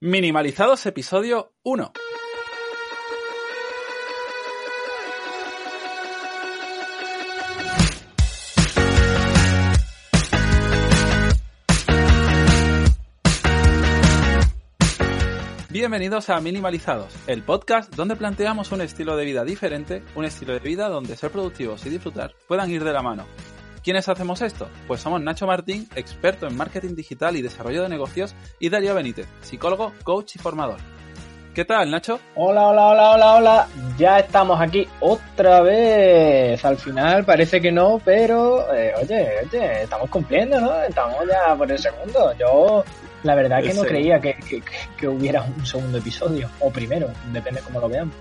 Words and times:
Minimalizados 0.00 0.86
episodio 0.86 1.54
1. 1.64 1.92
Bienvenidos 15.68 16.30
a 16.30 16.40
Minimalizados, 16.40 17.12
el 17.26 17.42
podcast 17.42 17.92
donde 17.96 18.14
planteamos 18.14 18.70
un 18.70 18.82
estilo 18.82 19.16
de 19.16 19.24
vida 19.24 19.44
diferente, 19.44 20.04
un 20.14 20.24
estilo 20.24 20.52
de 20.52 20.60
vida 20.60 20.88
donde 20.88 21.16
ser 21.16 21.32
productivos 21.32 21.84
y 21.86 21.90
disfrutar 21.90 22.36
puedan 22.46 22.70
ir 22.70 22.84
de 22.84 22.92
la 22.92 23.02
mano. 23.02 23.26
¿Quiénes 23.82 24.08
hacemos 24.08 24.42
esto? 24.42 24.68
Pues 24.86 25.00
somos 25.00 25.20
Nacho 25.22 25.46
Martín, 25.46 25.88
experto 25.94 26.46
en 26.46 26.56
marketing 26.56 26.94
digital 26.94 27.36
y 27.36 27.42
desarrollo 27.42 27.82
de 27.82 27.88
negocios, 27.88 28.34
y 28.58 28.68
Darío 28.68 28.94
Benítez, 28.94 29.26
psicólogo, 29.40 29.92
coach 30.04 30.36
y 30.36 30.38
formador. 30.38 30.78
¿Qué 31.54 31.64
tal, 31.64 31.90
Nacho? 31.90 32.20
Hola, 32.36 32.68
hola, 32.68 32.86
hola, 32.88 33.10
hola, 33.12 33.34
hola. 33.34 33.68
Ya 33.98 34.18
estamos 34.20 34.60
aquí 34.60 34.86
otra 35.00 35.60
vez. 35.60 36.64
Al 36.64 36.76
final 36.76 37.24
parece 37.24 37.60
que 37.60 37.72
no, 37.72 38.00
pero 38.04 38.72
eh, 38.72 38.92
oye, 39.00 39.28
oye, 39.44 39.82
estamos 39.82 40.08
cumpliendo, 40.08 40.60
¿no? 40.60 40.82
Estamos 40.84 41.16
ya 41.26 41.56
por 41.56 41.70
el 41.72 41.78
segundo. 41.78 42.32
Yo 42.38 42.84
la 43.24 43.34
verdad 43.34 43.60
que 43.60 43.74
no 43.74 43.82
Sí. 43.82 43.88
creía 43.88 44.20
que, 44.20 44.34
que- 44.34 44.62
que 44.96 45.08
hubiera 45.08 45.42
un 45.42 45.66
segundo 45.66 45.98
episodio, 45.98 46.48
o 46.60 46.70
primero, 46.70 47.08
depende 47.32 47.60
cómo 47.62 47.80
lo 47.80 47.88
veamos. 47.88 48.14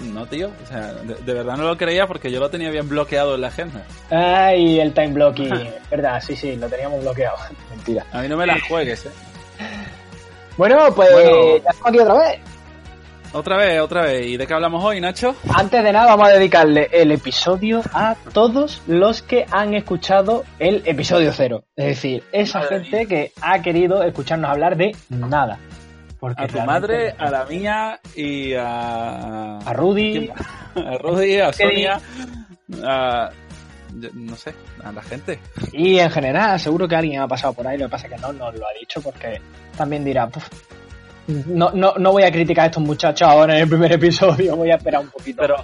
No, 0.00 0.26
tío, 0.26 0.50
o 0.62 0.66
sea, 0.66 0.92
de, 0.92 1.14
de 1.14 1.34
verdad 1.34 1.56
no 1.56 1.64
lo 1.64 1.76
creía 1.76 2.06
porque 2.06 2.30
yo 2.30 2.38
lo 2.40 2.48
tenía 2.50 2.70
bien 2.70 2.88
bloqueado 2.88 3.34
en 3.34 3.40
la 3.40 3.48
agenda. 3.48 3.82
Ay, 4.10 4.78
el 4.80 4.92
time 4.94 5.08
blocking, 5.08 5.50
verdad, 5.90 6.20
sí, 6.20 6.36
sí, 6.36 6.56
lo 6.56 6.68
teníamos 6.68 7.00
bloqueado. 7.02 7.36
Mentira. 7.70 8.06
A 8.12 8.22
mí 8.22 8.28
no 8.28 8.36
me 8.36 8.46
las 8.46 8.62
juegues, 8.62 9.06
¿eh? 9.06 9.10
Bueno, 10.56 10.92
pues 10.94 11.12
Bueno. 11.12 11.30
ya 11.64 11.70
estamos 11.70 11.86
aquí 11.86 11.98
otra 11.98 12.14
vez. 12.18 12.40
Otra 13.32 13.56
vez, 13.58 13.80
otra 13.80 14.02
vez. 14.02 14.26
¿Y 14.26 14.36
de 14.38 14.46
qué 14.46 14.54
hablamos 14.54 14.82
hoy, 14.82 15.00
Nacho? 15.00 15.36
Antes 15.54 15.84
de 15.84 15.92
nada, 15.92 16.06
vamos 16.16 16.28
a 16.28 16.32
dedicarle 16.32 16.88
el 16.90 17.12
episodio 17.12 17.82
a 17.92 18.16
todos 18.32 18.80
los 18.86 19.20
que 19.22 19.44
han 19.50 19.74
escuchado 19.74 20.44
el 20.58 20.82
episodio 20.86 21.30
cero. 21.34 21.64
Es 21.76 21.86
decir, 21.86 22.24
esa 22.32 22.60
Madre 22.60 22.84
gente 22.84 23.06
que 23.06 23.32
ha 23.42 23.60
querido 23.60 24.02
escucharnos 24.02 24.50
hablar 24.50 24.76
de 24.78 24.92
nada. 25.10 25.58
Porque 26.20 26.42
A 26.42 26.46
tu 26.48 26.60
madre, 26.60 27.14
a 27.16 27.30
la 27.30 27.44
mía 27.44 28.00
y 28.16 28.54
a... 28.54 29.58
a 29.58 29.72
Rudy, 29.72 30.30
A 30.74 30.98
Rudy, 31.02 31.38
a. 31.38 31.52
Sonia, 31.52 32.00
a... 32.84 33.30
No 34.14 34.36
sé, 34.36 34.54
a 34.84 34.92
la 34.92 35.02
gente. 35.02 35.40
y 35.72 35.98
en 35.98 36.10
general, 36.10 36.60
seguro 36.60 36.86
que 36.86 36.94
alguien 36.96 37.20
ha 37.20 37.28
pasado 37.28 37.52
por 37.54 37.66
ahí, 37.66 37.78
lo 37.78 37.86
que 37.86 37.90
pasa 37.92 38.06
es 38.06 38.12
que 38.14 38.20
no 38.20 38.32
nos 38.32 38.54
lo 38.54 38.66
ha 38.66 38.72
dicho 38.78 39.00
porque 39.00 39.40
también 39.76 40.04
dirá, 40.04 40.26
"Puf, 40.28 40.46
no, 41.28 41.70
no, 41.72 41.94
no 41.98 42.12
voy 42.12 42.22
a 42.22 42.30
criticar 42.32 42.64
a 42.64 42.66
estos 42.66 42.82
muchachos 42.82 43.28
ahora 43.28 43.54
en 43.56 43.62
el 43.62 43.68
primer 43.68 43.92
episodio, 43.92 44.56
voy 44.56 44.70
a 44.70 44.76
esperar 44.76 45.00
un 45.02 45.08
poquito. 45.08 45.42
Pero, 45.42 45.56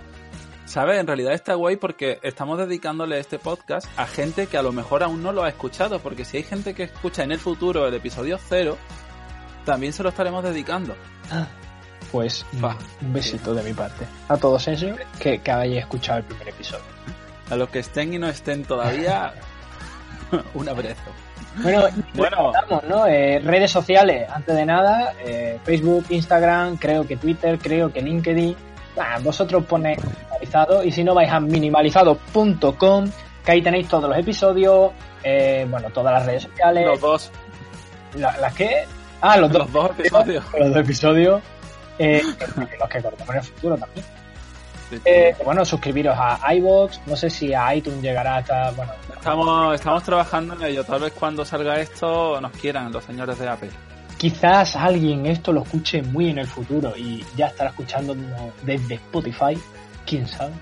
¿sabes? 0.66 0.98
En 1.00 1.06
realidad 1.06 1.32
está 1.32 1.54
guay 1.54 1.76
porque 1.76 2.18
estamos 2.22 2.58
dedicándole 2.58 3.18
este 3.18 3.38
podcast 3.38 3.86
a 3.96 4.06
gente 4.06 4.46
que 4.46 4.56
a 4.56 4.62
lo 4.62 4.72
mejor 4.72 5.02
aún 5.02 5.22
no 5.22 5.32
lo 5.32 5.42
ha 5.42 5.48
escuchado. 5.48 5.98
Porque 6.00 6.24
si 6.24 6.36
hay 6.38 6.42
gente 6.42 6.74
que 6.74 6.84
escucha 6.84 7.22
en 7.22 7.32
el 7.32 7.38
futuro 7.38 7.86
el 7.88 7.94
episodio 7.94 8.38
cero, 8.38 8.76
también 9.64 9.92
se 9.92 10.02
lo 10.02 10.08
estaremos 10.10 10.42
dedicando. 10.44 10.94
pues 12.12 12.44
Va. 12.62 12.76
un 13.02 13.12
besito 13.12 13.54
de 13.54 13.62
mi 13.62 13.72
parte 13.72 14.04
a 14.28 14.36
todos 14.36 14.68
ellos 14.68 14.96
que, 15.18 15.40
que 15.40 15.50
hayáis 15.50 15.78
escuchado 15.80 16.18
el 16.18 16.24
primer 16.24 16.48
episodio. 16.50 16.84
A 17.50 17.56
los 17.56 17.68
que 17.70 17.80
estén 17.80 18.14
y 18.14 18.18
no 18.18 18.28
estén 18.28 18.64
todavía, 18.64 19.32
un 20.54 20.68
abrazo. 20.68 21.02
Bueno, 21.62 21.82
Bueno. 22.14 22.52
¿no? 22.88 23.06
Eh, 23.06 23.38
redes 23.44 23.70
sociales, 23.70 24.28
antes 24.28 24.56
de 24.56 24.66
nada, 24.66 25.12
eh, 25.24 25.58
Facebook, 25.64 26.06
Instagram, 26.08 26.76
creo 26.78 27.06
que 27.06 27.16
Twitter, 27.16 27.58
creo 27.58 27.92
que 27.92 28.00
LinkedIn. 28.00 28.56
Bah, 28.96 29.18
vosotros 29.22 29.64
ponéis 29.64 29.98
minimalizado 30.04 30.82
y 30.84 30.90
si 30.92 31.02
no 31.04 31.14
vais 31.14 31.30
a 31.30 31.40
minimalizado.com, 31.40 33.10
que 33.44 33.52
ahí 33.52 33.60
tenéis 33.62 33.88
todos 33.88 34.08
los 34.08 34.16
episodios, 34.18 34.92
eh, 35.22 35.66
bueno, 35.68 35.90
todas 35.90 36.12
las 36.14 36.26
redes 36.26 36.42
sociales. 36.44 36.86
Los 36.86 37.00
dos, 37.00 37.30
La- 38.16 38.36
¿Las 38.38 38.54
que? 38.54 38.84
Ah, 39.26 39.36
los 39.38 39.50
dos, 39.50 39.60
los 39.62 39.72
dos 39.72 39.90
episodios. 39.98 40.44
los 40.58 40.68
dos 40.68 40.76
episodios. 40.84 41.42
eh, 41.98 42.22
los 42.78 42.88
que 42.90 43.02
cortamos 43.02 43.30
en 43.30 43.36
el 43.36 43.42
futuro 43.42 43.76
también. 43.78 44.06
Eh, 45.06 45.34
bueno, 45.44 45.64
suscribiros 45.64 46.14
a 46.18 46.54
iVoox, 46.54 46.98
no 47.06 47.16
sé 47.16 47.30
si 47.30 47.54
a 47.54 47.74
iTunes 47.74 48.02
llegará 48.02 48.36
hasta, 48.36 48.70
bueno, 48.72 48.92
Estamos, 49.16 49.74
estamos 49.74 50.02
trabajando 50.02 50.54
en 50.54 50.62
ello. 50.64 50.84
Tal 50.84 51.00
vez 51.00 51.12
cuando 51.14 51.44
salga 51.44 51.80
esto 51.80 52.38
nos 52.40 52.52
quieran 52.52 52.92
los 52.92 53.02
señores 53.02 53.38
de 53.38 53.48
Apple. 53.48 53.70
Quizás 54.18 54.76
alguien 54.76 55.24
esto 55.26 55.52
lo 55.52 55.62
escuche 55.62 56.02
muy 56.02 56.28
en 56.30 56.38
el 56.38 56.46
futuro 56.46 56.92
y 56.96 57.24
ya 57.34 57.46
estará 57.46 57.70
escuchando 57.70 58.14
desde 58.62 58.94
Spotify. 58.96 59.58
¿Quién 60.06 60.28
sabe? 60.28 60.52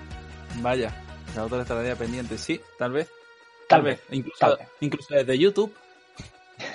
Vaya, 0.61 0.89
la 1.35 1.43
otra 1.43 1.61
estaría 1.61 1.95
pendiente. 1.95 2.37
Sí, 2.37 2.59
tal 2.79 2.93
vez. 2.93 3.07
Tal 3.67 3.79
Tal 3.79 3.81
vez. 3.83 3.99
vez, 4.09 4.17
Incluso, 4.19 4.37
tal 4.39 4.57
vez. 4.57 4.67
incluso 4.79 5.13
desde 5.13 5.37
YouTube. 5.37 5.73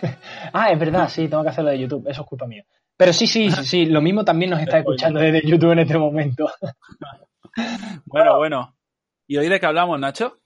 Ah, 0.53 0.71
es 0.72 0.78
verdad, 0.78 1.09
sí, 1.09 1.28
tengo 1.28 1.43
que 1.43 1.50
hacerlo 1.50 1.71
de 1.71 1.78
YouTube. 1.78 2.06
Eso 2.09 2.22
es 2.22 2.26
culpa 2.28 2.47
mía. 2.47 2.65
Pero 2.97 3.12
sí, 3.12 3.26
sí, 3.26 3.50
sí, 3.50 3.65
sí, 3.65 3.87
lo 3.87 4.00
mismo 4.00 4.25
también 4.25 4.50
nos 4.50 4.60
está 4.60 4.78
escuchando 4.78 5.21
desde 5.21 5.47
YouTube 5.49 5.72
en 5.72 5.78
este 5.81 5.99
momento. 5.99 6.49
Bueno, 8.06 8.37
bueno. 8.38 8.75
¿Y 9.26 9.37
hoy 9.37 9.49
de 9.49 9.59
qué 9.60 9.66
hablamos, 9.66 9.99
Nacho? 9.99 10.38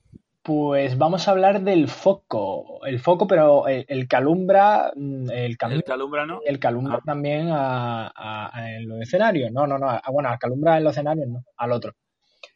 Pues 0.43 0.99
vamos 0.99 1.29
a 1.29 1.31
hablar 1.31 1.61
del 1.63 1.89
foco. 1.89 2.85
El 2.85 2.99
foco, 2.99 3.27
pero 3.27 3.69
el, 3.69 3.85
el 3.89 4.09
que 4.09 4.17
alumbra, 4.17 4.91
mm, 4.97 5.31
el, 5.31 5.57
que 5.59 5.67
El 5.67 5.73
alumbra- 5.73 5.83
que 5.85 5.93
alumbra, 5.93 6.27
¿no? 6.27 6.41
el 6.45 6.59
que 6.59 6.67
alumbra 6.67 6.97
Ah. 6.97 7.03
también 7.05 7.51
a, 7.51 8.07
a- 8.09 8.51
a- 8.53 8.73
en 8.73 8.89
los 8.89 9.01
escenarios. 9.01 9.53
No, 9.53 9.67
no, 9.67 9.79
no. 9.79 9.89
a- 9.91 10.03
bueno, 10.11 10.31
al 10.31 10.39
que 10.39 10.47
alumbra 10.47 10.79
en 10.79 10.85
los 10.85 10.93
escenarios, 10.93 11.29
no, 11.29 11.45
al 11.57 11.73
otro. 11.73 11.93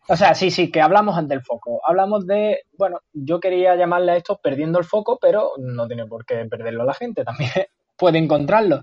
O 0.09 0.17
sea, 0.17 0.35
sí, 0.35 0.51
sí, 0.51 0.71
que 0.71 0.81
hablamos 0.81 1.17
del 1.29 1.43
foco. 1.43 1.81
Hablamos 1.87 2.27
de, 2.27 2.61
bueno, 2.79 3.01
yo 3.13 3.41
quería 3.41 3.75
llamarle 3.77 4.13
a 4.13 4.17
esto 4.17 4.39
perdiendo 4.43 4.79
el 4.79 4.85
foco, 4.85 5.19
pero 5.21 5.53
no 5.59 5.87
tiene 5.89 6.07
por 6.07 6.25
qué 6.25 6.45
perderlo 6.47 6.85
la 6.85 6.95
gente, 6.95 7.25
también 7.25 7.51
puede 7.97 8.19
encontrarlo. 8.19 8.83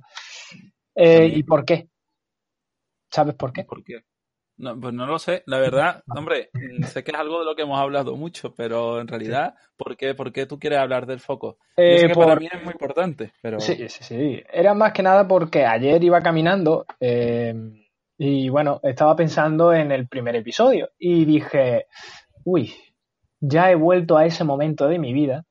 Eh. 0.95 1.31
¿Y 1.33 1.43
por 1.43 1.63
qué? 1.65 1.87
¿Sabes 3.11 3.35
por 3.35 3.53
qué? 3.53 3.63
¿Por 3.63 3.83
qué? 3.83 4.01
No, 4.57 4.79
pues 4.79 4.93
no 4.93 5.05
lo 5.07 5.17
sé. 5.17 5.43
La 5.47 5.59
verdad, 5.59 6.03
hombre, 6.15 6.49
mm, 6.53 6.83
sé 6.83 7.03
que 7.03 7.11
es 7.11 7.17
algo 7.17 7.39
de 7.39 7.45
lo 7.45 7.55
que 7.55 7.63
hemos 7.63 7.79
hablado 7.79 8.15
mucho, 8.15 8.53
pero 8.53 8.99
en 9.01 9.07
realidad, 9.07 9.55
¿por 9.75 9.97
qué, 9.97 10.13
por 10.13 10.31
qué 10.31 10.45
tú 10.45 10.59
quieres 10.59 10.79
hablar 10.79 11.05
del 11.07 11.19
foco? 11.19 11.57
Yo 11.77 11.83
Eh, 11.83 11.97
sé 11.99 12.07
que 12.07 12.13
por- 12.13 12.25
para 12.25 12.39
mí 12.39 12.47
es 12.51 12.63
muy 12.63 12.71
importante, 12.73 13.33
pero... 13.41 13.59
Sí, 13.59 13.75
sí, 13.89 14.03
sí. 14.03 14.43
Era 14.51 14.73
más 14.73 14.93
que 14.93 15.01
nada 15.03 15.27
porque 15.27 15.65
ayer 15.65 16.03
iba 16.03 16.21
caminando 16.21 16.85
eh, 16.99 17.53
y 18.17 18.49
bueno, 18.49 18.79
estaba 18.83 19.15
pensando 19.15 19.73
en 19.73 19.91
el 19.91 20.07
primer 20.07 20.35
episodio 20.35 20.89
y 20.97 21.25
dije, 21.25 21.87
uy, 22.43 22.73
ya 23.39 23.71
he 23.71 23.75
vuelto 23.75 24.17
a 24.17 24.25
ese 24.25 24.43
momento 24.43 24.87
de 24.87 24.99
mi 24.99 25.13
vida 25.13 25.45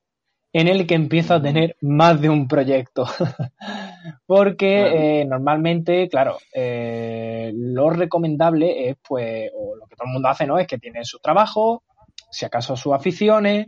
en 0.53 0.67
el 0.67 0.85
que 0.85 0.93
empiezo 0.93 1.33
a 1.33 1.41
tener 1.41 1.75
más 1.81 2.21
de 2.21 2.29
un 2.29 2.47
proyecto. 2.47 3.05
Porque 4.25 5.21
eh, 5.21 5.25
normalmente, 5.25 6.07
claro, 6.07 6.37
eh, 6.53 7.51
lo 7.55 7.89
recomendable 7.89 8.89
es, 8.89 8.97
pues, 9.07 9.49
o 9.55 9.75
lo 9.75 9.87
que 9.87 9.95
todo 9.95 10.07
el 10.07 10.13
mundo 10.13 10.29
hace, 10.29 10.45
¿no? 10.45 10.59
Es 10.59 10.67
que 10.67 10.77
tiene 10.77 11.03
su 11.03 11.19
trabajo, 11.19 11.83
si 12.29 12.45
acaso 12.45 12.75
sus 12.75 12.93
aficiones, 12.93 13.67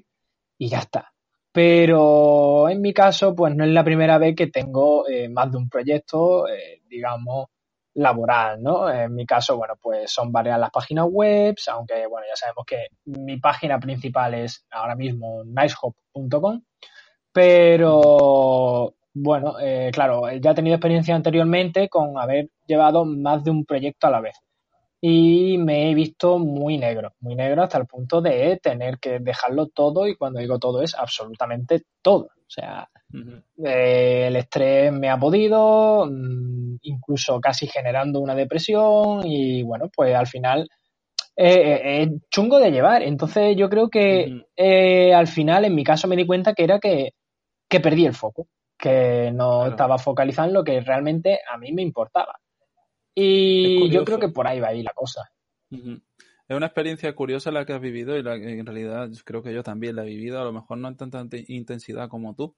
y 0.57 0.69
ya 0.69 0.79
está. 0.79 1.11
Pero 1.51 2.69
en 2.69 2.81
mi 2.81 2.93
caso, 2.93 3.33
pues 3.33 3.55
no 3.55 3.63
es 3.63 3.71
la 3.71 3.83
primera 3.83 4.17
vez 4.17 4.35
que 4.35 4.47
tengo 4.47 5.07
eh, 5.07 5.29
más 5.29 5.51
de 5.51 5.57
un 5.57 5.69
proyecto, 5.69 6.47
eh, 6.47 6.81
digamos, 6.87 7.47
laboral, 7.95 8.61
¿no? 8.61 8.89
En 8.89 9.13
mi 9.15 9.25
caso, 9.25 9.57
bueno, 9.57 9.75
pues 9.81 10.11
son 10.11 10.31
varias 10.31 10.59
las 10.59 10.71
páginas 10.71 11.07
web, 11.09 11.55
aunque, 11.71 12.05
bueno, 12.07 12.27
ya 12.29 12.35
sabemos 12.35 12.65
que 12.65 12.87
mi 13.05 13.37
página 13.37 13.79
principal 13.79 14.33
es 14.35 14.65
ahora 14.71 14.95
mismo 14.95 15.43
nicehop.com, 15.45 16.61
pero 17.31 18.93
bueno, 19.13 19.55
eh, 19.61 19.91
claro, 19.93 20.29
ya 20.31 20.51
he 20.51 20.55
tenido 20.55 20.75
experiencia 20.75 21.15
anteriormente 21.15 21.89
con 21.89 22.17
haber 22.17 22.49
llevado 22.67 23.05
más 23.05 23.43
de 23.43 23.51
un 23.51 23.65
proyecto 23.65 24.07
a 24.07 24.11
la 24.11 24.21
vez. 24.21 24.35
Y 25.07 25.59
me 25.59 25.91
he 25.91 25.93
visto 25.93 26.39
muy 26.39 26.79
negro, 26.79 27.13
muy 27.19 27.35
negro 27.35 27.61
hasta 27.61 27.77
el 27.77 27.85
punto 27.85 28.21
de 28.21 28.57
tener 28.57 28.97
que 28.97 29.19
dejarlo 29.19 29.67
todo 29.67 30.07
y 30.07 30.15
cuando 30.15 30.39
digo 30.39 30.57
todo 30.57 30.81
es 30.81 30.95
absolutamente 30.95 31.83
todo. 32.01 32.23
O 32.23 32.49
sea, 32.49 32.89
eh, 33.63 34.25
el 34.25 34.35
estrés 34.35 34.91
me 34.91 35.11
ha 35.11 35.19
podido, 35.19 36.07
mm, 36.07 36.77
incluso 36.81 37.39
casi 37.39 37.67
generando 37.67 38.19
una 38.19 38.33
depresión 38.33 39.21
y 39.27 39.61
bueno, 39.61 39.91
pues 39.95 40.15
al 40.15 40.25
final 40.25 40.67
es 41.35 42.09
chungo 42.31 42.57
de 42.57 42.71
llevar. 42.71 43.03
Entonces 43.03 43.55
yo 43.55 43.69
creo 43.69 43.89
que 43.89 44.41
eh, 44.57 45.13
al 45.13 45.27
final 45.27 45.65
en 45.65 45.75
mi 45.75 45.83
caso 45.83 46.07
me 46.07 46.15
di 46.15 46.25
cuenta 46.25 46.55
que 46.55 46.63
era 46.63 46.79
que, 46.79 47.11
perdí 47.69 48.07
el 48.07 48.15
foco, 48.15 48.47
que 48.75 49.29
no 49.31 49.67
estaba 49.67 49.99
focalizando 49.99 50.49
en 50.49 50.53
lo 50.55 50.63
que 50.63 50.81
realmente 50.81 51.41
a 51.47 51.59
mí 51.59 51.71
me 51.73 51.83
importaba. 51.83 52.39
Y 53.15 53.89
yo 53.89 54.03
creo 54.03 54.19
que 54.19 54.29
por 54.29 54.45
ahí 54.47 54.59
va 54.59 54.67
ahí 54.67 54.83
la 54.83 54.93
cosa. 54.93 55.31
Es 55.71 56.55
una 56.55 56.67
experiencia 56.67 57.15
curiosa 57.15 57.51
la 57.51 57.65
que 57.65 57.73
has 57.73 57.81
vivido 57.81 58.17
y 58.17 58.23
la 58.23 58.37
que 58.37 58.59
en 58.59 58.65
realidad 58.65 59.09
creo 59.23 59.41
que 59.41 59.53
yo 59.53 59.63
también 59.63 59.95
la 59.95 60.03
he 60.03 60.07
vivido, 60.07 60.39
a 60.39 60.43
lo 60.43 60.53
mejor 60.53 60.77
no 60.77 60.89
en 60.89 60.97
tanta 60.97 61.25
intensidad 61.47 62.09
como 62.09 62.35
tú, 62.35 62.55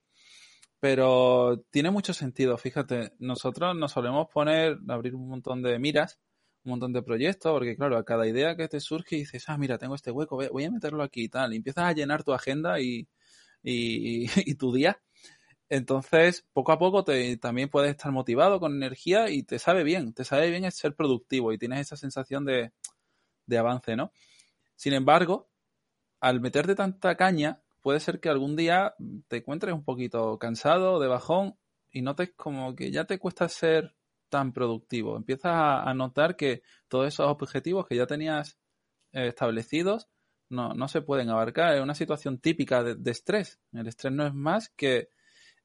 pero 0.80 1.63
tiene 1.69 1.92
mucho 1.92 2.13
sentido. 2.13 2.57
Fíjate, 2.57 3.13
nosotros 3.19 3.75
nos 3.75 3.92
solemos 3.92 4.27
poner, 4.33 4.77
abrir 4.89 5.15
un 5.15 5.30
montón 5.30 5.62
de 5.62 5.80
miras 5.80 6.19
un 6.68 6.71
montón 6.71 6.94
de 6.94 7.01
proyectos, 7.01 7.51
porque 7.51 7.75
claro, 7.75 7.98
a 7.98 8.04
cada 8.04 8.27
idea 8.27 8.56
que 8.56 8.68
te 8.68 8.80
surge 8.80 9.15
dices, 9.15 9.45
ah, 9.48 9.57
mira, 9.57 9.77
tengo 9.77 9.95
este 9.95 10.12
hueco, 10.12 10.38
voy 10.51 10.63
a 10.65 10.71
meterlo 10.71 11.01
aquí 11.01 11.24
y 11.24 11.30
tal, 11.30 11.54
y 11.54 11.57
empiezas 11.57 11.86
a 11.86 11.94
llenar 11.94 12.24
tu 12.24 12.33
agenda 12.33 12.80
y, 12.80 13.07
y, 13.63 14.27
tu 14.57 14.74
día. 14.74 15.01
Entonces, 15.69 16.45
poco 16.53 16.71
a 16.71 16.79
poco 16.79 17.03
te, 17.03 17.37
también 17.37 17.69
puedes 17.69 17.91
estar 17.91 18.11
motivado 18.11 18.59
con 18.59 18.75
energía 18.75 19.29
y 19.29 19.43
te 19.43 19.59
sabe 19.59 19.83
bien, 19.83 20.13
te 20.13 20.23
sabe 20.23 20.49
bien 20.49 20.69
ser 20.71 20.95
productivo 20.95 21.51
y 21.51 21.57
tienes 21.57 21.81
esa 21.81 21.97
sensación 21.97 22.45
de, 22.45 22.71
de 23.45 23.57
avance, 23.57 23.95
¿no? 23.95 24.11
Sin 24.75 24.93
embargo, 24.93 25.49
al 26.19 26.39
meterte 26.39 26.75
tanta 26.75 27.15
caña, 27.15 27.61
puede 27.81 27.99
ser 27.99 28.19
que 28.19 28.29
algún 28.29 28.55
día 28.55 28.95
te 29.27 29.37
encuentres 29.37 29.73
un 29.73 29.83
poquito 29.83 30.37
cansado, 30.39 30.99
de 30.99 31.07
bajón, 31.07 31.55
y 31.91 32.01
notes 32.01 32.31
como 32.35 32.75
que 32.75 32.91
ya 32.91 33.05
te 33.05 33.19
cuesta 33.19 33.49
ser 33.49 33.95
tan 34.29 34.53
productivo. 34.53 35.17
Empiezas 35.17 35.53
a, 35.53 35.93
notar 35.93 36.35
que 36.35 36.61
todos 36.87 37.07
esos 37.07 37.27
objetivos 37.27 37.87
que 37.87 37.95
ya 37.95 38.05
tenías 38.05 38.57
eh, 39.13 39.27
establecidos 39.27 40.07
no, 40.49 40.73
no, 40.73 40.87
se 40.87 41.01
pueden 41.01 41.29
abarcar. 41.29 41.75
Es 41.75 41.81
una 41.81 41.95
situación 41.95 42.39
típica 42.39 42.83
de, 42.83 43.11
estrés. 43.11 43.59
El 43.73 43.87
estrés 43.87 44.13
no 44.13 44.25
es 44.25 44.33
más 44.33 44.69
que 44.69 45.09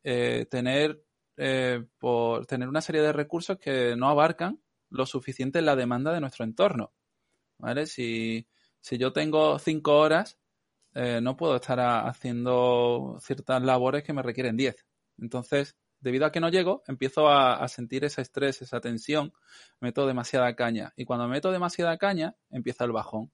eh, 0.03 0.47
tener, 0.51 1.05
eh, 1.37 1.85
por, 1.99 2.47
tener 2.47 2.69
una 2.69 2.81
serie 2.81 3.03
de 3.03 3.13
recursos 3.13 3.59
que 3.59 3.97
no 3.97 4.09
abarcan 4.09 4.61
lo 4.91 5.07
suficiente 5.07 5.59
en 5.59 5.67
la 5.67 5.77
demanda 5.77 6.13
de 6.13 6.21
nuestro 6.21 6.45
entorno. 6.45 6.93
¿Vale? 7.59 7.87
Si, 7.87 8.47
si 8.81 8.99
yo 8.99 9.13
tengo 9.13 9.59
cinco 9.59 9.99
horas, 9.99 10.39
no 10.95 11.37
puedo 11.39 11.57
estar 11.57 11.81
haciendo 11.81 13.17
ciertas 13.21 13.63
labores 13.63 14.03
que 14.05 14.13
me 14.13 14.23
requieren 14.23 14.59
diez. 14.59 14.85
Entonces, 15.17 15.77
debido 16.03 16.27
a 16.27 16.33
que 16.33 16.41
no 16.41 16.51
llego, 16.51 16.83
empiezo 16.87 17.29
a, 17.29 17.67
sentir 17.69 18.05
ese 18.05 18.23
estrés, 18.23 18.61
esa 18.61 18.81
tensión, 18.81 19.33
meto 19.81 20.07
demasiada 20.07 20.55
caña. 20.55 20.93
Y 20.97 21.05
cuando 21.05 21.29
meto 21.29 21.53
demasiada 21.53 21.97
caña, 21.97 22.35
empieza 22.51 22.85
el 22.85 22.93
bajón. 22.93 23.33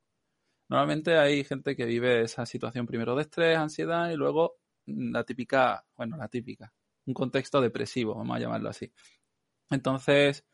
Normalmente 0.68 1.16
hay 1.16 1.44
gente 1.44 1.74
que 1.74 1.86
vive 1.86 2.22
esa 2.22 2.44
situación 2.44 2.86
primero 2.86 3.16
de 3.16 3.22
estrés, 3.22 3.56
ansiedad 3.56 4.10
y 4.10 4.16
luego 4.16 4.56
la 4.88 5.24
típica, 5.24 5.84
bueno, 5.96 6.16
la 6.16 6.28
típica, 6.28 6.72
un 7.06 7.14
contexto 7.14 7.60
depresivo, 7.60 8.14
vamos 8.14 8.36
a 8.36 8.40
llamarlo 8.40 8.68
así. 8.70 8.92
Entonces, 9.70 10.46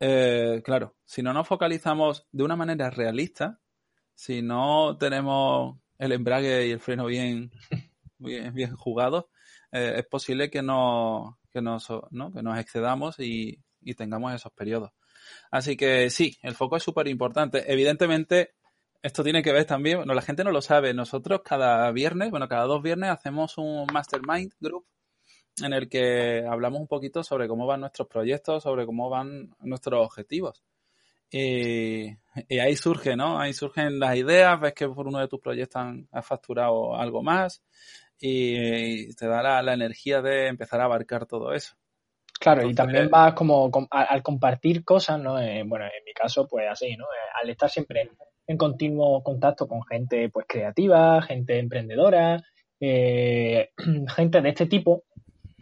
eh, 0.00 0.62
claro, 0.64 0.96
si 1.04 1.22
no 1.22 1.32
nos 1.32 1.46
focalizamos 1.46 2.26
de 2.32 2.44
una 2.44 2.56
manera 2.56 2.90
realista, 2.90 3.60
si 4.14 4.42
no 4.42 4.96
tenemos 4.98 5.78
el 5.98 6.12
embrague 6.12 6.66
y 6.66 6.70
el 6.70 6.80
freno 6.80 7.06
bien, 7.06 7.50
bien, 8.18 8.54
bien 8.54 8.74
jugados, 8.76 9.26
eh, 9.70 9.94
es 9.96 10.06
posible 10.06 10.50
que 10.50 10.62
no, 10.62 11.38
que 11.50 11.62
nos, 11.62 11.88
¿no? 12.10 12.32
que 12.32 12.42
nos 12.42 12.58
excedamos 12.58 13.18
y, 13.18 13.62
y 13.80 13.94
tengamos 13.94 14.34
esos 14.34 14.52
periodos. 14.52 14.90
Así 15.50 15.76
que 15.76 16.10
sí, 16.10 16.36
el 16.42 16.54
foco 16.54 16.76
es 16.76 16.82
súper 16.82 17.08
importante. 17.08 17.70
Evidentemente, 17.72 18.54
esto 19.02 19.24
tiene 19.24 19.42
que 19.42 19.52
ver 19.52 19.64
también, 19.64 19.98
bueno, 19.98 20.14
la 20.14 20.22
gente 20.22 20.44
no 20.44 20.52
lo 20.52 20.62
sabe, 20.62 20.94
nosotros 20.94 21.42
cada 21.44 21.90
viernes, 21.90 22.30
bueno, 22.30 22.48
cada 22.48 22.64
dos 22.64 22.82
viernes 22.82 23.10
hacemos 23.10 23.58
un 23.58 23.86
mastermind 23.92 24.52
group 24.60 24.86
en 25.62 25.72
el 25.72 25.88
que 25.88 26.44
hablamos 26.48 26.80
un 26.80 26.86
poquito 26.86 27.22
sobre 27.22 27.48
cómo 27.48 27.66
van 27.66 27.80
nuestros 27.80 28.08
proyectos, 28.08 28.62
sobre 28.62 28.86
cómo 28.86 29.10
van 29.10 29.54
nuestros 29.60 30.06
objetivos. 30.06 30.62
Y, 31.30 32.06
y 32.48 32.58
ahí 32.58 32.76
surge, 32.76 33.16
¿no? 33.16 33.38
Ahí 33.38 33.52
surgen 33.52 33.98
las 33.98 34.16
ideas, 34.16 34.60
ves 34.60 34.74
que 34.74 34.88
por 34.88 35.06
uno 35.06 35.18
de 35.18 35.28
tus 35.28 35.40
proyectos 35.40 35.82
has 36.10 36.26
facturado 36.26 36.94
algo 36.96 37.22
más, 37.22 37.62
y 38.24 39.12
te 39.14 39.26
da 39.26 39.62
la, 39.62 39.74
energía 39.74 40.22
de 40.22 40.46
empezar 40.46 40.80
a 40.80 40.84
abarcar 40.84 41.26
todo 41.26 41.52
eso. 41.52 41.74
Claro, 42.38 42.68
y 42.68 42.74
también 42.74 43.08
vas 43.10 43.34
como 43.34 43.70
al, 43.90 44.22
compartir 44.22 44.84
cosas, 44.84 45.18
¿no? 45.18 45.40
Eh, 45.40 45.62
bueno, 45.66 45.86
en 45.86 46.04
mi 46.04 46.12
caso, 46.12 46.46
pues 46.46 46.68
así, 46.70 46.96
¿no? 46.96 47.04
Eh, 47.04 47.40
al 47.42 47.50
estar 47.50 47.68
siempre 47.68 48.10
en, 48.46 48.56
continuo 48.56 49.22
contacto 49.22 49.66
con 49.66 49.82
gente, 49.84 50.28
pues 50.30 50.46
creativa, 50.48 51.22
gente 51.22 51.58
emprendedora, 51.58 52.42
eh, 52.80 53.70
gente 54.16 54.40
de 54.40 54.48
este 54.48 54.66
tipo, 54.66 55.04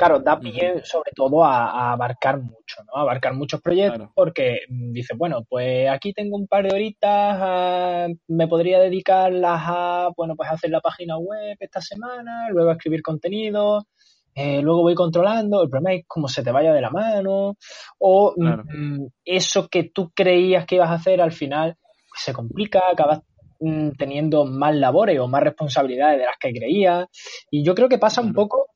claro, 0.00 0.20
da 0.20 0.40
pie 0.40 0.82
sobre 0.84 1.12
todo 1.14 1.44
a, 1.44 1.92
abarcar 1.92 2.40
mucho, 2.40 2.82
¿no? 2.86 3.00
abarcar 3.00 3.34
muchos 3.34 3.60
proyectos 3.60 4.08
porque 4.14 4.60
mm, 4.68 4.92
dices, 4.92 5.16
bueno, 5.18 5.44
pues 5.46 5.90
aquí 5.90 6.14
tengo 6.14 6.36
un 6.38 6.46
par 6.46 6.66
de 6.66 6.74
horitas, 6.74 8.10
me 8.26 8.48
podría 8.48 8.80
dedicarlas 8.80 9.60
a, 9.66 10.08
bueno, 10.16 10.36
pues 10.36 10.50
hacer 10.50 10.70
la 10.70 10.80
página 10.80 11.18
web 11.18 11.56
esta 11.60 11.82
semana, 11.82 12.48
luego 12.50 12.70
a 12.70 12.74
escribir 12.74 13.02
contenido, 13.02 13.86
eh, 14.34 14.62
luego 14.62 14.82
voy 14.82 14.94
controlando, 14.94 15.62
el 15.62 15.68
problema 15.68 15.92
es 15.92 16.04
cómo 16.06 16.28
se 16.28 16.42
te 16.42 16.52
vaya 16.52 16.72
de 16.72 16.80
la 16.80 16.90
mano, 16.90 17.56
o 17.98 18.34
mm, 18.36 19.06
eso 19.24 19.68
que 19.68 19.90
tú 19.92 20.12
creías 20.14 20.64
que 20.64 20.76
ibas 20.76 20.88
a 20.88 20.94
hacer 20.94 21.20
al 21.20 21.32
final 21.32 21.76
se 22.14 22.32
complica, 22.32 22.82
acabas 22.90 23.20
mm, 23.60 23.90
teniendo 23.98 24.44
más 24.44 24.74
labores 24.74 25.18
o 25.20 25.28
más 25.28 25.42
responsabilidades 25.42 26.18
de 26.18 26.26
las 26.26 26.36
que 26.38 26.52
creías, 26.52 27.06
y 27.50 27.64
yo 27.64 27.74
creo 27.74 27.88
que 27.88 27.98
pasa 27.98 28.20
un 28.20 28.34
poco 28.34 28.66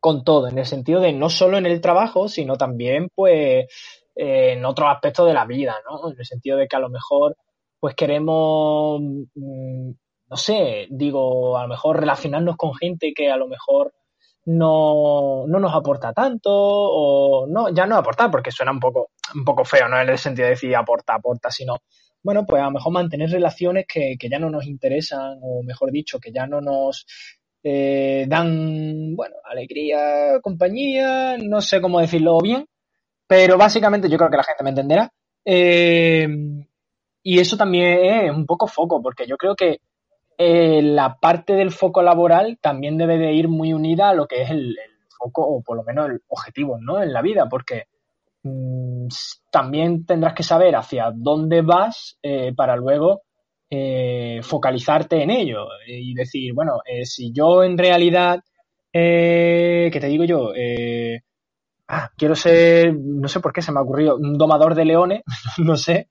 con 0.00 0.24
todo, 0.24 0.48
en 0.48 0.58
el 0.58 0.66
sentido 0.66 1.00
de 1.00 1.12
no 1.12 1.28
solo 1.28 1.58
en 1.58 1.66
el 1.66 1.80
trabajo, 1.80 2.28
sino 2.28 2.56
también 2.56 3.08
pues 3.14 3.66
en 4.14 4.64
otros 4.64 4.88
aspectos 4.90 5.26
de 5.26 5.34
la 5.34 5.44
vida, 5.44 5.76
¿no? 5.88 6.10
En 6.10 6.18
el 6.18 6.24
sentido 6.24 6.56
de 6.56 6.68
que 6.68 6.76
a 6.76 6.80
lo 6.80 6.88
mejor 6.88 7.36
pues 7.80 7.94
queremos, 7.94 9.00
mm, 9.00 9.90
no 10.28 10.36
sé, 10.36 10.86
digo, 10.90 11.56
a 11.58 11.62
lo 11.62 11.68
mejor 11.68 12.00
relacionarnos 12.00 12.56
con 12.56 12.74
gente 12.74 13.12
que 13.14 13.30
a 13.30 13.36
lo 13.36 13.46
mejor 13.46 13.92
no, 14.46 15.44
no 15.46 15.58
nos 15.58 15.74
aporta 15.74 16.12
tanto 16.12 16.50
o 16.52 17.46
no, 17.46 17.68
ya 17.70 17.86
no 17.86 17.96
aportar 17.96 18.30
porque 18.30 18.50
suena 18.50 18.72
un 18.72 18.80
poco, 18.80 19.10
un 19.34 19.44
poco 19.44 19.64
feo, 19.64 19.88
no 19.88 20.00
en 20.00 20.08
el 20.08 20.18
sentido 20.18 20.46
de 20.46 20.50
decir 20.50 20.74
aporta, 20.74 21.14
aporta, 21.14 21.50
sino 21.50 21.78
bueno, 22.22 22.44
pues 22.46 22.60
a 22.60 22.66
lo 22.66 22.72
mejor 22.72 22.92
mantener 22.92 23.30
relaciones 23.30 23.86
que, 23.88 24.16
que 24.18 24.28
ya 24.28 24.38
no 24.38 24.50
nos 24.50 24.66
interesan 24.66 25.38
o 25.42 25.62
mejor 25.62 25.92
dicho, 25.92 26.18
que 26.18 26.32
ya 26.32 26.46
no 26.46 26.60
nos 26.60 27.06
eh, 27.62 28.26
dan, 28.28 29.14
bueno, 29.16 29.36
alegría, 29.44 30.40
compañía, 30.42 31.36
no 31.38 31.60
sé 31.60 31.80
cómo 31.80 32.00
decirlo 32.00 32.38
bien, 32.40 32.66
pero 33.26 33.58
básicamente 33.58 34.08
yo 34.08 34.16
creo 34.18 34.30
que 34.30 34.36
la 34.36 34.44
gente 34.44 34.64
me 34.64 34.70
entenderá. 34.70 35.10
Eh, 35.44 36.28
y 37.22 37.38
eso 37.40 37.56
también 37.56 38.04
es 38.04 38.30
un 38.30 38.46
poco 38.46 38.68
foco, 38.68 39.02
porque 39.02 39.26
yo 39.26 39.36
creo 39.36 39.56
que 39.56 39.80
eh, 40.38 40.82
la 40.82 41.18
parte 41.18 41.54
del 41.54 41.70
foco 41.70 42.02
laboral 42.02 42.58
también 42.60 42.96
debe 42.96 43.18
de 43.18 43.32
ir 43.32 43.48
muy 43.48 43.72
unida 43.72 44.10
a 44.10 44.14
lo 44.14 44.26
que 44.26 44.42
es 44.42 44.50
el, 44.50 44.76
foco, 45.18 45.46
o 45.46 45.62
por 45.62 45.76
lo 45.76 45.82
menos 45.82 46.10
el 46.10 46.22
objetivo, 46.28 46.78
¿no? 46.80 47.02
En 47.02 47.12
la 47.12 47.22
vida, 47.22 47.48
porque 47.48 47.84
mm, 48.42 49.08
también 49.50 50.04
tendrás 50.04 50.34
que 50.34 50.42
saber 50.42 50.76
hacia 50.76 51.10
dónde 51.14 51.62
vas 51.62 52.18
para 52.56 52.76
luego 52.76 53.22
eh, 53.70 54.40
focalizarte 54.42 55.22
en 55.22 55.30
ello 55.30 55.66
y 55.86 56.14
decir, 56.14 56.52
bueno, 56.54 56.80
eh, 56.84 57.04
si 57.04 57.32
yo 57.32 57.64
en 57.64 57.76
realidad, 57.76 58.40
eh, 58.92 59.90
¿qué 59.92 60.00
te 60.00 60.06
digo 60.06 60.24
yo? 60.24 60.52
Eh, 60.54 61.20
ah, 61.88 62.10
quiero 62.16 62.36
ser, 62.36 62.94
no 62.94 63.28
sé 63.28 63.40
por 63.40 63.52
qué 63.52 63.62
se 63.62 63.72
me 63.72 63.80
ha 63.80 63.82
ocurrido, 63.82 64.16
un 64.16 64.38
domador 64.38 64.74
de 64.74 64.84
leones, 64.84 65.22
no 65.58 65.76
sé. 65.76 66.08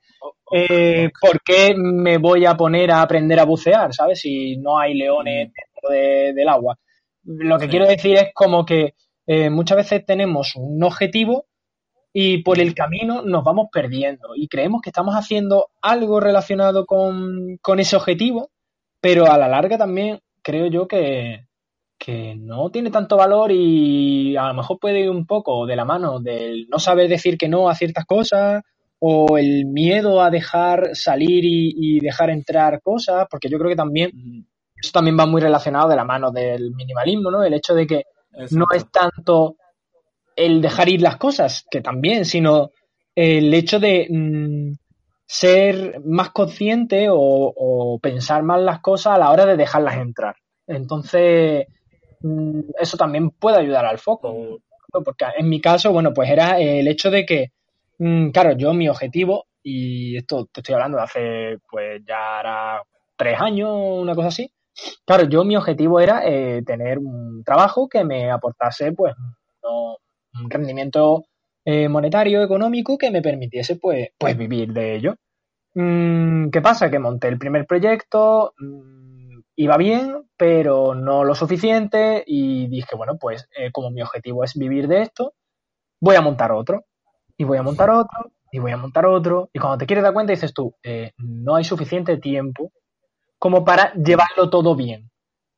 ¿Por 0.50 1.42
qué 1.44 1.74
me 1.76 2.18
voy 2.18 2.46
a 2.46 2.56
poner 2.56 2.92
a 2.92 3.02
aprender 3.02 3.40
a 3.40 3.46
bucear, 3.46 3.94
¿sabes? 3.94 4.20
Si 4.20 4.58
no 4.58 4.78
hay 4.78 4.94
leones 4.94 5.50
mm. 5.50 5.52
dentro 5.52 6.36
del 6.36 6.50
agua. 6.50 6.78
Lo 7.24 7.58
que 7.58 7.68
quiero 7.68 7.88
decir 7.88 8.16
es 8.18 8.32
como 8.34 8.66
que 8.66 8.94
muchas 9.50 9.78
veces 9.78 10.06
tenemos 10.06 10.56
un 10.56 10.84
objetivo 10.84 11.46
y 12.18 12.44
por 12.44 12.62
el 12.62 12.74
camino 12.74 13.24
nos 13.24 13.44
vamos 13.44 13.68
perdiendo 13.70 14.38
y 14.38 14.48
creemos 14.48 14.82
que 14.82 14.90
estamos 14.90 15.16
haciendo 15.16 15.68
algo 15.82 16.22
relacionado 16.22 16.86
con, 16.86 17.60
ese 17.78 17.98
objetivo, 17.98 18.52
pero 19.02 19.30
a 19.30 19.38
la 19.38 19.50
larga 19.50 19.78
también 19.78 20.22
creo 20.42 20.68
yo 20.68 20.88
que, 20.88 21.46
no 22.38 22.70
tiene 22.70 22.90
tanto 22.90 23.18
valor 23.18 23.52
y 23.52 24.38
a 24.38 24.48
lo 24.48 24.54
mejor 24.54 24.80
puede 24.80 25.02
ir 25.02 25.10
un 25.10 25.26
poco 25.26 25.66
de 25.66 25.76
la 25.76 25.84
mano 25.84 26.22
del 26.22 26.68
no 26.70 26.80
saber 26.80 27.10
decir 27.10 27.38
que 27.38 27.50
no 27.50 27.68
a 27.68 27.76
ciertas 27.76 28.06
cosas 28.06 28.64
o 29.00 29.38
el 29.38 29.66
miedo 29.66 30.22
a 30.22 30.30
dejar 30.30 30.96
salir 30.96 31.44
y, 31.44 32.00
dejar 32.00 32.30
entrar 32.30 32.82
cosas, 32.82 33.28
porque 33.30 33.50
yo 33.50 33.58
creo 33.58 33.70
que 33.70 33.76
también 33.76 34.12
eso 34.76 34.92
también 34.92 35.18
va 35.18 35.26
muy 35.26 35.42
relacionado 35.42 35.90
de 35.90 35.96
la 35.96 36.06
mano 36.06 36.32
del 36.32 36.74
minimalismo, 36.74 37.32
¿no? 37.32 37.44
El 37.44 37.54
hecho 37.54 37.74
de 37.74 37.88
que 37.88 38.04
no 38.52 38.66
es 38.74 38.90
tanto 38.92 39.56
el 40.36 40.62
dejar 40.62 40.90
ir 40.90 41.02
las 41.02 41.18
cosas, 41.18 41.66
que 41.70 41.82
también, 41.82 42.26
sino 42.26 42.72
el 43.16 43.54
hecho 43.54 43.80
de 43.80 44.08
mm, 44.10 44.74
ser 45.26 46.02
más 46.04 46.32
consciente 46.32 47.08
o, 47.10 47.98
pensar 48.02 48.44
más 48.44 48.62
las 48.62 48.82
cosas 48.82 49.14
a 49.14 49.18
la 49.18 49.32
hora 49.32 49.46
de 49.46 49.58
dejarlas 49.58 49.98
entrar. 49.98 50.36
Entonces, 50.68 51.66
mm, 52.22 52.60
eso 52.80 52.98
también 52.98 53.32
puede 53.32 53.58
ayudar 53.58 53.86
al 53.86 53.98
foco. 53.98 54.60
Porque 54.92 55.26
en 55.38 55.50
mi 55.50 55.60
caso, 55.60 55.92
bueno, 55.92 56.14
pues 56.14 56.30
era 56.30 56.60
el 56.60 56.88
hecho 56.88 57.10
de 57.10 57.26
que, 57.26 57.52
claro, 57.98 58.54
yo 58.58 58.74
mi 58.74 58.90
objetivo, 58.90 59.46
y 59.64 60.18
esto 60.18 60.48
te 60.52 60.62
estoy 60.62 60.74
hablando 60.76 60.98
de 60.98 61.04
hace, 61.04 61.58
pues 61.70 62.02
ya 62.06 62.40
era 62.40 62.84
tres 63.16 63.40
años, 63.40 63.72
una 63.74 64.16
cosa 64.16 64.30
así. 64.30 64.52
Claro, 65.06 65.24
yo 65.26 65.44
mi 65.44 65.56
objetivo 65.56 66.00
era 66.00 66.22
eh, 66.26 66.62
tener 66.66 67.00
un 67.00 67.44
trabajo 67.44 67.88
que 67.88 68.04
me 68.04 68.30
aportase, 68.32 68.92
pues, 68.92 69.14
un 69.64 70.50
rendimiento 70.50 71.26
eh, 71.66 71.88
monetario, 71.90 72.44
económico, 72.44 72.98
que 72.98 73.12
me 73.12 73.22
permitiese, 73.22 73.78
pues, 73.78 74.10
pues 74.18 74.38
vivir 74.38 74.74
de 74.74 74.96
ello. 74.96 75.16
Mm, 75.76 76.50
¿Qué 76.50 76.62
pasa? 76.62 76.90
Que 76.92 77.00
monté 77.00 77.28
el 77.28 77.38
primer 77.38 77.66
proyecto, 77.66 78.54
mm, 78.60 79.40
iba 79.58 79.78
bien, 79.78 80.30
pero 80.38 80.96
no 80.96 81.24
lo 81.24 81.36
suficiente 81.36 82.24
y 82.26 82.68
dije, 82.68 82.96
bueno, 82.96 83.18
pues 83.20 83.48
eh, 83.58 83.72
como 83.72 83.90
mi 83.92 84.02
objetivo 84.02 84.44
es 84.44 84.54
vivir 84.56 84.88
de 84.88 85.02
esto, 85.04 85.34
voy 86.02 86.16
a 86.16 86.22
montar 86.22 86.52
otro, 86.52 86.86
y 87.38 87.44
voy 87.44 87.58
a 87.58 87.64
montar 87.64 87.90
otro, 87.90 88.32
y 88.52 88.60
voy 88.60 88.72
a 88.72 88.78
montar 88.78 89.06
otro, 89.06 89.50
y 89.54 89.60
cuando 89.60 89.78
te 89.78 89.86
quieres 89.86 90.04
dar 90.04 90.14
cuenta 90.14 90.32
dices 90.32 90.54
tú, 90.54 90.76
eh, 90.84 91.12
no 91.18 91.56
hay 91.56 91.64
suficiente 91.64 92.18
tiempo 92.18 92.72
como 93.38 93.64
para 93.66 93.94
llevarlo 93.94 94.50
todo 94.50 94.76
bien. 94.76 95.10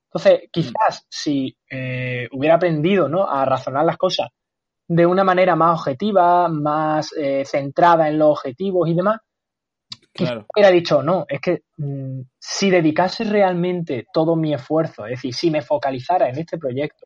Entonces, 0.08 0.50
quizás 0.52 1.06
si 1.10 1.56
eh, 1.70 2.28
hubiera 2.32 2.56
aprendido 2.56 3.08
¿no? 3.08 3.30
a 3.30 3.46
razonar 3.46 3.86
las 3.86 3.98
cosas 3.98 4.30
de 4.88 5.06
una 5.06 5.24
manera 5.24 5.56
más 5.56 5.80
objetiva, 5.80 6.48
más 6.48 7.12
centrada 7.44 8.08
en 8.08 8.18
los 8.18 8.30
objetivos 8.30 8.88
y 8.88 8.96
demás, 8.96 9.20
Claro. 10.18 10.46
Hubiera 10.54 10.72
dicho, 10.72 11.04
no, 11.04 11.26
es 11.30 11.40
que 11.40 11.62
mm, 11.78 12.22
si 12.40 12.70
dedicase 12.70 13.24
realmente 13.24 14.08
todo 14.12 14.36
mi 14.36 14.54
esfuerzo, 14.54 15.06
es 15.06 15.12
decir, 15.12 15.34
si 15.34 15.52
me 15.52 15.62
focalizara 15.62 16.30
en 16.30 16.40
este 16.40 16.58
proyecto, 16.58 17.06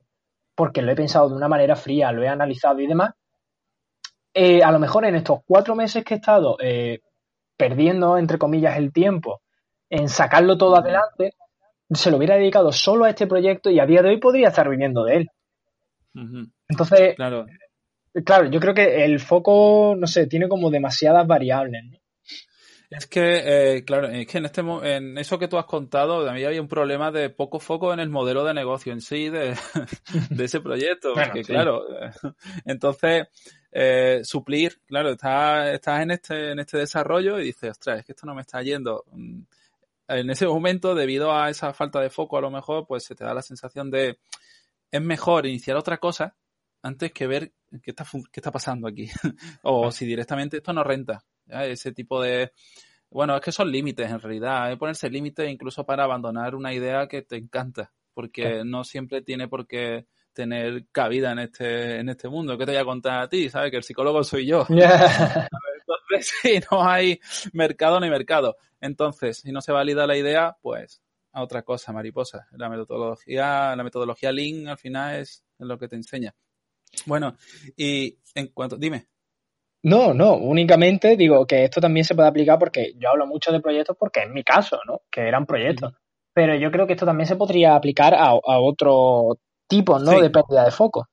porque 0.55 0.81
lo 0.81 0.91
he 0.91 0.95
pensado 0.95 1.29
de 1.29 1.35
una 1.35 1.47
manera 1.47 1.75
fría, 1.75 2.11
lo 2.11 2.23
he 2.23 2.27
analizado 2.27 2.79
y 2.79 2.87
demás, 2.87 3.11
eh, 4.33 4.63
a 4.63 4.71
lo 4.71 4.79
mejor 4.79 5.05
en 5.05 5.15
estos 5.15 5.39
cuatro 5.45 5.75
meses 5.75 6.03
que 6.03 6.15
he 6.15 6.17
estado 6.17 6.57
eh, 6.61 7.01
perdiendo, 7.57 8.17
entre 8.17 8.37
comillas, 8.37 8.77
el 8.77 8.91
tiempo 8.91 9.41
en 9.89 10.07
sacarlo 10.07 10.57
todo 10.57 10.77
adelante, 10.77 11.35
se 11.89 12.11
lo 12.11 12.17
hubiera 12.17 12.35
dedicado 12.35 12.71
solo 12.71 13.05
a 13.05 13.09
este 13.09 13.27
proyecto 13.27 13.69
y 13.69 13.79
a 13.79 13.85
día 13.85 14.01
de 14.01 14.09
hoy 14.09 14.17
podría 14.17 14.47
estar 14.47 14.69
viviendo 14.69 15.03
de 15.03 15.17
él. 15.17 15.29
Entonces, 16.67 17.15
claro. 17.15 17.45
claro, 18.25 18.49
yo 18.49 18.59
creo 18.59 18.73
que 18.73 19.03
el 19.03 19.19
foco, 19.19 19.95
no 19.97 20.07
sé, 20.07 20.27
tiene 20.27 20.47
como 20.47 20.69
demasiadas 20.69 21.27
variables. 21.27 21.83
¿no? 21.83 21.97
Es 22.91 23.07
que, 23.07 23.41
eh, 23.45 23.85
claro, 23.85 24.09
es 24.09 24.27
que 24.27 24.37
en, 24.37 24.45
este, 24.45 24.61
en 24.61 25.17
eso 25.17 25.39
que 25.39 25.47
tú 25.47 25.57
has 25.57 25.65
contado, 25.65 26.25
también 26.25 26.47
había 26.47 26.61
un 26.61 26.67
problema 26.67 27.09
de 27.09 27.29
poco 27.29 27.61
foco 27.61 27.93
en 27.93 28.01
el 28.01 28.09
modelo 28.09 28.43
de 28.43 28.53
negocio 28.53 28.91
en 28.91 28.99
sí 28.99 29.29
de, 29.29 29.55
de 30.29 30.43
ese 30.43 30.59
proyecto. 30.59 31.13
porque, 31.15 31.41
claro, 31.43 31.85
entonces, 32.65 33.27
eh, 33.71 34.21
suplir, 34.23 34.79
claro, 34.85 35.11
estás, 35.11 35.69
estás 35.69 36.01
en, 36.01 36.11
este, 36.11 36.51
en 36.51 36.59
este 36.59 36.77
desarrollo 36.77 37.39
y 37.39 37.45
dices, 37.45 37.71
ostras, 37.71 37.99
es 37.99 38.05
que 38.05 38.11
esto 38.11 38.25
no 38.25 38.35
me 38.35 38.41
está 38.41 38.61
yendo. 38.61 39.05
Mm, 39.11 39.41
en 40.09 40.29
ese 40.29 40.45
momento, 40.45 40.93
debido 40.93 41.33
a 41.33 41.49
esa 41.49 41.73
falta 41.73 42.01
de 42.01 42.09
foco, 42.09 42.37
a 42.37 42.41
lo 42.41 42.51
mejor, 42.51 42.85
pues 42.85 43.05
se 43.05 43.15
te 43.15 43.23
da 43.23 43.33
la 43.33 43.41
sensación 43.41 43.89
de, 43.89 44.19
es 44.91 45.01
mejor 45.01 45.45
iniciar 45.45 45.77
otra 45.77 45.97
cosa 45.97 46.35
antes 46.83 47.13
que 47.13 47.27
ver 47.27 47.53
qué 47.81 47.91
está, 47.91 48.05
qué 48.31 48.39
está 48.39 48.51
pasando 48.51 48.87
aquí. 48.87 49.09
o 49.63 49.91
si 49.91 50.05
directamente 50.05 50.57
esto 50.57 50.73
no 50.73 50.83
renta. 50.83 51.23
Ese 51.47 51.91
tipo 51.93 52.21
de... 52.21 52.51
Bueno, 53.09 53.35
es 53.35 53.41
que 53.41 53.51
son 53.51 53.71
límites 53.71 54.09
en 54.09 54.19
realidad. 54.19 54.63
Hay 54.63 54.73
que 54.73 54.77
ponerse 54.77 55.09
límites 55.09 55.49
incluso 55.49 55.85
para 55.85 56.03
abandonar 56.03 56.55
una 56.55 56.73
idea 56.73 57.07
que 57.07 57.21
te 57.21 57.37
encanta, 57.37 57.91
porque 58.13 58.63
no 58.65 58.83
siempre 58.83 59.21
tiene 59.21 59.47
por 59.47 59.67
qué 59.67 60.07
tener 60.33 60.85
cabida 60.91 61.31
en 61.31 61.39
este, 61.39 61.99
en 61.99 62.09
este 62.09 62.29
mundo. 62.29 62.57
¿Qué 62.57 62.65
te 62.65 62.71
voy 62.71 62.81
a 62.81 62.85
contar 62.85 63.21
a 63.21 63.29
ti? 63.29 63.49
¿Sabes? 63.49 63.71
Que 63.71 63.77
el 63.77 63.83
psicólogo 63.83 64.23
soy 64.23 64.45
yo. 64.45 64.65
Entonces, 64.69 65.49
si 66.41 66.59
no 66.71 66.83
hay 66.83 67.19
mercado, 67.53 67.99
no 67.99 68.05
hay 68.05 68.11
mercado. 68.11 68.57
Entonces, 68.79 69.37
si 69.37 69.51
no 69.51 69.61
se 69.61 69.71
valida 69.71 70.07
la 70.07 70.17
idea, 70.17 70.55
pues 70.61 71.01
a 71.33 71.43
otra 71.43 71.63
cosa, 71.63 71.93
mariposa. 71.93 72.47
La 72.51 72.69
metodología, 72.69 73.75
la 73.75 73.83
metodología 73.83 74.31
Lean 74.31 74.67
al 74.67 74.77
final 74.77 75.15
es 75.15 75.43
lo 75.59 75.77
que 75.77 75.87
te 75.87 75.95
enseña. 75.95 76.33
Bueno, 77.05 77.35
y 77.75 78.17
en 78.35 78.47
cuanto, 78.47 78.77
dime. 78.77 79.07
No, 79.83 80.13
no, 80.13 80.35
únicamente 80.35 81.15
digo 81.17 81.45
que 81.47 81.63
esto 81.63 81.81
también 81.81 82.03
se 82.03 82.13
puede 82.13 82.27
aplicar 82.27 82.59
porque 82.59 82.93
yo 82.97 83.09
hablo 83.09 83.25
mucho 83.25 83.51
de 83.51 83.61
proyectos 83.61 83.97
porque 83.97 84.21
es 84.21 84.29
mi 84.29 84.43
caso, 84.43 84.79
¿no? 84.85 85.01
Que 85.09 85.21
eran 85.21 85.45
proyectos. 85.45 85.93
Pero 86.33 86.55
yo 86.55 86.71
creo 86.71 86.85
que 86.85 86.93
esto 86.93 87.05
también 87.05 87.27
se 87.27 87.35
podría 87.35 87.75
aplicar 87.75 88.13
a, 88.13 88.35
otro 88.35 89.39
tipo, 89.71 89.97
¿no? 89.99 90.19
De 90.19 90.29
pérdida 90.29 90.65
de 90.65 90.71
foco. 90.71 91.07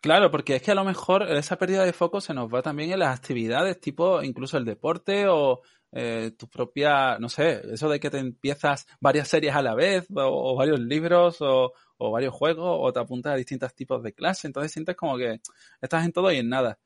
Claro, 0.00 0.30
porque 0.30 0.56
es 0.56 0.62
que 0.62 0.70
a 0.70 0.74
lo 0.74 0.84
mejor 0.84 1.22
esa 1.24 1.56
pérdida 1.56 1.84
de 1.84 1.92
foco 1.92 2.20
se 2.20 2.34
nos 2.34 2.52
va 2.52 2.62
también 2.62 2.92
en 2.92 3.00
las 3.00 3.16
actividades, 3.16 3.80
tipo 3.80 4.22
incluso 4.22 4.56
el 4.56 4.64
deporte 4.64 5.26
o 5.28 5.62
eh, 5.92 6.32
tu 6.38 6.48
propia, 6.48 7.18
no 7.18 7.28
sé, 7.28 7.62
eso 7.72 7.88
de 7.88 7.98
que 7.98 8.10
te 8.10 8.18
empiezas 8.18 8.86
varias 9.00 9.28
series 9.28 9.54
a 9.54 9.62
la 9.62 9.74
vez 9.74 10.06
o, 10.14 10.54
varios 10.54 10.80
libros 10.80 11.40
o, 11.40 11.72
o, 11.96 12.10
varios 12.10 12.34
juegos 12.34 12.68
o 12.68 12.92
te 12.92 13.00
apuntas 13.00 13.32
a 13.32 13.36
distintos 13.36 13.74
tipos 13.74 14.02
de 14.02 14.12
clases, 14.12 14.44
entonces 14.44 14.72
sientes 14.72 14.96
como 14.96 15.16
que 15.16 15.40
estás 15.80 16.04
en 16.04 16.12
todo 16.12 16.30
y 16.30 16.38
en 16.38 16.48
nada 16.48 16.78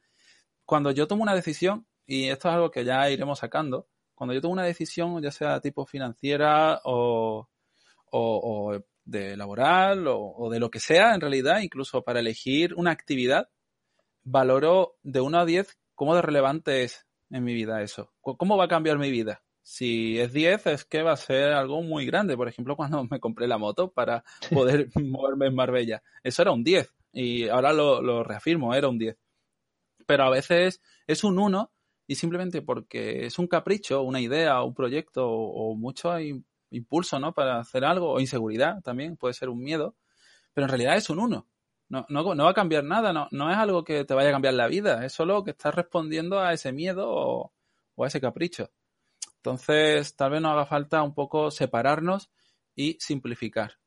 cuando 0.71 0.93
yo 0.93 1.09
tomo 1.09 1.25
una 1.25 1.35
decisión, 1.35 1.85
y 2.07 2.29
esto 2.29 2.49
es 2.49 2.55
algo 2.55 2.71
que 2.71 2.85
ya 2.85 3.11
iremos 3.11 3.41
sacando, 3.41 3.89
cuando 4.15 4.35
yo 4.35 4.41
tomo 4.41 4.53
una 4.53 4.63
decisión, 4.63 5.21
ya 5.21 5.33
sea 5.33 5.61
tipo 5.61 5.85
financiera 5.85 6.81
o, 6.85 7.49
de 9.05 9.37
laboral 9.37 10.07
o, 10.09 10.49
de 10.51 10.61
lo 10.61 10.71
que 10.71 10.81
sea, 10.81 11.15
en 11.15 11.21
realidad, 11.21 11.61
incluso 11.61 12.03
para 12.03 12.21
elegir 12.21 12.75
una 12.75 12.91
actividad, 12.91 13.49
valoro 14.23 14.97
de 15.03 15.21
1 15.21 15.39
a 15.39 15.45
10 15.45 15.79
cómo 15.95 16.15
de 16.15 16.23
relevante 16.23 16.85
es 16.85 17.07
en 17.31 17.45
mi 17.45 17.53
vida 17.53 17.83
eso. 17.83 18.13
¿Cómo 18.21 18.57
va 18.57 18.65
a 18.65 18.69
cambiar 18.69 18.99
mi 18.99 19.11
vida? 19.11 19.43
Si 19.63 20.19
es 20.19 20.33
10, 20.33 20.67
es 20.69 20.85
que 20.85 21.03
va 21.03 21.13
a 21.13 21.17
ser 21.17 21.53
algo 21.53 21.83
muy 21.83 22.07
grande. 22.07 22.37
Por 22.37 22.49
ejemplo, 22.49 22.75
cuando 22.75 23.05
me 23.05 23.21
compré 23.21 23.47
la 23.47 23.59
moto 23.59 23.93
para 23.93 24.25
poder 24.51 24.89
moverme 24.95 25.47
en 25.47 25.55
Marbella. 25.55 26.03
Eso 26.23 26.43
era 26.43 26.53
un 26.53 26.65
10. 26.65 26.93
Y 27.13 27.49
ahora 27.49 27.73
lo, 27.73 28.01
lo 28.01 28.25
reafirmo, 28.25 28.75
era 28.75 28.89
un 28.89 28.99
10 28.99 29.17
pero 30.11 30.25
a 30.25 30.31
veces 30.31 30.83
es 31.07 31.23
un 31.23 31.39
uno 31.39 31.71
y 32.09 32.17
simplemente 32.17 32.63
porque 32.63 33.27
es 33.27 33.39
un 33.39 33.47
capricho, 33.47 34.03
una 34.03 34.21
idea, 34.21 34.61
un 34.61 34.75
proyecto 34.75 35.25
o, 35.31 35.77
mucho 35.77 36.11
impulso, 36.71 37.19
¿no? 37.19 37.33
Para 37.33 37.59
hacer 37.59 37.85
algo, 37.85 38.13
o 38.13 38.21
inseguridad 38.21 38.81
también, 38.83 39.17
puede 39.17 39.35
ser 39.35 39.49
un 39.49 39.61
miedo, 39.61 39.97
pero 40.53 40.67
en 40.67 40.71
realidad 40.71 40.97
es 40.97 41.11
un 41.11 41.19
uno. 41.19 41.47
No, 41.89 42.07
no, 42.09 42.35
no 42.35 42.45
va 42.45 42.51
a 42.51 42.55
cambiar 42.55 42.85
nada, 42.85 43.13
no, 43.13 43.29
no 43.33 43.51
es 43.51 43.57
algo 43.57 43.83
que 43.83 44.05
te 44.05 44.15
vaya 44.15 44.29
a 44.29 44.33
cambiar 44.33 44.55
la 44.55 44.69
vida, 44.69 45.05
es 45.05 45.13
solo 45.13 45.43
que 45.43 45.51
estás 45.51 45.75
respondiendo 45.75 46.41
a 46.41 46.53
ese 46.53 46.73
miedo 46.73 47.09
o, 47.09 47.53
a 47.99 48.07
ese 48.07 48.21
capricho. 48.21 48.71
Entonces, 49.37 50.15
tal 50.15 50.31
vez 50.33 50.41
nos 50.41 50.53
haga 50.53 50.67
falta 50.67 51.03
un 51.03 51.15
poco 51.15 51.51
separarnos 51.51 52.31
y 52.77 52.97
simplificar. 53.01 53.79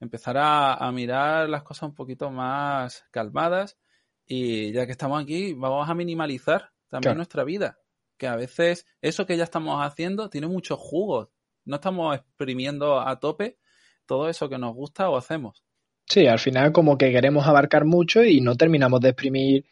Empezar 0.00 0.38
a, 0.38 0.74
a 0.74 0.90
mirar 0.90 1.48
las 1.48 1.62
cosas 1.62 1.84
un 1.90 1.94
poquito 1.94 2.30
más 2.30 3.04
calmadas 3.10 3.78
y 4.26 4.72
ya 4.72 4.86
que 4.86 4.92
estamos 4.92 5.20
aquí, 5.20 5.54
vamos 5.54 5.88
a 5.88 5.94
minimalizar 5.94 6.70
también 6.88 7.16
nuestra 7.16 7.42
vida. 7.42 7.78
Que 8.16 8.28
a 8.28 8.36
veces 8.36 8.86
eso 9.00 9.26
que 9.26 9.36
ya 9.36 9.44
estamos 9.44 9.84
haciendo 9.84 10.30
tiene 10.30 10.46
muchos 10.46 10.78
jugos. 10.78 11.30
No 11.70 11.76
estamos 11.76 12.16
exprimiendo 12.16 13.00
a 13.00 13.20
tope 13.20 13.56
todo 14.04 14.28
eso 14.28 14.48
que 14.48 14.58
nos 14.58 14.74
gusta 14.74 15.08
o 15.08 15.16
hacemos. 15.16 15.64
Sí, 16.04 16.26
al 16.26 16.40
final 16.40 16.72
como 16.72 16.98
que 16.98 17.12
queremos 17.12 17.46
abarcar 17.46 17.84
mucho 17.84 18.24
y 18.24 18.40
no 18.40 18.56
terminamos 18.56 19.00
de 19.00 19.10
exprimir 19.10 19.64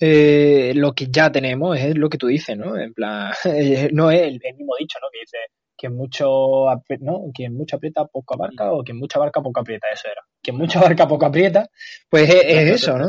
eh, 0.00 0.72
lo 0.74 0.92
que 0.92 1.06
ya 1.08 1.30
tenemos, 1.30 1.78
es 1.78 1.96
lo 1.96 2.08
que 2.10 2.18
tú 2.18 2.26
dices, 2.26 2.56
¿no? 2.58 2.76
En 2.76 2.92
plan, 2.92 3.32
no 3.92 4.10
es 4.10 4.22
el, 4.22 4.40
mismo 4.56 4.74
dicho, 4.76 4.98
¿no? 5.00 5.06
Que 5.12 5.20
dice 5.20 5.38
que 5.76 5.88
mucho, 5.88 6.66
¿no? 7.00 7.22
Quien 7.32 7.54
mucho 7.54 7.76
aprieta, 7.76 8.04
poco 8.06 8.34
abarca, 8.34 8.72
o 8.72 8.82
quien 8.82 8.98
mucho 8.98 9.20
abarca, 9.20 9.40
poco 9.40 9.60
aprieta, 9.60 9.86
eso 9.92 10.08
era. 10.08 10.22
Quien 10.42 10.56
mucho 10.56 10.80
abarca, 10.80 11.06
poco 11.06 11.26
aprieta, 11.26 11.70
pues 12.08 12.28
es 12.28 12.82
eso, 12.82 12.98
¿no? 12.98 13.08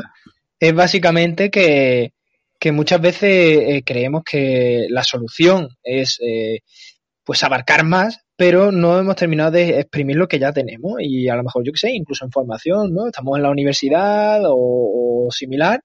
es 0.60 0.74
básicamente 0.74 1.50
que, 1.50 2.12
muchas 2.72 3.02
veces 3.02 3.32
eh, 3.32 3.84
creemos 3.86 4.24
que 4.24 4.88
la 4.90 5.04
solución 5.04 5.70
es 5.84 6.20
eh, 6.22 6.60
pues 7.24 7.44
abarcar 7.44 7.84
más, 7.84 8.25
pero 8.38 8.72
no 8.72 9.00
hemos 9.00 9.16
terminado 9.16 9.52
de 9.52 9.80
exprimir 9.80 10.18
lo 10.18 10.28
que 10.28 10.40
ya 10.40 10.52
tenemos 10.52 10.96
y 11.00 11.30
a 11.30 11.36
lo 11.36 11.44
mejor 11.44 11.64
yo 11.64 11.72
que 11.72 11.80
sé, 11.80 11.92
incluso 11.92 12.26
en 12.26 12.32
formación, 12.32 12.94
¿no? 12.94 13.08
Estamos 13.08 13.38
en 13.38 13.44
la 13.44 13.50
universidad 13.50 14.42
o, 14.46 15.28
similar 15.32 15.82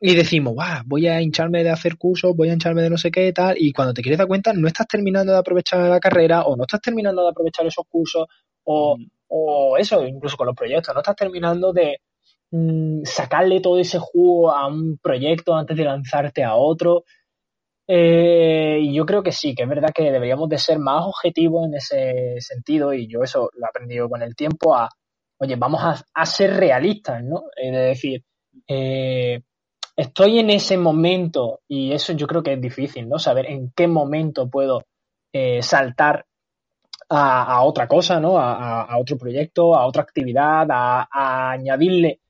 y 0.00 0.14
decimos, 0.14 0.54
voy 0.86 1.08
a 1.08 1.20
hincharme 1.20 1.64
de 1.64 1.70
hacer 1.70 1.96
cursos, 1.96 2.36
voy 2.36 2.50
a 2.50 2.52
hincharme 2.52 2.82
de 2.82 2.90
no 2.90 2.98
sé 2.98 3.10
qué 3.10 3.32
tal, 3.32 3.56
y 3.58 3.72
cuando 3.72 3.94
te 3.94 4.02
quieres 4.02 4.18
dar 4.18 4.28
cuenta 4.28 4.52
no 4.52 4.68
estás 4.68 4.86
terminando 4.86 5.32
de 5.32 5.38
aprovechar 5.38 5.80
la 5.88 5.98
carrera 5.98 6.42
o 6.42 6.56
no 6.56 6.64
estás 6.64 6.80
terminando 6.80 7.22
de 7.22 7.30
aprovechar 7.30 7.66
esos 7.66 7.84
cursos 7.88 8.26
o, 8.64 8.96
mm. 8.96 9.06
o 9.28 9.76
eso, 9.78 10.06
incluso 10.06 10.36
con 10.36 10.46
los 10.46 10.56
proyectos, 10.56 10.94
no 10.94 11.00
estás 11.00 11.16
terminando 11.16 11.72
de 11.72 12.00
mm, 12.50 13.02
sacarle 13.04 13.60
todo 13.60 13.78
ese 13.78 13.98
jugo 13.98 14.52
a 14.52 14.68
un 14.68 14.98
proyecto 14.98 15.54
antes 15.54 15.76
de 15.76 15.84
lanzarte 15.84 16.44
a 16.44 16.54
otro. 16.54 17.04
Eh, 17.90 18.86
yo 18.92 19.06
creo 19.06 19.22
que 19.22 19.32
sí, 19.32 19.54
que 19.54 19.62
es 19.62 19.68
verdad 19.68 19.92
que 19.94 20.12
deberíamos 20.12 20.48
de 20.50 20.58
ser 20.58 20.78
más 20.78 21.06
objetivos 21.06 21.66
en 21.66 21.74
ese 21.74 22.34
sentido 22.38 22.92
y 22.92 23.08
yo 23.08 23.22
eso 23.22 23.50
lo 23.54 23.64
he 23.64 23.68
aprendido 23.68 24.10
con 24.10 24.22
el 24.22 24.36
tiempo 24.36 24.76
a, 24.76 24.90
oye, 25.38 25.56
vamos 25.56 25.80
a, 26.14 26.26
ser 26.26 26.54
realistas, 26.54 27.24
¿no? 27.24 27.44
Es 27.56 27.72
decir, 27.72 28.22
eh, 28.66 29.40
estoy 29.96 30.38
en 30.38 30.50
ese 30.50 30.76
momento 30.76 31.60
y 31.66 31.92
eso 31.92 32.12
yo 32.12 32.26
creo 32.26 32.42
que 32.42 32.52
es 32.54 32.60
difícil, 32.60 33.08
¿no? 33.08 33.18
Saber 33.18 33.46
en 33.46 33.72
qué 33.74 33.88
momento 33.88 34.50
puedo 34.50 34.84
eh, 35.32 35.62
saltar 35.62 36.26
a, 37.08 37.62
otra 37.64 37.88
cosa, 37.88 38.20
¿no? 38.20 38.38
A, 38.38 38.98
otro 38.98 39.16
proyecto, 39.16 39.74
a 39.74 39.86
otra 39.86 40.02
actividad, 40.02 40.66
a, 40.70 41.52
añadirle 41.52 42.20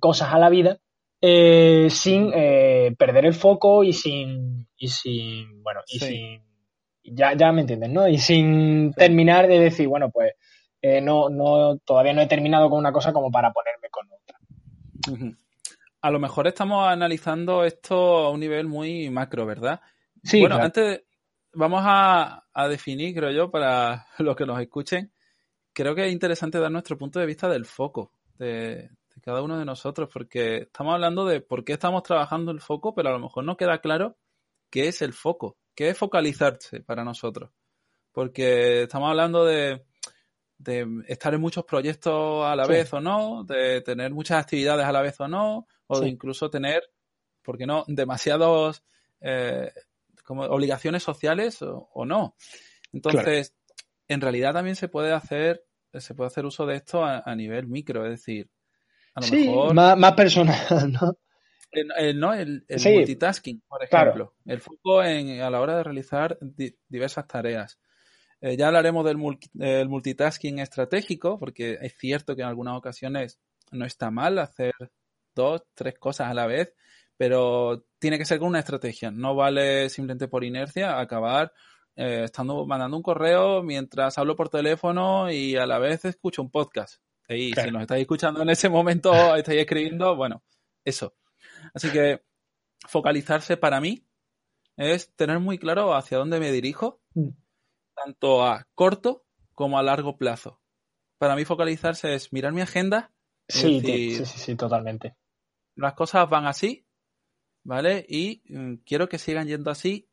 cosas 0.00 0.34
a 0.34 0.38
la 0.38 0.50
vida 0.50 0.78
eh, 1.22 1.88
sin 1.88 2.30
perder 2.98 3.24
el 3.24 3.34
foco 3.34 3.84
y 3.84 3.92
sin, 3.94 4.68
y 4.76 4.88
sin, 4.88 5.62
bueno, 5.62 5.80
y 5.86 5.98
sin, 5.98 6.42
ya, 7.04 7.34
ya 7.34 7.52
me 7.52 7.62
entiendes, 7.62 7.90
¿no? 7.90 8.06
Y 8.08 8.18
sin 8.18 8.92
terminar 8.92 9.46
de 9.46 9.58
decir, 9.58 9.88
bueno, 9.88 10.10
pues 10.10 10.32
no, 11.02 11.30
no, 11.30 11.78
todavía 11.78 12.12
no 12.12 12.20
he 12.20 12.26
terminado 12.26 12.68
con 12.68 12.80
una 12.80 12.92
cosa 12.92 13.12
como 13.12 13.30
para 13.30 13.52
ponerme 13.52 13.88
con 13.88 14.06
otra 14.12 15.36
a 16.02 16.10
lo 16.10 16.18
mejor 16.18 16.48
estamos 16.48 16.86
analizando 16.86 17.64
esto 17.64 17.94
a 18.18 18.30
un 18.30 18.40
nivel 18.40 18.66
muy 18.66 19.08
macro, 19.08 19.46
¿verdad? 19.46 19.80
Sí. 20.24 20.40
Bueno, 20.40 20.56
antes 20.56 21.04
vamos 21.54 21.82
a, 21.84 22.44
definir, 22.68 23.14
creo 23.14 23.30
yo, 23.30 23.50
para 23.50 24.06
los 24.18 24.36
que 24.36 24.44
nos 24.44 24.60
escuchen, 24.60 25.12
creo 25.72 25.94
que 25.94 26.06
es 26.06 26.12
interesante 26.12 26.58
dar 26.58 26.72
nuestro 26.72 26.98
punto 26.98 27.20
de 27.20 27.26
vista 27.26 27.48
del 27.48 27.64
foco 27.64 28.12
de, 28.36 28.90
cada 29.22 29.42
uno 29.42 29.58
de 29.58 29.64
nosotros, 29.64 30.08
porque 30.12 30.58
estamos 30.58 30.94
hablando 30.94 31.24
de 31.24 31.40
por 31.40 31.64
qué 31.64 31.72
estamos 31.74 32.02
trabajando 32.02 32.52
el 32.52 32.60
foco, 32.60 32.94
pero 32.94 33.08
a 33.08 33.12
lo 33.12 33.18
mejor 33.20 33.44
no 33.44 33.56
queda 33.56 33.80
claro 33.80 34.18
qué 34.70 34.88
es 34.88 35.00
el 35.02 35.12
foco, 35.12 35.56
qué 35.74 35.88
es 35.90 35.98
focalizarse 35.98 36.80
para 36.80 37.04
nosotros. 37.04 37.50
Porque 38.12 38.82
estamos 38.82 39.08
hablando 39.08 39.44
de 39.44 39.86
de 40.62 41.02
estar 41.08 41.34
en 41.34 41.40
muchos 41.40 41.64
proyectos 41.64 42.44
a 42.44 42.54
la 42.54 42.66
vez 42.66 42.92
o 42.92 43.00
no, 43.00 43.44
de 43.44 43.80
tener 43.80 44.12
muchas 44.12 44.40
actividades 44.40 44.86
a 44.86 44.92
la 44.92 45.02
vez 45.02 45.18
o 45.20 45.26
no, 45.26 45.66
o 45.88 46.00
de 46.00 46.08
incluso 46.08 46.50
tener, 46.50 46.82
¿por 47.42 47.58
qué 47.58 47.66
no?, 47.66 47.84
demasiados 47.88 48.84
eh, 49.20 49.72
como 50.24 50.42
obligaciones 50.44 51.02
sociales 51.02 51.58
o, 51.62 52.04
no. 52.06 52.36
Entonces, 52.92 53.54
en 54.06 54.20
realidad 54.20 54.52
también 54.52 54.76
se 54.76 54.88
puede 54.88 55.12
hacer, 55.12 55.64
se 55.92 56.14
puede 56.14 56.28
hacer 56.28 56.46
uso 56.46 56.64
de 56.64 56.76
esto 56.76 57.04
a, 57.04 57.34
nivel 57.34 57.66
micro, 57.66 58.04
es 58.04 58.12
decir, 58.12 58.48
a 59.14 59.20
lo 59.20 59.26
mejor. 59.28 59.74
Más, 59.74 60.12
personal, 60.14 60.92
¿no? 60.92 61.16
El, 61.70 62.20
no, 62.20 62.34
el, 62.34 62.64
multitasking, 62.68 63.62
por 63.66 63.82
ejemplo. 63.82 64.34
El 64.44 64.60
foco 64.60 65.02
en, 65.02 65.40
a 65.40 65.48
la 65.48 65.60
hora 65.60 65.78
de 65.78 65.84
realizar 65.84 66.38
diversas 66.88 67.26
tareas. 67.26 67.78
Eh, 68.42 68.56
ya 68.56 68.66
hablaremos 68.66 69.04
del, 69.04 69.16
multitasking 69.16 70.58
estratégico, 70.58 71.38
porque 71.38 71.78
es 71.80 71.96
cierto 71.96 72.36
que 72.36 72.42
en 72.42 72.48
algunas 72.48 72.76
ocasiones 72.76 73.40
no 73.70 73.86
está 73.86 74.10
mal 74.10 74.38
hacer 74.38 74.74
dos, 75.34 75.62
tres 75.74 75.98
cosas 75.98 76.28
a 76.28 76.34
la 76.34 76.46
vez, 76.46 76.74
pero 77.16 77.86
tiene 77.98 78.18
que 78.18 78.24
ser 78.24 78.38
con 78.38 78.48
una 78.48 78.58
estrategia. 78.58 79.10
No 79.10 79.34
vale 79.34 79.88
simplemente 79.88 80.28
por 80.28 80.44
inercia 80.44 81.00
acabar 81.00 81.52
eh, 81.94 82.22
estando 82.24 82.66
mandando 82.66 82.96
un 82.96 83.02
correo 83.02 83.62
mientras 83.62 84.16
hablo 84.18 84.34
por 84.34 84.48
teléfono 84.48 85.30
y 85.30 85.56
a 85.56 85.66
la 85.66 85.78
vez 85.78 86.04
escucho 86.04 86.42
un 86.42 86.50
podcast. 86.50 87.00
Y 87.38 87.52
si 87.54 87.70
nos 87.70 87.82
estáis 87.82 88.02
escuchando 88.02 88.42
en 88.42 88.50
ese 88.50 88.68
momento, 88.68 89.12
estáis 89.36 89.60
escribiendo, 89.60 90.16
bueno, 90.16 90.42
eso. 90.84 91.14
Así 91.74 91.90
que 91.90 92.22
focalizarse 92.88 93.56
para 93.56 93.80
mí 93.80 94.06
es 94.76 95.14
tener 95.14 95.38
muy 95.38 95.58
claro 95.58 95.94
hacia 95.94 96.18
dónde 96.18 96.40
me 96.40 96.50
dirijo 96.50 97.00
mm 97.14 97.28
tanto 97.94 98.44
a 98.44 98.66
corto 98.74 99.24
como 99.54 99.78
a 99.78 99.82
largo 99.82 100.16
plazo. 100.16 100.60
Para 101.18 101.36
mí 101.36 101.44
focalizarse 101.44 102.14
es 102.14 102.32
mirar 102.32 102.52
mi 102.52 102.60
agenda. 102.60 103.12
Sí, 103.48 103.80
sí, 103.80 104.24
sí, 104.24 104.56
totalmente. 104.56 105.16
Las 105.76 105.94
cosas 105.94 106.28
van 106.28 106.46
así, 106.46 106.86
¿vale? 107.64 108.04
Y 108.08 108.42
mm, 108.48 108.76
quiero 108.84 109.08
que 109.08 109.18
sigan 109.18 109.46
yendo 109.46 109.70
así, 109.70 110.08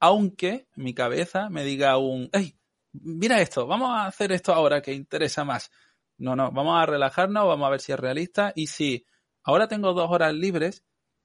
aunque 0.00 0.68
mi 0.76 0.94
cabeza 0.94 1.48
me 1.50 1.64
diga 1.64 1.96
un, 1.98 2.28
¡Ey! 2.32 2.58
Mira 2.92 3.40
esto, 3.40 3.66
vamos 3.66 3.90
a 3.90 4.06
hacer 4.06 4.30
esto 4.30 4.52
ahora 4.52 4.80
que 4.80 4.92
interesa 4.92 5.44
más. 5.44 5.70
No, 6.16 6.36
no, 6.36 6.52
vamos 6.52 6.80
a 6.80 6.86
relajarnos, 6.86 7.46
vamos 7.46 7.66
a 7.66 7.70
ver 7.70 7.80
si 7.80 7.92
es 7.92 7.98
realista 7.98 8.52
y 8.54 8.68
si 8.68 9.06
ahora 9.42 9.68
tengo 9.68 9.92
dos 9.94 10.10
horas 10.10 10.32
libres, 10.34 10.84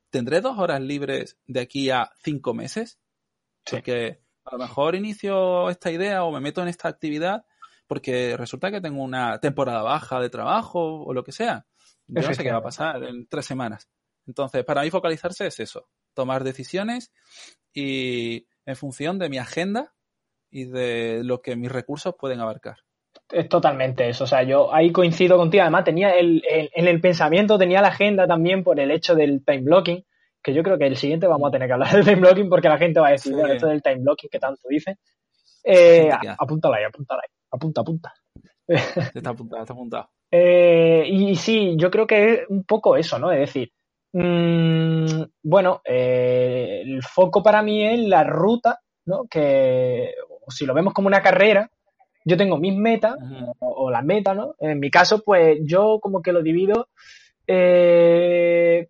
¿tendré 0.09 0.41
dos 0.41 0.57
horas 0.57 0.81
libres 0.81 1.37
de 1.45 1.59
aquí 1.59 1.89
a 1.89 2.11
cinco 2.21 2.53
meses? 2.53 2.99
Sí. 3.65 3.75
Porque 3.77 4.21
a 4.45 4.53
lo 4.53 4.59
mejor 4.59 4.95
inicio 4.95 5.69
esta 5.69 5.91
idea 5.91 6.23
o 6.23 6.31
me 6.31 6.39
meto 6.39 6.61
en 6.61 6.69
esta 6.69 6.87
actividad 6.87 7.45
porque 7.87 8.37
resulta 8.37 8.71
que 8.71 8.81
tengo 8.81 9.03
una 9.03 9.39
temporada 9.39 9.81
baja 9.81 10.19
de 10.19 10.29
trabajo 10.29 11.03
o 11.03 11.13
lo 11.13 11.23
que 11.23 11.31
sea. 11.31 11.65
Yo 12.07 12.21
no 12.21 12.33
sé 12.33 12.43
qué 12.43 12.51
va 12.51 12.59
a 12.59 12.63
pasar 12.63 13.03
en 13.03 13.27
tres 13.27 13.45
semanas. 13.45 13.89
Entonces, 14.25 14.63
para 14.63 14.83
mí 14.83 14.91
focalizarse 14.91 15.47
es 15.47 15.59
eso, 15.59 15.89
tomar 16.13 16.43
decisiones 16.43 17.11
y 17.73 18.47
en 18.65 18.75
función 18.75 19.17
de 19.17 19.29
mi 19.29 19.39
agenda 19.39 19.95
y 20.51 20.65
de 20.65 21.23
lo 21.23 21.41
que 21.41 21.55
mis 21.55 21.71
recursos 21.71 22.13
pueden 22.17 22.39
abarcar. 22.39 22.77
Es 23.31 23.47
totalmente 23.47 24.09
eso. 24.09 24.23
O 24.23 24.27
sea, 24.27 24.43
yo 24.43 24.73
ahí 24.73 24.91
coincido 24.91 25.37
contigo. 25.37 25.61
Además, 25.61 25.83
tenía 25.83 26.11
el, 26.11 26.41
en 26.47 26.87
el 26.87 26.99
pensamiento, 26.99 27.57
tenía 27.57 27.81
la 27.81 27.89
agenda 27.89 28.27
también 28.27 28.63
por 28.63 28.79
el 28.79 28.91
hecho 28.91 29.15
del 29.15 29.43
time 29.45 29.61
blocking 29.61 30.03
que 30.41 30.53
yo 30.53 30.63
creo 30.63 30.77
que 30.77 30.87
el 30.87 30.97
siguiente 30.97 31.27
vamos 31.27 31.49
a 31.49 31.51
tener 31.51 31.67
que 31.67 31.73
hablar 31.73 31.91
del 31.93 32.05
time 32.05 32.21
blocking 32.21 32.49
porque 32.49 32.69
la 32.69 32.77
gente 32.77 32.99
va 32.99 33.09
a 33.09 33.11
decir, 33.11 33.33
bueno, 33.33 33.53
esto 33.53 33.67
del 33.67 33.81
time 33.81 33.99
blocking 34.01 34.29
que 34.29 34.39
tanto 34.39 34.67
dice. 34.69 34.97
Eh, 35.63 36.09
apúntala 36.37 36.77
ahí, 36.77 36.83
apúntala 36.85 37.21
ahí, 37.23 37.33
apunta, 37.51 37.81
apunta. 37.81 38.13
Está 38.67 39.31
apuntado, 39.31 39.61
está 39.61 39.73
apuntado. 39.73 40.09
Eh, 40.31 41.05
y 41.07 41.35
sí, 41.35 41.73
yo 41.75 41.89
creo 41.89 42.05
que 42.05 42.33
es 42.33 42.39
un 42.49 42.63
poco 42.63 42.95
eso, 42.95 43.17
¿no? 43.17 43.31
Es 43.31 43.39
decir, 43.39 43.71
mmm, 44.13 45.23
bueno, 45.41 45.81
eh, 45.83 46.83
el 46.85 47.01
foco 47.01 47.41
para 47.41 47.63
mí 47.63 47.83
es 47.83 47.99
la 48.01 48.23
ruta, 48.23 48.79
¿no? 49.07 49.23
Que 49.27 50.13
si 50.49 50.67
lo 50.67 50.75
vemos 50.75 50.93
como 50.93 51.07
una 51.07 51.23
carrera, 51.23 51.67
yo 52.29 52.37
tengo 52.37 52.57
mis 52.57 52.75
metas 52.75 53.15
o, 53.59 53.67
o, 53.67 53.91
las 53.91 54.05
metas, 54.05 54.35
¿no? 54.35 54.55
En 54.59 54.79
mi 54.79 54.91
caso, 54.91 55.23
pues 55.23 55.59
yo 55.63 55.99
como 55.99 56.21
que 56.21 56.31
lo 56.31 56.41
divido 56.43 56.87
eh, 57.51 58.87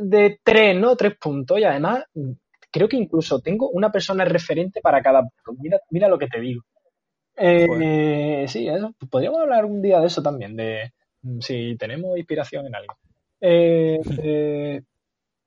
de 0.00 0.40
tres, 0.42 0.74
¿no? 0.74 0.96
Tres 0.96 1.16
puntos. 1.18 1.58
Y 1.58 1.64
además, 1.64 2.04
creo 2.70 2.88
que 2.88 2.96
incluso 2.96 3.40
tengo 3.40 3.68
una 3.68 3.92
persona 3.92 4.24
referente 4.24 4.80
para 4.80 5.02
cada 5.02 5.20
punto. 5.20 5.60
Mira, 5.62 5.80
mira 5.90 6.08
lo 6.08 6.18
que 6.18 6.26
te 6.26 6.40
digo. 6.40 6.62
Eh, 7.36 8.46
sí, 8.48 8.66
eso. 8.68 8.94
Podríamos 9.10 9.40
hablar 9.40 9.66
un 9.66 9.82
día 9.82 10.00
de 10.00 10.06
eso 10.06 10.22
también, 10.22 10.56
de 10.56 10.92
mm, 11.22 11.40
si 11.40 11.76
tenemos 11.76 12.16
inspiración 12.16 12.66
en 12.66 12.74
algo. 12.74 12.96
Eh, 13.42 14.80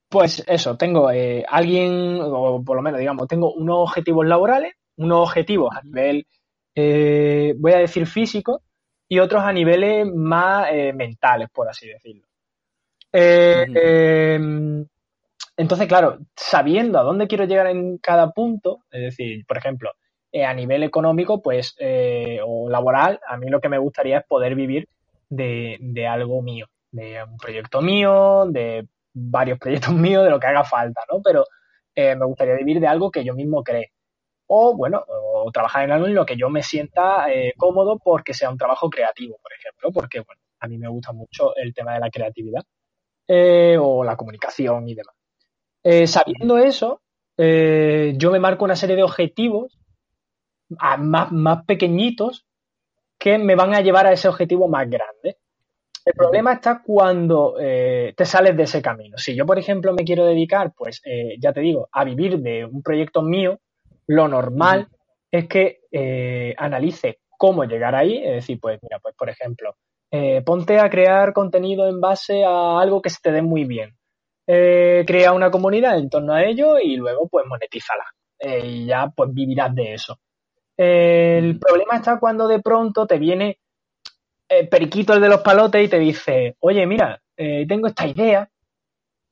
pues 0.08 0.44
eso, 0.46 0.78
tengo 0.78 1.08
alguien, 1.08 2.20
o 2.22 2.64
por 2.64 2.76
lo 2.76 2.84
menos, 2.84 3.00
digamos, 3.00 3.28
tengo 3.28 3.52
unos 3.54 3.90
objetivos 3.90 4.28
laborales, 4.28 4.76
unos 4.98 5.28
objetivos 5.28 5.76
a 5.76 5.82
nivel, 5.82 6.28
voy 6.76 7.74
a 7.74 7.80
decir 7.80 8.08
físico, 8.08 8.62
y 9.08 9.20
otros 9.20 9.44
a 9.44 9.54
niveles 9.54 10.08
más 10.08 10.68
mentales, 10.94 11.50
por 11.52 11.70
así 11.70 11.88
decirlo. 11.88 12.26
Eh, 13.14 13.66
em, 13.76 14.86
entonces, 15.56 15.88
claro, 15.88 16.18
sabiendo 16.36 16.98
a 16.98 17.04
dónde 17.04 17.28
quiero 17.28 17.46
llegar 17.46 17.68
en 17.68 18.00
cada 18.00 18.32
punto, 18.32 18.80
es 18.92 19.02
decir, 19.02 19.46
por 19.46 19.58
ejemplo, 19.58 19.92
eh, 20.32 20.44
a 20.44 20.54
nivel 20.54 20.82
económico, 20.82 21.42
pues, 21.42 21.76
eh, 21.78 22.40
o 22.44 22.70
laboral, 22.70 23.20
a 23.28 23.38
mí 23.38 23.50
lo 23.50 23.62
que 23.62 23.70
me 23.70 23.78
gustaría 23.78 24.18
es 24.18 24.26
poder 24.26 24.56
vivir 24.56 24.88
de, 25.30 25.78
de 25.80 26.08
algo 26.08 26.42
mío, 26.42 26.66
de 26.92 27.24
un 27.24 27.38
proyecto 27.38 27.82
mío, 27.82 28.48
de 28.50 28.88
varios 29.14 29.60
proyectos 29.60 29.94
míos, 29.94 30.24
de 30.24 30.32
lo 30.32 30.40
que 30.40 30.48
haga 30.48 30.64
falta, 30.64 31.02
¿no? 31.12 31.22
Pero 31.24 31.46
me 31.96 32.26
gustaría 32.26 32.56
vivir 32.56 32.80
de 32.80 32.88
algo 32.88 33.12
que 33.12 33.24
yo 33.24 33.36
mismo 33.36 33.64
cree. 33.64 33.92
O, 34.48 34.76
bueno, 34.76 35.04
o 35.08 35.52
trabajar 35.52 35.86
en 35.86 35.92
algo 35.92 36.08
en 36.08 36.16
lo 36.16 36.26
que 36.26 36.36
yo 36.36 36.50
me 36.50 36.64
sienta 36.64 37.26
cómodo 37.58 37.98
porque 37.98 38.34
sea 38.34 38.50
un 38.50 38.58
trabajo 38.58 38.90
creativo, 38.90 39.38
por 39.42 39.52
ejemplo, 39.54 39.92
porque, 39.92 40.20
bueno, 40.20 40.42
a 40.60 40.68
mí 40.68 40.78
me 40.78 40.88
gusta 40.88 41.12
mucho 41.14 41.56
el 41.56 41.74
tema 41.74 41.94
de 41.94 42.00
la 42.00 42.10
creatividad. 42.10 42.64
Eh, 43.26 43.78
o 43.80 44.04
la 44.04 44.18
comunicación 44.18 44.88
y 44.90 44.96
demás. 44.96 45.16
Eh, 45.82 46.08
sabiendo 46.08 46.58
eso, 46.58 47.02
eh, 47.38 48.14
yo 48.18 48.32
me 48.32 48.40
marco 48.40 48.66
una 48.66 48.76
serie 48.76 48.98
de 48.98 49.04
objetivos 49.04 49.80
más, 50.70 51.32
más 51.32 51.66
pequeñitos 51.66 52.46
que 53.18 53.38
me 53.38 53.56
van 53.56 53.74
a 53.74 53.82
llevar 53.82 54.08
a 54.08 54.12
ese 54.12 54.28
objetivo 54.28 54.68
más 54.68 54.90
grande. 54.90 55.38
El 56.04 56.14
problema 56.16 56.54
está 56.54 56.82
cuando 56.84 57.56
eh, 57.60 58.14
te 58.18 58.26
sales 58.26 58.58
de 58.58 58.64
ese 58.64 58.82
camino. 58.82 59.18
Si 59.18 59.36
yo, 59.36 59.46
por 59.46 59.58
ejemplo, 59.58 59.94
me 59.94 60.04
quiero 60.04 60.26
dedicar, 60.26 60.74
pues 60.76 61.02
eh, 61.06 61.38
ya 61.40 61.54
te 61.54 61.62
digo, 61.62 61.88
a 61.94 62.04
vivir 62.04 62.40
de 62.40 62.66
un 62.66 62.84
proyecto 62.84 63.22
mío, 63.22 63.60
lo 64.08 64.28
normal 64.28 64.88
es 65.32 65.48
que 65.48 65.82
eh, 65.92 66.54
analice 66.58 67.20
cómo 67.38 67.64
llegar 67.66 67.96
ahí. 67.96 68.18
Es 68.18 68.36
decir, 68.36 68.60
pues 68.60 68.80
mira, 68.82 69.00
pues 69.00 69.16
por 69.16 69.30
ejemplo, 69.30 69.76
ponte 70.46 70.80
a 70.80 70.90
crear 70.92 71.34
contenido 71.34 71.88
en 71.90 72.00
base 72.00 72.46
a 72.46 72.80
algo 72.80 73.02
que 73.02 73.10
se 73.10 73.18
te 73.22 73.32
dé 73.32 73.42
muy 73.42 73.66
bien. 73.66 73.96
crea 74.46 75.34
una 75.34 75.50
comunidad 75.50 75.98
en 75.98 76.10
torno 76.10 76.34
a 76.34 76.44
ello 76.44 76.78
y 76.78 76.96
luego 76.98 77.28
pues 77.28 77.48
monetízala. 77.48 78.06
y 78.40 78.86
ya 78.86 79.08
pues 79.16 79.34
vivirás 79.34 79.74
de 79.74 79.94
eso. 79.96 80.18
El 80.78 81.60
problema 81.60 81.96
está 81.96 82.20
cuando 82.20 82.48
de 82.48 82.60
pronto 82.60 83.08
te 83.08 83.18
viene 83.18 83.58
eh, 84.50 84.68
Periquito 84.68 85.14
el 85.14 85.22
de 85.22 85.30
los 85.30 85.42
palotes 85.42 85.84
y 85.84 85.88
te 85.88 86.00
dice, 86.00 86.58
oye, 86.60 86.86
mira, 86.86 87.20
eh, 87.38 87.66
tengo 87.68 87.88
esta 87.88 88.08
idea 88.08 88.48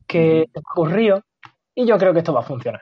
que 0.08 0.46
ocurrido 0.56 1.22
y 1.76 1.86
yo 1.86 1.98
creo 1.98 2.14
que 2.14 2.20
esto 2.20 2.34
va 2.34 2.42
a 2.42 2.44
funcionar. 2.44 2.82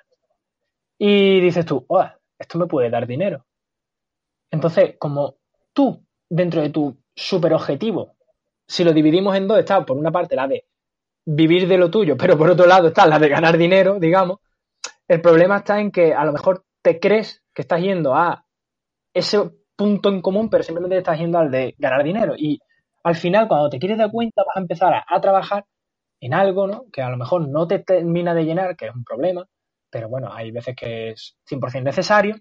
Y 1.00 1.40
dices 1.40 1.66
tú, 1.66 1.86
oh, 1.88 2.06
esto 2.38 2.60
me 2.60 2.68
puede 2.68 2.90
dar 2.90 3.08
dinero. 3.08 3.46
Entonces, 4.52 4.96
como 5.00 5.38
tú, 5.74 6.06
dentro 6.30 6.62
de 6.62 6.70
tu 6.70 6.98
super 7.16 7.54
objetivo, 7.54 8.16
si 8.68 8.84
lo 8.84 8.94
dividimos 8.94 9.36
en 9.36 9.48
dos, 9.48 9.58
está 9.58 9.86
por 9.86 9.98
una 9.98 10.12
parte 10.12 10.36
la 10.36 10.48
de 10.48 10.66
vivir 11.26 11.68
de 11.68 11.78
lo 11.78 11.90
tuyo, 11.90 12.18
pero 12.18 12.38
por 12.38 12.50
otro 12.50 12.66
lado 12.66 12.90
está 12.90 13.08
la 13.08 13.20
de 13.20 13.30
ganar 13.30 13.58
dinero, 13.58 14.00
digamos, 14.00 14.40
el 15.08 15.22
problema 15.22 15.58
está 15.58 15.80
en 15.80 15.92
que 15.92 16.14
a 16.14 16.24
lo 16.24 16.32
mejor 16.32 16.64
te 16.84 17.00
crees 17.00 17.44
que 17.54 17.64
estás 17.64 17.82
yendo 17.82 18.16
a 18.16 18.46
ese 19.14 19.40
punto 19.76 20.10
en 20.10 20.22
común, 20.22 20.50
pero 20.50 20.64
simplemente 20.64 20.98
estás 20.98 21.18
yendo 21.18 21.40
al 21.40 21.50
de 21.50 21.76
ganar 21.78 22.04
dinero. 22.04 22.36
Y 22.38 22.60
al 23.04 23.16
final, 23.16 23.48
cuando 23.48 23.70
te 23.70 23.80
quieres 23.80 23.98
dar 23.98 24.12
cuenta, 24.12 24.44
vas 24.46 24.58
a 24.58 24.60
empezar 24.60 25.04
a, 25.08 25.22
trabajar 25.22 25.66
en 26.22 26.34
algo, 26.34 26.68
¿no? 26.68 26.86
Que 26.92 27.02
a 27.02 27.10
lo 27.10 27.18
mejor 27.18 27.48
no 27.48 27.68
te 27.68 27.80
termina 27.80 28.34
de 28.34 28.44
llenar, 28.44 28.76
que 28.76 28.88
es 28.88 28.96
un 28.96 29.04
problema, 29.04 29.48
pero 29.89 30.10
bueno, 30.10 30.32
hay 30.32 30.52
veces 30.52 30.75
que 30.75 31.10
es 31.12 31.38
100% 31.49 31.84
necesario. 31.84 32.36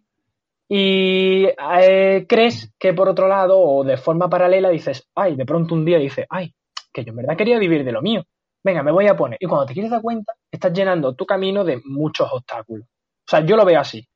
Y 0.68 1.46
eh, 1.46 2.26
crees 2.28 2.72
que 2.78 2.92
por 2.92 3.08
otro 3.08 3.26
lado, 3.26 3.58
o 3.58 3.84
de 3.84 3.96
forma 3.96 4.28
paralela, 4.28 4.68
dices, 4.68 5.08
ay, 5.14 5.34
de 5.34 5.46
pronto 5.46 5.74
un 5.74 5.84
día 5.84 5.98
dices, 5.98 6.26
ay, 6.28 6.54
que 6.92 7.04
yo 7.04 7.10
en 7.10 7.16
verdad 7.16 7.36
quería 7.36 7.58
vivir 7.58 7.84
de 7.84 7.92
lo 7.92 8.02
mío. 8.02 8.22
Venga, 8.62 8.82
me 8.82 8.92
voy 8.92 9.06
a 9.06 9.16
poner. 9.16 9.38
Y 9.40 9.46
cuando 9.46 9.66
te 9.66 9.72
quieres 9.72 9.90
dar 9.90 10.02
cuenta, 10.02 10.34
estás 10.50 10.72
llenando 10.72 11.14
tu 11.14 11.24
camino 11.24 11.64
de 11.64 11.80
muchos 11.84 12.28
obstáculos. 12.30 12.86
O 12.86 13.30
sea, 13.30 13.44
yo 13.44 13.56
lo 13.56 13.64
veo 13.64 13.80
así 13.80 14.06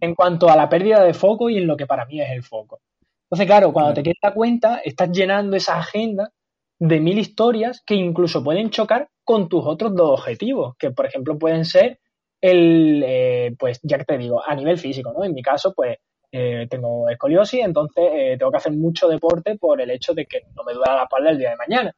en 0.00 0.14
cuanto 0.14 0.48
a 0.48 0.56
la 0.56 0.68
pérdida 0.68 1.02
de 1.02 1.14
foco 1.14 1.50
y 1.50 1.58
en 1.58 1.66
lo 1.66 1.76
que 1.76 1.86
para 1.86 2.06
mí 2.06 2.20
es 2.20 2.30
el 2.30 2.42
foco. 2.42 2.80
Entonces, 3.24 3.46
claro, 3.46 3.72
cuando 3.72 3.92
te 3.94 4.02
quieres 4.02 4.20
dar 4.22 4.34
cuenta, 4.34 4.80
estás 4.84 5.10
llenando 5.10 5.56
esa 5.56 5.78
agenda 5.78 6.32
de 6.78 7.00
mil 7.00 7.18
historias 7.18 7.82
que 7.84 7.94
incluso 7.94 8.42
pueden 8.42 8.70
chocar 8.70 9.08
con 9.24 9.48
tus 9.48 9.66
otros 9.66 9.94
dos 9.94 10.20
objetivos, 10.20 10.76
que 10.78 10.90
por 10.90 11.06
ejemplo 11.06 11.38
pueden 11.38 11.64
ser 11.64 11.98
el, 12.40 13.02
eh, 13.06 13.54
pues 13.58 13.80
ya 13.82 13.98
que 13.98 14.04
te 14.04 14.18
digo, 14.18 14.42
a 14.44 14.54
nivel 14.54 14.78
físico, 14.78 15.12
¿no? 15.12 15.24
En 15.24 15.34
mi 15.34 15.42
caso, 15.42 15.74
pues 15.74 15.96
eh, 16.30 16.66
tengo 16.70 17.08
escoliosis, 17.08 17.64
entonces 17.64 18.04
eh, 18.12 18.36
tengo 18.38 18.50
que 18.50 18.58
hacer 18.58 18.72
mucho 18.72 19.08
deporte 19.08 19.56
por 19.56 19.80
el 19.80 19.90
hecho 19.90 20.14
de 20.14 20.26
que 20.26 20.42
no 20.54 20.64
me 20.64 20.74
duela 20.74 20.94
la 20.94 21.02
espalda 21.04 21.30
el 21.30 21.38
día 21.38 21.50
de 21.50 21.56
mañana. 21.56 21.94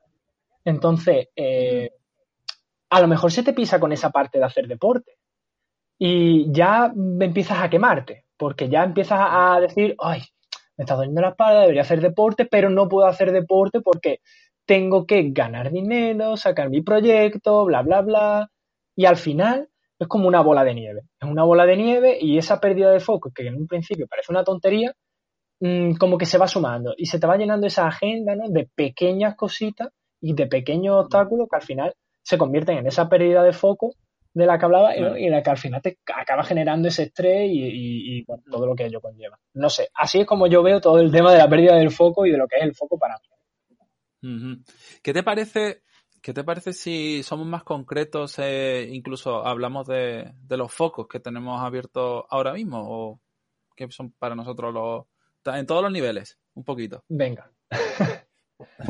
Entonces, 0.65 1.29
a 2.91 3.01
lo 3.01 3.09
mejor 3.09 3.33
se 3.33 3.43
te 3.43 3.53
pisa 3.53 3.81
con 3.81 3.93
esa 3.93 4.11
parte 4.11 4.39
de 4.39 4.45
hacer 4.45 4.67
deporte, 4.67 5.17
y 6.03 6.51
ya 6.51 6.93
empiezas 7.21 7.59
a 7.63 7.69
quemarte, 7.69 8.25
porque 8.39 8.71
ya 8.71 8.85
empiezas 8.85 9.21
a 9.21 9.61
decir, 9.61 9.95
ay, 9.99 10.23
me 10.79 10.85
está 10.85 10.95
doliendo 10.95 11.21
la 11.21 11.29
espalda, 11.29 11.61
debería 11.61 11.83
hacer 11.83 12.01
deporte, 12.01 12.47
pero 12.47 12.71
no 12.71 12.89
puedo 12.89 13.07
hacer 13.07 13.33
deporte 13.33 13.83
porque 13.83 14.21
tengo 14.65 15.07
que 15.07 15.29
ganar 15.31 15.71
dinero, 15.71 16.39
sacar 16.39 16.71
mi 16.71 16.81
proyecto, 16.81 17.67
bla, 17.67 17.83
bla, 17.83 18.01
bla. 18.01 18.51
Y 18.97 19.05
al 19.05 19.17
final 19.17 19.69
es 20.01 20.09
como 20.09 20.27
una 20.27 20.41
bola 20.41 20.65
de 20.65 20.75
nieve. 20.75 21.03
Es 21.21 21.29
una 21.29 21.45
bola 21.45 21.67
de 21.67 21.77
nieve 21.77 22.19
y 22.19 22.39
esa 22.39 22.59
pérdida 22.59 22.91
de 22.91 23.01
foco, 23.01 23.31
que 23.33 23.47
en 23.47 23.55
un 23.55 23.67
principio 23.67 24.07
parece 24.09 24.33
una 24.33 24.43
tontería, 24.43 24.95
mm, 25.61 25.95
como 25.97 26.17
que 26.17 26.27
se 26.27 26.39
va 26.39 26.49
sumando 26.49 26.95
y 26.97 27.07
se 27.07 27.21
te 27.21 27.27
va 27.27 27.37
llenando 27.37 27.67
esa 27.67 27.87
agenda 27.87 28.35
¿no? 28.35 28.49
de 28.49 28.69
pequeñas 28.75 29.37
cositas 29.37 29.91
y 30.21 30.33
de 30.33 30.47
pequeños 30.47 31.05
obstáculos 31.05 31.49
que 31.51 31.57
al 31.57 31.63
final 31.63 31.95
se 32.23 32.39
convierten 32.39 32.79
en 32.79 32.87
esa 32.87 33.09
pérdida 33.09 33.43
de 33.43 33.53
foco 33.53 33.95
de 34.33 34.47
la 34.47 34.59
que 34.59 34.65
hablaba 34.65 34.97
y, 34.97 35.29
la 35.29 35.43
que 35.43 35.51
al 35.51 35.59
final 35.59 35.83
te 35.83 35.99
acaba 36.15 36.45
generando 36.45 36.89
ese 36.89 37.05
estrés 37.05 37.51
y, 37.53 38.25
todo 38.51 38.65
lo 38.65 38.75
que 38.75 38.87
ello 38.87 39.01
conlleva. 39.01 39.39
No 39.55 39.69
sé, 39.69 39.89
así 39.95 40.21
es 40.21 40.27
como 40.27 40.47
yo 40.47 40.63
veo 40.63 40.81
todo 40.81 40.99
el 40.99 41.11
tema 41.11 41.33
de 41.33 41.39
la 41.39 41.49
pérdida 41.49 41.77
del 41.77 41.91
foco 41.91 42.25
y 42.25 42.31
de 42.31 42.39
lo 42.39 42.47
que 42.47 42.57
es 42.57 42.63
el 42.63 42.75
foco 42.75 42.97
para 42.97 43.17
mí. 43.19 44.63
¿Qué 45.03 45.13
te 45.13 45.23
parece? 45.23 45.83
¿Qué 46.23 46.35
te 46.35 46.45
parece 46.45 46.75
si 46.75 47.23
somos 47.23 47.47
más 47.47 47.63
concretos, 47.65 48.39
e 48.39 48.89
incluso 48.93 49.47
hablamos 49.47 49.87
de, 49.87 50.35
los 50.51 50.73
focos 50.73 51.09
que 51.09 51.19
tenemos 51.19 51.63
abiertos 51.63 52.25
ahora 52.29 52.53
mismo 52.53 52.79
o 52.83 53.21
que 53.75 53.91
son 53.91 54.13
para 54.13 54.35
nosotros 54.35 54.75
los 54.75 55.07
en 55.57 55.67
todos 55.67 55.83
los 55.83 55.91
niveles, 55.91 56.39
un 56.55 56.65
poquito? 56.65 57.05
Venga. 57.09 57.51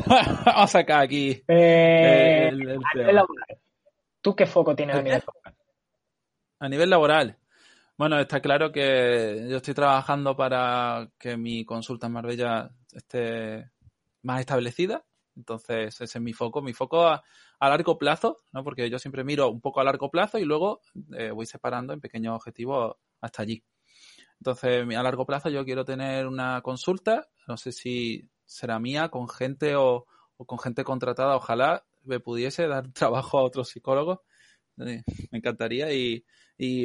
Vamos 0.05 0.45
a 0.45 0.67
sacar 0.67 1.03
aquí 1.03 1.41
eh, 1.47 2.49
el, 2.51 2.81
¿Tú 4.19 4.35
qué 4.35 4.45
foco 4.45 4.75
tienes 4.75 4.97
a 4.97 5.01
nivel 5.01 5.23
laboral? 5.25 5.55
A 6.59 6.69
nivel 6.69 6.89
laboral. 6.89 7.37
Bueno, 7.97 8.19
está 8.19 8.41
claro 8.41 8.71
que 8.71 9.47
yo 9.49 9.57
estoy 9.57 9.73
trabajando 9.73 10.35
para 10.35 11.09
que 11.17 11.37
mi 11.37 11.63
consulta 11.63 12.07
en 12.07 12.13
Marbella 12.13 12.71
esté 12.91 13.69
más 14.23 14.41
establecida. 14.41 15.05
Entonces, 15.35 16.01
ese 16.01 16.17
es 16.17 16.21
mi 16.21 16.33
foco. 16.33 16.61
Mi 16.61 16.73
foco 16.73 17.07
a, 17.07 17.23
largo 17.59 17.97
plazo, 17.97 18.37
¿no? 18.51 18.63
Porque 18.63 18.89
yo 18.89 18.99
siempre 18.99 19.23
miro 19.23 19.49
un 19.49 19.61
poco 19.61 19.79
a 19.79 19.83
largo 19.83 20.09
plazo 20.09 20.37
y 20.39 20.45
luego 20.45 20.81
eh, 21.17 21.31
voy 21.31 21.45
separando 21.45 21.93
en 21.93 22.01
pequeños 22.01 22.35
objetivos 22.35 22.95
hasta 23.21 23.43
allí. 23.43 23.63
Entonces, 24.39 24.83
a 24.95 25.03
largo 25.03 25.25
plazo 25.25 25.49
yo 25.49 25.63
quiero 25.63 25.85
tener 25.85 26.27
una 26.27 26.61
consulta, 26.61 27.29
no 27.47 27.57
sé 27.57 27.71
si 27.71 28.29
será 28.45 28.79
mía, 28.79 29.09
con 29.09 29.29
gente 29.29 29.75
o 29.75 30.07
con 30.47 30.57
gente 30.57 30.83
contratada, 30.83 31.35
ojalá, 31.35 31.85
me 32.03 32.19
pudiese 32.19 32.67
dar 32.67 32.91
trabajo 32.93 33.39
a 33.39 33.43
otros 33.43 33.69
psicólogos, 33.69 34.19
eh, 34.77 35.03
me 35.31 35.37
encantaría 35.37 35.91
y, 35.93 36.25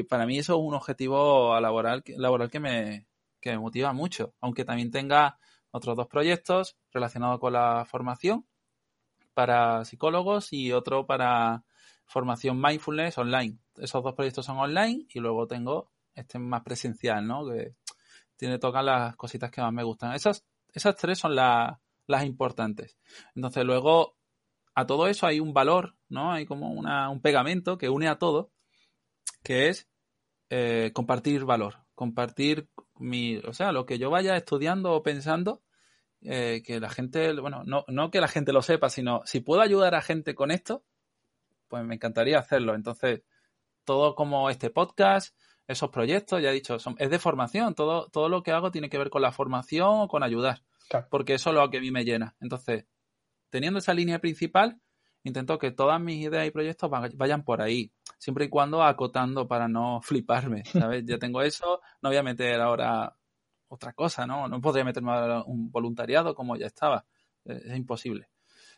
para 0.09 0.25
mí 0.27 0.39
eso 0.39 0.55
es 0.55 0.61
un 0.61 0.75
objetivo 0.75 1.59
laboral, 1.61 2.03
laboral 2.17 2.51
que 2.51 2.61
me, 2.61 3.07
que 3.41 3.51
me 3.51 3.59
motiva 3.59 3.93
mucho, 3.93 4.35
aunque 4.41 4.65
también 4.65 4.91
tenga 4.91 5.39
otros 5.77 5.97
dos 5.97 6.07
proyectos 6.07 6.77
relacionados 6.93 7.39
con 7.39 7.53
la 7.53 7.85
formación 7.85 8.47
para 9.35 9.85
psicólogos 9.85 10.53
y 10.53 10.73
otro 10.73 11.07
para 11.07 11.65
formación 12.07 12.61
mindfulness 12.61 13.19
online. 13.19 13.59
Esos 13.77 14.03
dos 14.03 14.15
proyectos 14.15 14.47
son 14.47 14.57
online 14.59 15.07
y 15.11 15.21
luego 15.21 15.47
tengo 15.47 15.91
este 16.15 16.39
más 16.39 16.63
presencial, 16.63 17.27
¿no? 17.27 17.47
Que 17.47 17.75
tiene 18.37 18.59
tocar 18.59 18.85
las 18.85 19.17
cositas 19.17 19.51
que 19.51 19.61
más 19.61 19.73
me 19.73 19.83
gustan. 19.83 20.15
Esas, 20.15 20.45
esas 20.73 20.97
tres 20.97 21.19
son 21.19 21.37
las 21.37 22.25
importantes. 22.25 22.97
Entonces 23.35 23.65
luego 23.65 24.17
a 24.75 24.87
todo 24.87 25.09
eso 25.09 25.27
hay 25.27 25.41
un 25.41 25.53
valor, 25.53 25.97
¿no? 26.09 26.33
Hay 26.33 26.47
como 26.47 26.71
un 26.71 27.21
pegamento 27.21 27.77
que 27.77 27.91
une 27.91 28.09
a 28.09 28.19
todo, 28.19 28.51
que 29.43 29.69
es 29.69 29.89
eh, 30.49 30.93
compartir 30.95 31.45
valor, 31.45 31.85
compartir 31.95 32.69
mi, 32.99 33.37
o 33.39 33.53
sea, 33.53 33.73
lo 33.73 33.85
que 33.85 33.99
yo 33.99 34.11
vaya 34.11 34.37
estudiando 34.37 34.93
o 34.93 35.03
pensando, 35.03 35.63
eh, 36.29 36.63
que 36.65 36.81
la 36.81 36.91
gente, 36.91 37.33
bueno, 37.41 37.63
no, 37.65 37.85
no 37.87 38.11
que 38.11 38.21
la 38.21 38.27
gente 38.27 38.53
lo 38.53 38.61
sepa, 38.61 38.91
sino 38.91 39.23
si 39.25 39.41
puedo 39.41 39.61
ayudar 39.61 39.95
a 39.95 40.03
gente 40.03 40.35
con 40.35 40.51
esto, 40.51 40.85
pues 41.69 41.85
me 41.85 41.95
encantaría 41.95 42.39
hacerlo. 42.39 42.75
Entonces, 42.75 43.23
todo 43.85 44.17
como 44.17 44.51
este 44.51 44.71
podcast, 44.71 45.37
esos 45.69 45.91
proyectos, 45.91 46.43
ya 46.43 46.51
he 46.51 46.55
dicho, 46.55 46.79
son, 46.81 46.97
es 46.99 47.11
de 47.11 47.19
formación, 47.21 47.75
todo, 47.75 48.09
todo 48.09 48.29
lo 48.29 48.43
que 48.43 48.51
hago 48.51 48.73
tiene 48.73 48.89
que 48.89 48.99
ver 48.99 49.09
con 49.09 49.23
la 49.23 49.31
formación 49.31 50.01
o 50.01 50.09
con 50.09 50.25
ayudar, 50.25 50.63
porque 51.11 51.35
eso 51.35 51.51
es 51.51 51.57
lo 51.57 51.71
que 51.71 51.79
a 51.79 51.81
mí 51.81 51.93
me 51.93 52.05
llena. 52.05 52.35
Entonces, 52.41 52.87
teniendo 53.51 53.79
esa 53.79 53.95
línea 53.95 54.19
principal, 54.19 54.81
intento 55.23 55.59
que 55.59 55.71
todas 55.71 56.01
mis 56.01 56.25
ideas 56.25 56.47
y 56.47 56.51
proyectos 56.51 56.91
vayan 56.91 57.45
por 57.45 57.63
ahí, 57.63 57.93
siempre 58.19 58.47
y 58.47 58.49
cuando 58.49 58.83
acotando 58.83 59.47
para 59.47 59.69
no 59.69 60.01
fliparme, 60.03 60.65
¿sabes? 60.65 61.05
ya 61.07 61.19
tengo 61.19 61.43
eso, 61.43 61.81
no 62.03 62.09
voy 62.09 62.19
a 62.19 62.23
meter 62.23 62.61
ahora 62.61 63.17
otra 63.77 63.93
cosa, 63.93 64.27
¿no? 64.27 64.49
No 64.49 64.61
podría 64.61 64.85
meterme 64.85 65.13
ahora 65.13 65.43
un 65.45 65.71
voluntariado 65.71 66.35
como 66.35 66.57
ya 66.57 66.67
estaba, 66.67 67.07
es 67.45 67.77
imposible. 67.77 68.29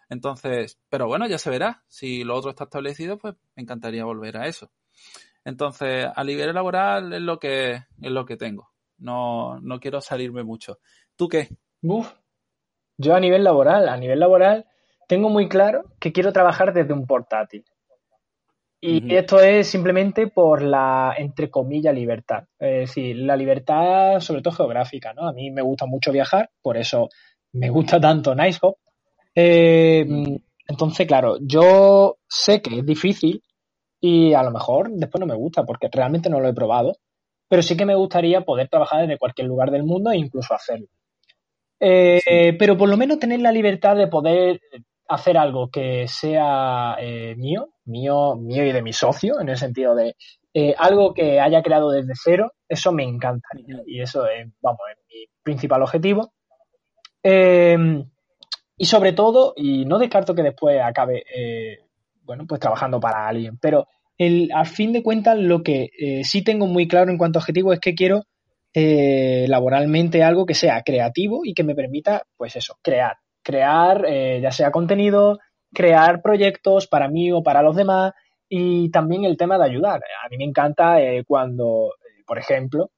Entonces, 0.08 0.78
pero 0.88 1.06
bueno, 1.06 1.26
ya 1.26 1.38
se 1.38 1.50
verá. 1.50 1.82
Si 1.88 2.24
lo 2.24 2.36
otro 2.36 2.50
está 2.50 2.64
establecido, 2.64 3.18
pues 3.18 3.34
me 3.56 3.62
encantaría 3.62 4.04
volver 4.04 4.36
a 4.36 4.46
eso. 4.46 4.70
Entonces, 5.44 6.06
a 6.14 6.24
nivel 6.24 6.54
laboral 6.54 7.12
es 7.12 7.20
lo 7.20 7.38
que 7.38 7.72
es 7.72 8.10
lo 8.10 8.24
que 8.24 8.36
tengo. 8.36 8.70
No, 8.98 9.60
no 9.60 9.80
quiero 9.80 10.00
salirme 10.00 10.42
mucho. 10.42 10.78
¿Tú 11.16 11.28
qué? 11.28 11.48
Uf, 11.82 12.12
yo 12.96 13.14
a 13.14 13.20
nivel 13.20 13.44
laboral, 13.44 13.88
a 13.88 13.96
nivel 13.96 14.18
laboral, 14.18 14.66
tengo 15.06 15.30
muy 15.30 15.48
claro 15.48 15.84
que 16.00 16.12
quiero 16.12 16.32
trabajar 16.32 16.74
desde 16.74 16.92
un 16.92 17.06
portátil. 17.06 17.64
Y 18.80 19.12
esto 19.14 19.40
es 19.40 19.66
simplemente 19.66 20.28
por 20.28 20.62
la, 20.62 21.14
entre 21.18 21.50
comillas, 21.50 21.92
libertad. 21.92 22.44
Es 22.58 22.88
decir, 22.88 23.16
la 23.16 23.36
libertad, 23.36 24.20
sobre 24.20 24.40
todo 24.40 24.54
geográfica, 24.54 25.12
¿no? 25.14 25.26
A 25.26 25.32
mí 25.32 25.50
me 25.50 25.62
gusta 25.62 25.86
mucho 25.86 26.12
viajar, 26.12 26.50
por 26.62 26.76
eso 26.76 27.08
me 27.52 27.70
gusta 27.70 28.00
tanto 28.00 28.36
Nicehop. 28.36 28.76
Eh, 29.34 30.06
entonces, 30.68 31.06
claro, 31.08 31.38
yo 31.40 32.18
sé 32.28 32.62
que 32.62 32.78
es 32.78 32.86
difícil 32.86 33.42
y 34.00 34.34
a 34.34 34.44
lo 34.44 34.52
mejor 34.52 34.90
después 34.92 35.20
no 35.20 35.26
me 35.26 35.34
gusta 35.34 35.64
porque 35.64 35.88
realmente 35.90 36.30
no 36.30 36.38
lo 36.38 36.48
he 36.48 36.54
probado, 36.54 36.98
pero 37.48 37.62
sí 37.62 37.76
que 37.76 37.86
me 37.86 37.96
gustaría 37.96 38.42
poder 38.42 38.68
trabajar 38.68 39.02
desde 39.02 39.18
cualquier 39.18 39.48
lugar 39.48 39.72
del 39.72 39.82
mundo 39.82 40.12
e 40.12 40.18
incluso 40.18 40.54
hacerlo. 40.54 40.86
Eh, 41.80 42.54
pero 42.58 42.76
por 42.76 42.88
lo 42.88 42.96
menos 42.96 43.18
tener 43.18 43.40
la 43.40 43.52
libertad 43.52 43.96
de 43.96 44.08
poder 44.08 44.60
hacer 45.08 45.38
algo 45.38 45.70
que 45.70 46.06
sea 46.06 46.96
eh, 47.00 47.34
mío, 47.36 47.70
mío, 47.88 48.36
mío 48.36 48.64
y 48.64 48.72
de 48.72 48.82
mi 48.82 48.92
socio, 48.92 49.40
en 49.40 49.48
el 49.48 49.56
sentido 49.56 49.94
de 49.94 50.16
eh, 50.54 50.74
algo 50.78 51.14
que 51.14 51.40
haya 51.40 51.62
creado 51.62 51.90
desde 51.90 52.12
cero, 52.14 52.52
eso 52.68 52.92
me 52.92 53.04
encanta 53.04 53.48
y 53.86 54.00
eso 54.00 54.26
es, 54.26 54.48
vamos, 54.60 54.80
mi 55.08 55.26
principal 55.42 55.82
objetivo. 55.82 56.32
Em, 57.22 58.08
y 58.76 58.84
sobre 58.84 59.12
todo, 59.12 59.54
y 59.56 59.84
no 59.84 59.98
descarto 59.98 60.34
que 60.34 60.42
después 60.42 60.80
acabe, 60.80 61.24
bueno, 62.22 62.46
pues 62.46 62.60
trabajando 62.60 63.00
para 63.00 63.26
alguien, 63.26 63.58
pero 63.58 63.86
el, 64.16 64.50
al 64.54 64.66
fin 64.66 64.92
de 64.92 65.02
cuentas 65.02 65.36
lo 65.38 65.62
que 65.62 65.90
sí 66.22 66.42
tengo 66.42 66.66
muy 66.66 66.86
claro 66.86 67.10
en 67.10 67.18
cuanto 67.18 67.38
a 67.38 67.42
objetivo 67.42 67.72
es 67.72 67.80
que 67.80 67.94
quiero 67.94 68.24
eh, 68.74 69.46
laboralmente 69.48 70.22
algo 70.22 70.44
que 70.44 70.54
sea 70.54 70.82
creativo 70.82 71.40
y 71.44 71.54
que 71.54 71.64
me 71.64 71.74
permita, 71.74 72.22
pues 72.36 72.56
eso, 72.56 72.78
crear. 72.82 73.16
Crear 73.42 74.04
eh, 74.06 74.40
ya 74.42 74.52
sea 74.52 74.70
contenido, 74.70 75.38
crear 75.72 76.22
proyectos 76.22 76.86
para 76.86 77.08
mí 77.08 77.32
o 77.32 77.42
para 77.42 77.62
los 77.62 77.76
demás 77.76 78.12
y 78.48 78.90
también 78.90 79.24
el 79.24 79.36
tema 79.36 79.58
de 79.58 79.64
ayudar. 79.64 80.00
A 80.24 80.28
mí 80.28 80.36
me 80.38 80.44
encanta 80.44 81.00
eh, 81.00 81.24
cuando, 81.26 81.94
por 82.26 82.38
ejemplo, 82.38 82.90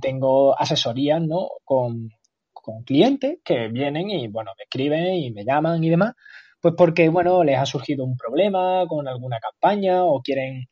tengo 0.00 0.58
asesorías 0.58 1.22
¿no? 1.22 1.48
con, 1.64 2.10
con 2.52 2.82
clientes 2.82 3.38
que 3.44 3.68
vienen 3.68 4.10
y, 4.10 4.26
bueno, 4.26 4.50
me 4.58 4.64
escriben 4.64 5.14
y 5.14 5.30
me 5.30 5.44
llaman 5.44 5.82
y 5.84 5.88
demás, 5.88 6.14
pues 6.60 6.74
porque, 6.76 7.08
bueno, 7.08 7.44
les 7.44 7.58
ha 7.58 7.66
surgido 7.66 8.04
un 8.04 8.16
problema 8.16 8.84
con 8.88 9.06
alguna 9.06 9.38
campaña 9.38 10.04
o 10.04 10.20
quieren 10.20 10.64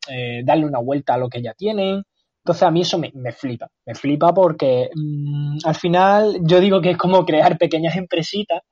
darle 0.44 0.66
una 0.66 0.80
vuelta 0.80 1.14
a 1.14 1.18
lo 1.18 1.28
que 1.28 1.40
ya 1.40 1.54
tienen 1.54 2.02
entonces 2.44 2.62
a 2.62 2.70
mí 2.70 2.80
eso 2.80 2.98
me, 2.98 3.32
flipa, 3.32 3.68
me 3.86 3.94
flipa 3.94 4.32
porque 4.32 4.90
mm, 4.94 5.58
al 5.64 5.74
final 5.74 6.38
yo 6.42 6.60
digo 6.60 6.80
que 6.80 6.90
es 6.90 6.96
como 6.96 7.24
crear 7.24 7.58
pequeñas 7.58 7.96
empresitas, 7.96 8.62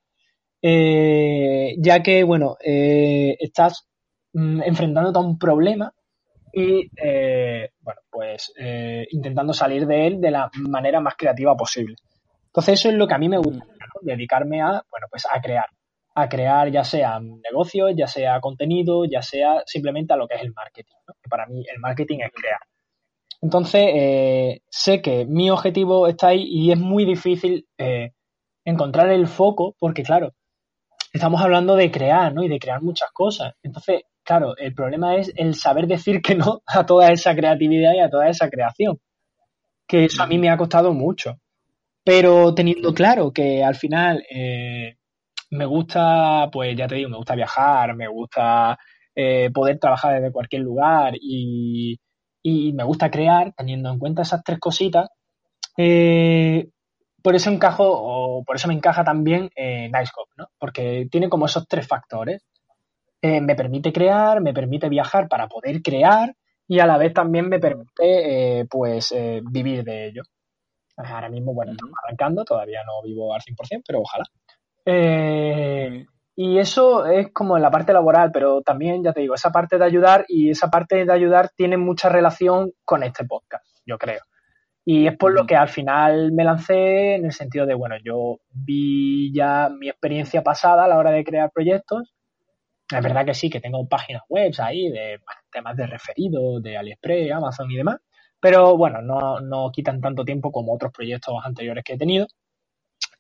eh, 0.63 1.75
ya 1.79 2.03
que, 2.03 2.25
bueno, 2.25 2.57
eh, 2.65 3.37
estás 3.39 3.89
mm, 4.33 4.63
enfrentándote 4.63 5.19
a 5.19 5.23
un 5.23 5.39
problema 5.39 5.93
y, 6.53 6.91
eh, 6.97 7.71
bueno, 7.81 8.01
pues 8.11 8.53
intentando 9.11 9.53
salir 9.53 9.87
de 9.87 10.07
él 10.07 10.21
de 10.21 10.31
la 10.31 10.51
manera 10.69 11.01
más 11.01 11.15
creativa 11.17 11.57
posible. 11.57 11.97
Entonces 12.47 12.81
eso 12.81 12.89
es 12.89 12.95
lo 12.95 13.07
que 13.07 13.15
a 13.15 13.19
mí 13.19 13.29
me 13.29 13.39
gusta, 13.39 13.65
dedicarme 14.03 14.61
a, 14.63 14.83
bueno, 14.91 15.07
pues 15.11 15.27
a 15.31 15.41
crear, 15.41 15.67
a 16.15 16.29
crear 16.29 16.71
ya 16.71 16.83
sea 16.83 17.21
negocios, 17.21 17.93
ya 17.97 18.07
sea 18.07 18.41
contenido, 18.41 19.05
ya 19.05 19.23
sea 19.23 19.63
simplemente 19.67 20.15
a 20.15 20.17
lo 20.17 20.27
que 20.27 20.37
es 20.37 20.43
el 20.43 20.53
marketing. 20.53 20.95
Para 21.29 21.47
mí 21.47 21.65
el 21.73 21.79
marketing 21.79 22.19
es 22.21 22.33
crear. 22.33 22.61
Entonces, 23.41 23.83
eh, 23.95 24.63
sé 24.69 25.01
que 25.01 25.25
mi 25.25 25.51
objetivo 25.51 26.09
está 26.09 26.29
ahí 26.29 26.45
y 26.49 26.73
es 26.73 26.79
muy 26.79 27.05
difícil 27.05 27.67
eh, 27.79 28.13
encontrar 28.65 29.11
el 29.11 29.29
foco 29.29 29.77
porque, 29.79 30.03
claro, 30.03 30.33
estamos 31.13 31.41
hablando 31.41 31.77
de 31.77 31.91
crear, 31.91 32.33
¿no? 32.35 32.43
Y 32.43 32.49
de 32.49 32.59
crear 32.59 32.83
muchas 32.83 33.11
cosas. 33.13 33.55
Entonces, 33.63 34.03
claro, 34.25 34.57
el 34.57 34.75
problema 34.75 35.17
es 35.17 35.33
el 35.37 35.55
saber 35.55 35.87
decir 35.87 36.21
que 36.23 36.35
no 36.35 36.63
a 36.67 36.87
toda 36.87 37.11
esa 37.13 37.35
creatividad 37.35 37.95
y 37.95 38.01
a 38.01 38.11
toda 38.11 38.29
esa 38.29 38.49
creación. 38.51 38.99
Que 39.87 40.05
eso 40.07 40.23
a 40.23 40.27
mí 40.27 40.39
me 40.39 40.51
ha 40.51 40.57
costado 40.57 40.93
mucho. 40.93 41.39
Pero 42.05 42.55
teniendo 42.55 42.95
claro 42.95 43.33
que 43.33 43.63
al 43.65 43.75
final 43.77 44.25
eh, 44.31 44.97
me 45.51 45.67
gusta, 45.67 46.49
pues 46.53 46.77
ya 46.77 46.87
te 46.89 46.97
digo, 46.97 47.11
me 47.11 47.17
gusta 47.19 47.35
viajar, 47.35 47.95
me 47.95 48.09
gusta 48.09 48.79
poder 49.53 49.81
trabajar 49.81 50.15
desde 50.15 50.31
cualquier 50.31 50.63
lugar 50.63 51.15
y 51.21 51.99
y 52.43 52.73
me 52.73 52.85
gusta 52.85 53.11
crear 53.11 53.53
teniendo 53.57 53.91
en 53.91 53.99
cuenta 53.99 54.23
esas 54.23 54.43
tres 54.43 54.59
cositas. 54.59 55.09
Eh, 55.77 56.69
por 57.23 57.35
eso 57.35 57.51
encajo, 57.51 57.85
o 57.87 58.45
por 58.45 58.57
eso 58.57 58.69
me 58.69 58.75
encaja 58.75 59.05
también 59.05 59.51
eh, 59.57 59.91
Nicecop, 59.93 60.29
¿no? 60.37 60.49
Porque 60.59 61.07
tiene 61.11 61.29
como 61.29 61.47
esos 61.47 61.67
tres 61.67 61.87
factores. 61.87 62.45
Eh, 63.21 63.41
me 63.41 63.57
permite 63.57 63.93
crear, 63.93 64.41
me 64.41 64.55
permite 64.55 64.89
viajar 64.89 65.29
para 65.29 65.49
poder 65.49 65.83
crear 65.83 66.35
y 66.69 66.79
a 66.79 66.87
la 66.87 66.99
vez 66.99 67.13
también 67.13 67.49
me 67.49 67.59
permite, 67.59 68.67
pues, 68.71 69.15
vivir 69.51 69.83
de 69.85 70.09
ello. 70.09 70.23
Ahora 70.97 71.29
mismo, 71.29 71.55
bueno, 71.55 71.73
estamos 71.73 71.95
arrancando, 72.05 72.45
todavía 72.45 72.81
no 72.85 73.03
vivo 73.03 73.35
al 73.35 73.41
100%, 73.41 73.83
pero 73.87 74.01
ojalá. 74.01 74.25
Y 76.41 76.61
eso 76.61 77.05
es 77.05 77.33
como 77.33 77.57
en 77.57 77.65
la 77.65 77.71
parte 77.73 77.93
laboral, 77.93 78.31
pero 78.31 78.63
también, 78.63 79.03
ya 79.03 79.13
te 79.13 79.23
digo, 79.23 79.35
esa 79.35 79.51
parte 79.51 79.77
de 79.77 79.85
ayudar 79.85 80.25
y 80.29 80.51
esa 80.51 80.71
parte 80.71 81.05
de 81.05 81.13
ayudar 81.13 81.51
tiene 81.57 81.77
mucha 81.77 82.09
relación 82.09 82.71
con 82.85 83.03
este 83.03 83.25
podcast, 83.25 83.67
yo 83.85 83.99
creo. 83.99 84.21
Y 84.91 85.07
es 85.07 85.19
por 85.19 85.35
lo 85.35 85.47
que 85.47 85.55
al 85.55 85.69
final 85.69 86.33
me 86.33 86.45
lancé 86.45 87.17
en 87.17 87.27
el 87.27 87.33
sentido 87.33 87.67
de, 87.67 87.75
bueno, 87.75 87.97
yo 88.03 88.41
vi 88.49 89.31
ya 89.35 89.69
mi 89.69 89.91
experiencia 89.91 90.43
pasada 90.43 90.85
a 90.85 90.89
la 90.89 90.97
hora 90.97 91.11
de 91.11 91.25
crear 91.25 91.51
proyectos. 91.51 92.15
Es 92.91 93.03
verdad 93.03 93.27
que 93.27 93.35
sí, 93.35 93.51
que 93.51 93.61
tengo 93.61 93.87
páginas 93.87 94.23
web 94.31 94.51
ahí 94.61 94.89
de 94.89 95.19
temas 95.53 95.77
de 95.77 95.87
referidos, 95.87 96.63
de 96.63 96.79
AliExpress, 96.79 97.33
Amazon 97.33 97.71
y 97.71 97.77
demás. 97.77 97.99
Pero 98.41 98.79
bueno, 98.79 99.03
no, 99.03 99.41
no 99.41 99.71
quitan 99.71 100.01
tanto 100.01 100.25
tiempo 100.25 100.51
como 100.51 100.73
otros 100.73 100.91
proyectos 100.91 101.35
anteriores 101.45 101.85
que 101.85 101.93
he 101.93 101.99
tenido. 101.99 102.27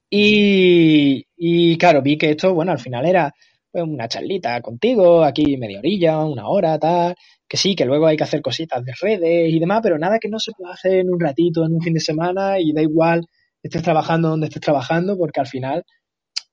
Y, 0.08 1.26
y 1.36 1.76
claro, 1.76 2.00
vi 2.00 2.16
que 2.16 2.30
esto, 2.30 2.54
bueno, 2.54 2.72
al 2.72 2.78
final 2.78 3.04
era 3.04 3.30
pues, 3.70 3.84
una 3.84 4.08
charlita 4.08 4.62
contigo, 4.62 5.22
aquí 5.22 5.58
media 5.58 5.80
orilla, 5.80 6.24
una 6.24 6.48
hora, 6.48 6.78
tal, 6.78 7.14
que 7.48 7.56
sí, 7.56 7.74
que 7.74 7.86
luego 7.86 8.06
hay 8.06 8.16
que 8.16 8.24
hacer 8.24 8.42
cositas 8.42 8.84
de 8.84 8.92
redes 9.00 9.52
y 9.52 9.58
demás, 9.58 9.80
pero 9.82 9.98
nada 9.98 10.18
que 10.18 10.28
no 10.28 10.38
se 10.38 10.52
pueda 10.52 10.74
hacer 10.74 10.94
en 11.00 11.10
un 11.10 11.18
ratito, 11.18 11.64
en 11.64 11.74
un 11.74 11.80
fin 11.80 11.94
de 11.94 12.00
semana 12.00 12.60
y 12.60 12.72
da 12.72 12.82
igual 12.82 13.26
estés 13.62 13.82
trabajando 13.82 14.28
donde 14.28 14.46
estés 14.46 14.62
trabajando, 14.62 15.16
porque 15.16 15.40
al 15.40 15.46
final, 15.46 15.84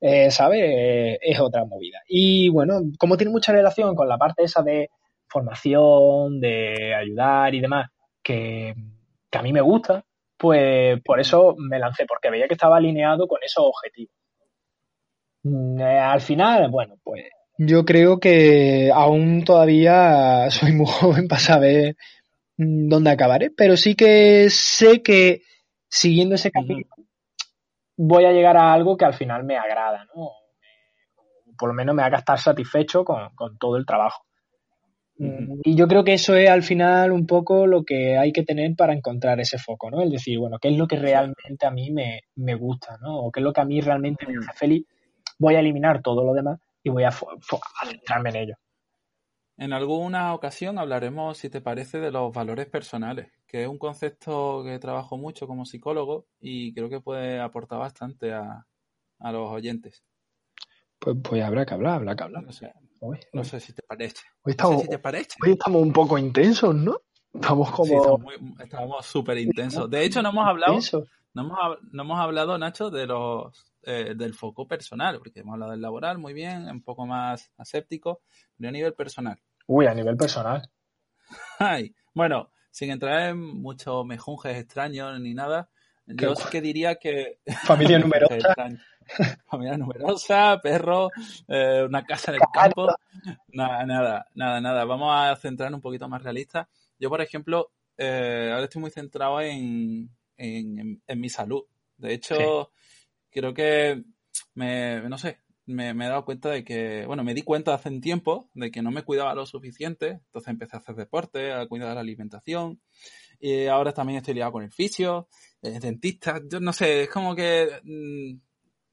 eh, 0.01 0.31
¿sabes? 0.31 0.62
Eh, 0.63 1.19
es 1.21 1.39
otra 1.39 1.65
movida. 1.65 1.99
Y 2.08 2.49
bueno, 2.49 2.81
como 2.97 3.17
tiene 3.17 3.31
mucha 3.31 3.51
relación 3.51 3.95
con 3.95 4.08
la 4.08 4.17
parte 4.17 4.43
esa 4.43 4.62
de 4.62 4.89
formación, 5.27 6.39
de 6.39 6.93
ayudar 6.95 7.53
y 7.53 7.62
demás, 7.62 7.89
que, 8.23 8.73
a 9.31 9.41
mí 9.41 9.51
me 9.53 9.62
gusta, 9.62 10.03
pues 10.38 11.01
por 11.03 11.19
eso 11.19 11.55
me 11.58 11.79
lancé, 11.79 12.05
porque 12.05 12.29
veía 12.29 12.47
que 12.47 12.53
estaba 12.53 12.77
alineado 12.77 13.27
con 13.27 13.39
esos 13.43 13.65
objetivos. 13.65 14.13
Mm, 15.43 15.79
eh, 15.79 15.99
al 15.99 16.21
final, 16.21 16.69
bueno, 16.69 16.95
pues 17.03 17.25
yo 17.58 17.86
creo 17.86 18.20
que 18.20 18.91
aún 18.94 19.44
todavía 19.44 20.50
soy 20.50 20.74
muy 20.74 20.86
joven 20.89 21.28
para 21.28 21.41
saber 21.41 21.96
mm, 22.58 22.89
dónde 22.89 23.12
acabaré, 23.12 23.52
pero 23.52 23.78
sí 23.78 23.96
que 23.96 24.50
sé 24.50 25.02
que 25.02 25.41
siguiendo 25.88 26.36
ese 26.36 26.52
camino 26.52 26.88
voy 27.98 28.26
a 28.26 28.32
llegar 28.32 28.58
a 28.58 28.74
algo 28.74 28.98
que 28.98 29.06
al 29.06 29.13
final 29.13 29.44
me 29.46 29.58
agrada, 29.58 30.06
¿no? 30.13 30.32
Por 31.58 31.70
lo 31.70 31.74
menos 31.74 31.96
me 31.96 32.04
haga 32.04 32.18
estar 32.18 32.38
satisfecho 32.38 33.06
con 33.06 33.58
todo 33.58 33.78
el 33.78 33.86
trabajo. 33.86 34.26
Y 35.18 35.76
yo 35.76 35.88
creo 35.88 36.04
que 36.04 36.13
eso 36.13 36.36
es 36.36 36.50
al 36.50 36.62
final 36.62 37.13
un 37.13 37.26
poco 37.26 37.68
lo 37.68 37.86
que 37.86 38.18
hay 38.18 38.34
que 38.34 38.44
tener 38.44 38.76
para 38.76 38.94
encontrar 38.94 39.39
ese 39.39 39.58
foco, 39.58 39.89
¿no? 39.89 40.02
Es 40.02 40.12
decir, 40.12 40.38
bueno, 40.38 40.58
¿qué 40.60 40.68
es 40.68 40.78
lo 40.78 40.88
que 40.88 40.98
realmente 40.98 41.65
a 41.65 41.72
mí 41.72 41.89
me, 41.89 42.56
gusta, 42.56 42.98
¿no? 43.02 43.20
O 43.20 43.32
qué 43.32 43.39
es 43.39 43.44
lo 43.44 43.54
que 43.54 43.62
a 43.62 43.65
mí 43.65 43.80
realmente 43.80 44.26
me 44.28 44.38
hace 44.38 44.52
feliz. 44.54 44.86
Voy 45.39 45.56
a 45.56 45.60
eliminar 45.60 46.02
todo 46.02 46.26
lo 46.26 46.34
demás 46.34 46.60
y 46.86 46.91
voy 46.91 47.04
a, 47.04 47.12
centrarme 47.12 48.30
en 48.30 48.36
ello. 48.36 48.56
En 49.58 49.74
alguna 49.74 50.36
ocasión 50.36 50.78
hablaremos, 50.78 51.38
si 51.38 51.50
te 51.50 51.60
parece, 51.60 52.00
de 52.00 52.12
los 52.12 52.32
valores 52.32 52.67
personales, 52.67 53.32
que 53.48 53.63
es 53.63 53.67
un 53.67 53.80
concepto 53.80 54.63
que 54.63 54.78
trabajo 54.78 55.17
mucho 55.17 55.48
como 55.48 55.65
psicólogo 55.65 56.28
y 56.39 56.74
creo 56.76 56.88
que 56.88 57.02
puede 57.02 57.39
aportar 57.39 57.80
bastante 57.80 58.34
a, 58.34 58.67
los 59.19 59.52
oyentes. 59.52 60.04
Pues, 61.00 61.17
pues 61.24 61.43
habrá 61.43 61.65
que 61.65 61.74
hablar, 61.74 61.95
habrá 61.95 62.15
que 62.15 62.24
hablar. 62.24 62.43
No 63.34 63.43
sé 63.43 63.60
si 63.60 63.74
te 63.74 63.82
parece. 63.82 64.21
Hoy 64.43 64.52
estamos, 64.52 64.84
Hoy 65.43 65.52
estamos 65.52 65.82
un 65.82 65.91
poco 65.91 66.19
intensos, 66.19 66.76
¿no? 66.76 67.02
Estamos 67.34 67.71
como. 67.71 68.19
estamos 68.60 69.06
súper 69.06 69.39
intensos. 69.39 69.89
De 69.89 70.06
hecho, 70.06 70.21
no 70.21 70.30
hemos 70.30 70.48
hablado. 70.48 70.78
No 71.34 71.41
hemos, 71.41 71.58
no 71.91 72.04
hemos 72.04 72.19
hablado, 72.19 72.58
Nacho, 72.58 72.89
de 72.91 73.08
los 73.08 73.74
eh, 73.86 74.13
del 74.15 74.34
foco 74.34 74.67
personal, 74.67 75.17
porque 75.19 75.39
hemos 75.39 75.54
hablado 75.54 75.71
del 75.71 75.82
laboral 75.82 76.17
muy 76.17 76.34
bien, 76.34 76.67
un 76.69 76.82
poco 76.82 77.06
más 77.06 77.52
aséptico, 77.58 78.21
pero 78.58 78.69
a 78.69 78.71
nivel 78.71 78.93
personal. 78.93 79.39
Uy, 79.67 79.86
a 79.88 79.93
nivel 79.93 80.17
personal. 80.17 80.69
Ay, 81.60 81.95
bueno, 82.13 82.52
sin 82.71 82.91
entrar 82.91 83.30
en 83.30 83.39
muchos 83.39 84.06
mejunjes 84.06 84.58
extraños 84.58 85.19
ni 85.19 85.34
nada, 85.34 85.69
yo 86.08 86.36
sí 86.36 86.43
que 86.52 86.62
diría 86.62 86.95
que... 86.95 87.39
Familia 87.63 88.00
numerosa. 88.00 88.54
familia 89.45 89.78
numerosa, 89.78 90.60
perro, 90.62 91.10
eh, 91.48 91.84
una 91.88 92.04
casa 92.04 92.32
en 92.32 92.36
el 92.36 92.41
campo. 92.54 92.88
Nada, 93.50 93.86
nada, 93.86 94.28
nada, 94.36 94.62
nada. 94.62 94.86
Vamos 94.86 95.13
a 95.13 95.36
centrarnos 95.36 95.80
un 95.80 95.82
poquito 95.82 96.08
más 96.08 96.21
realista. 96.21 96.67
Yo, 97.00 97.10
por 97.10 97.21
ejemplo, 97.21 97.71
eh, 97.98 98.50
ahora 98.52 98.65
estoy 98.65 98.82
muy 98.82 98.91
centrado 98.91 99.41
en, 99.41 100.10
en, 100.38 101.02
mi 101.15 101.30
salud. 101.30 101.63
De 101.98 102.13
hecho, 102.13 102.71
creo 103.36 103.54
que 103.54 104.02
me, 104.54 105.02
no 105.10 105.17
sé, 105.17 105.39
me, 105.65 105.89
he 105.89 105.93
dado 105.93 106.24
cuenta 106.24 106.50
de 106.50 106.63
que, 106.63 107.06
bueno, 107.06 107.24
me 107.24 107.34
di 107.34 107.41
cuenta 107.41 107.74
hace 107.74 107.89
un 107.89 108.00
tiempo 108.00 108.50
de 108.54 108.71
que 108.71 108.82
no 108.82 108.91
me 108.91 109.04
cuidaba 109.04 109.36
lo 109.36 109.45
suficiente, 109.45 110.21
entonces 110.28 110.48
empecé 110.48 110.78
a 110.78 110.80
hacer 110.80 110.95
deporte, 110.95 111.52
a 111.52 111.67
cuidar 111.67 111.95
la 111.95 112.02
alimentación, 112.02 112.80
y 113.38 113.65
ahora 113.65 113.93
también 113.93 114.17
estoy 114.19 114.36
liado 114.36 114.54
con 114.54 114.63
el 114.63 114.71
fisio, 114.71 115.28
el 115.62 115.80
dentista, 115.82 116.39
yo 116.50 116.62
no 116.62 116.71
sé, 116.71 117.04
es 117.04 117.10
como 117.10 117.36
que 117.36 117.67
mm, 117.84 118.39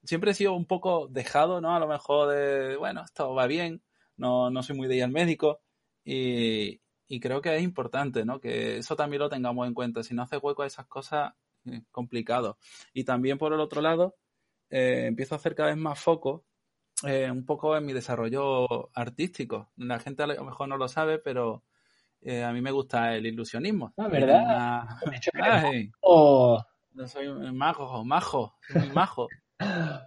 siempre 0.04 0.32
he 0.32 0.34
sido 0.34 0.54
un 0.54 0.66
poco 0.66 1.06
dejado, 1.08 1.60
¿no? 1.60 1.76
A 1.76 1.78
lo 1.78 1.86
mejor 1.86 2.30
de, 2.34 2.76
bueno, 2.76 3.04
esto 3.04 3.32
va 3.34 3.46
bien, 3.46 3.80
no, 4.16 4.50
no 4.50 4.64
soy 4.64 4.76
muy 4.76 4.88
de 4.88 4.96
ir 4.96 5.04
al 5.04 5.12
médico, 5.12 5.60
y, 6.04 6.80
y 7.06 7.20
creo 7.20 7.40
que 7.40 7.54
es 7.54 7.62
importante, 7.62 8.24
¿no? 8.24 8.40
Que 8.40 8.78
eso 8.78 8.96
también 8.96 9.20
lo 9.20 9.28
tengamos 9.28 9.68
en 9.68 9.74
cuenta, 9.74 10.02
si 10.02 10.14
no 10.14 10.22
hace 10.22 10.38
hueco 10.38 10.62
a 10.64 10.66
esas 10.66 10.86
cosas, 10.86 11.34
es 11.64 11.82
complicado. 11.92 12.58
Y 12.92 13.04
también 13.04 13.38
por 13.38 13.52
el 13.52 13.60
otro 13.60 13.80
lado, 13.80 14.16
eh, 14.72 15.04
empiezo 15.06 15.34
a 15.34 15.38
hacer 15.38 15.54
cada 15.54 15.68
vez 15.68 15.76
más 15.76 16.00
foco 16.00 16.46
eh, 17.06 17.30
un 17.30 17.44
poco 17.44 17.76
en 17.76 17.84
mi 17.84 17.92
desarrollo 17.92 18.90
artístico. 18.94 19.70
La 19.76 19.98
gente 19.98 20.22
a 20.22 20.26
lo 20.26 20.44
mejor 20.44 20.66
no 20.66 20.78
lo 20.78 20.88
sabe, 20.88 21.18
pero 21.18 21.62
eh, 22.22 22.42
a 22.42 22.52
mí 22.52 22.62
me 22.62 22.70
gusta 22.70 23.14
el 23.14 23.26
ilusionismo. 23.26 23.92
Ah, 23.98 24.08
¿verdad? 24.08 24.84
No 26.94 27.08
soy 27.08 27.26
un 27.26 27.56
mago, 27.56 28.04
majo, 28.04 28.58
soy 28.70 28.90
majo. 28.90 29.28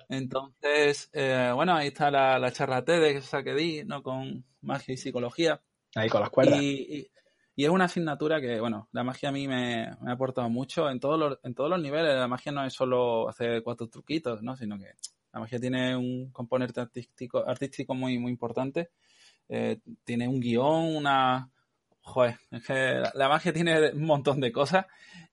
Entonces, 0.10 1.10
bueno, 1.14 1.76
ahí 1.76 1.88
está 1.88 2.12
la, 2.12 2.38
la 2.38 2.52
charla 2.52 2.86
TED 2.86 3.04
esa 3.06 3.44
que 3.44 3.56
di, 3.56 3.84
¿no? 3.84 4.04
Con 4.04 4.46
magia 4.62 4.94
y 4.94 4.98
psicología. 4.98 5.62
Ahí 5.96 6.10
con 6.10 6.22
las 6.22 6.30
cuerdas. 6.30 6.62
Y, 6.62 6.76
y, 6.96 7.12
es 7.64 7.70
una 7.70 7.86
asignatura 7.86 8.42
que, 8.42 8.60
bueno, 8.60 8.90
la 8.92 9.04
magia 9.04 9.30
a 9.30 9.32
mí 9.32 9.48
me, 9.48 9.96
me, 10.02 10.12
ha 10.12 10.14
aportado 10.14 10.50
mucho 10.50 10.90
en 10.90 11.00
todos, 11.00 11.18
los, 11.18 11.40
en 11.44 11.56
todos 11.56 11.70
los 11.70 11.82
niveles. 11.82 12.16
La 12.16 12.28
magia 12.28 12.52
no 12.52 12.66
es 12.66 12.74
solo 12.74 13.30
hacer 13.30 13.64
cuatro 13.64 13.88
truquitos, 13.88 14.44
¿no? 14.44 14.58
Sino 14.58 14.78
que 14.78 14.92
la 15.32 15.40
magia 15.40 15.60
tiene 15.60 15.96
un 15.96 16.32
componente 16.32 16.82
artístico, 16.82 17.48
artístico 17.48 17.94
muy, 17.94 18.20
muy 18.20 18.32
importante. 18.32 18.92
Eh, 19.48 19.80
tiene 20.04 20.28
un 20.28 20.40
guion, 20.40 20.96
una... 20.96 21.50
Joder, 22.02 22.38
es 22.52 22.64
que 22.64 23.04
la, 23.16 23.30
magia 23.30 23.52
tiene 23.52 23.92
un 23.92 24.06
montón 24.06 24.40
de 24.40 24.52
cosas 24.52 24.86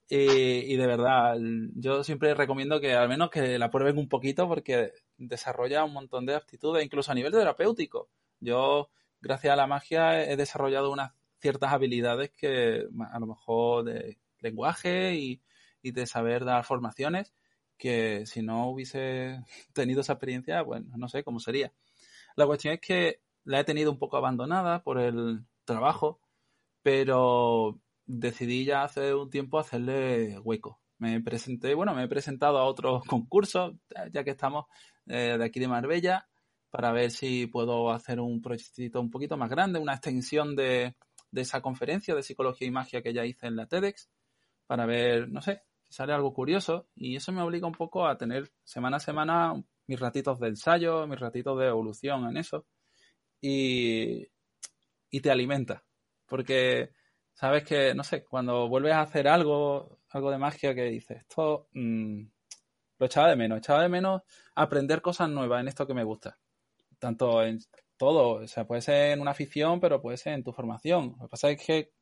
y, 0.09 0.75
de 0.75 0.87
verdad, 0.87 1.37
yo 1.75 2.03
siempre 2.03 2.35
recomiendo 2.35 2.81
que 2.81 2.95
al 2.95 3.09
menos 3.09 3.31
que 3.31 3.59
la 3.59 3.71
prueben 3.71 3.99
un 3.99 4.09
poquito 4.09 4.49
porque 4.49 4.93
desarrolla 5.19 5.85
un 5.85 5.93
montón 5.93 6.27
de 6.27 6.35
aptitudes, 6.35 6.85
incluso 6.85 7.13
a 7.13 7.15
nivel 7.15 7.33
terapéutico. 7.33 8.09
Yo, 8.41 8.91
gracias 9.21 9.53
a 9.53 9.57
la 9.57 9.67
magia, 9.67 10.25
he 10.25 10.37
desarrollado 10.37 10.91
unas 10.91 11.13
ciertas 11.43 11.73
habilidades 11.73 12.31
que 12.31 12.87
a 13.11 13.19
lo 13.19 13.27
mejor 13.27 13.85
de 13.85 14.19
lenguaje 14.41 15.15
y, 15.17 15.43
y 15.83 15.91
de 15.91 16.07
saber 16.07 16.45
dar 16.45 16.65
formaciones 16.65 17.35
que 17.77 18.27
si 18.27 18.43
no 18.43 18.69
hubiese 18.69 19.45
tenido 19.75 20.03
esa 20.03 20.13
experiencia, 20.13 20.63
bueno, 20.63 20.87
no 20.97 21.09
sé 21.09 21.25
cómo 21.25 21.41
sería. 21.41 21.73
La 22.37 22.47
cuestión 22.47 22.75
es 22.75 22.81
que 22.81 23.21
la 23.45 23.59
he 23.59 23.65
tenido 23.65 23.91
un 23.91 23.99
poco 23.99 24.17
abandonada 24.17 24.85
por 24.85 24.99
el 24.99 25.45
trabajo, 25.65 26.21
pero 26.83 27.81
decidí 28.07 28.65
ya 28.65 28.85
hace 28.85 29.15
un 29.15 29.31
tiempo 29.31 29.59
hacerle 29.59 30.39
hueco. 30.39 30.81
Me 30.99 31.21
presenté, 31.21 31.75
bueno, 31.75 31.93
me 31.93 32.05
he 32.05 32.09
presentado 32.09 32.59
a 32.59 32.65
otros 32.65 33.05
concursos, 33.07 33.75
ya 34.13 34.23
que 34.23 34.31
estamos 34.31 34.67
eh, 35.07 35.37
de 35.37 35.45
aquí 35.45 35.59
de 35.59 35.67
Marbella, 35.67 36.29
para 36.71 36.93
ver 36.93 37.11
si 37.11 37.49
puedo 37.49 37.91
hacer 37.91 38.21
un 38.21 38.41
proyectito 38.41 39.01
un 39.01 39.11
poquito 39.11 39.37
más 39.37 39.51
grande, 39.51 39.81
una 39.81 39.95
extensión 39.95 40.55
de, 40.55 40.95
de 41.33 41.41
esa 41.41 41.61
conferencia 41.61 42.15
de 42.15 42.23
psicología 42.23 42.69
y 42.69 42.71
magia 42.71 43.03
que 43.03 43.13
ya 43.13 43.25
hice 43.25 43.49
en 43.49 43.57
la 43.57 43.67
TEDx, 43.67 44.09
para 44.67 44.87
ver, 44.87 45.29
no 45.29 45.43
sé, 45.43 45.63
sale 45.89 46.13
algo 46.13 46.33
curioso 46.33 46.89
y 46.95 47.17
eso 47.17 47.33
me 47.33 47.43
obliga 47.43 47.67
un 47.67 47.75
poco 47.75 48.07
a 48.07 48.17
tener 48.17 48.53
semana 48.65 48.99
a 48.99 49.01
semana 49.01 49.55
mis 49.87 50.01
ratitos 50.01 50.39
de 50.39 50.49
ensayo, 50.49 51.07
mis 51.07 51.19
ratitos 51.19 51.59
de 51.59 51.67
evolución 51.67 52.29
en 52.29 52.37
eso 52.37 52.67
y, 53.41 54.27
y 55.11 55.21
te 55.21 55.31
alimenta. 55.31 55.85
Porque 56.27 56.93
sabes 57.35 57.65
que, 57.65 57.95
no 57.95 58.05
sé, 58.05 58.25
cuando 58.25 58.69
vuelves 58.69 58.95
a 58.95 59.03
hacer 59.03 59.29
algo, 59.29 59.99
algo 60.11 60.31
de 60.31 60.39
magia 60.39 60.75
que 60.75 60.85
dices, 60.85 61.19
esto 61.19 61.69
mm, 61.73 62.23
lo 62.99 63.07
echaba 63.07 63.31
de 63.31 63.37
menos, 63.37 63.59
echaba 63.59 63.83
de 63.83 63.89
menos 63.89 64.23
aprender 64.55 65.03
cosas 65.03 65.29
nuevas 65.29 65.61
en 65.61 65.69
esto 65.69 65.87
que 65.87 65.95
me 65.95 66.05
gusta. 66.05 66.39
Tanto 66.99 67.43
en 67.43 67.59
todo, 68.03 68.43
o 68.43 68.49
sea, 68.49 68.67
puede 68.67 68.83
ser 68.83 69.13
en 69.13 69.21
una 69.21 69.31
afición, 69.31 69.79
pero 69.79 70.03
puede 70.03 70.17
ser 70.17 70.33
en 70.33 70.43
tu 70.43 70.53
formación. 70.53 71.15
Lo 71.21 71.27
que 71.27 71.31
pasa 71.31 71.51
es 71.53 71.65
que, 71.65 71.93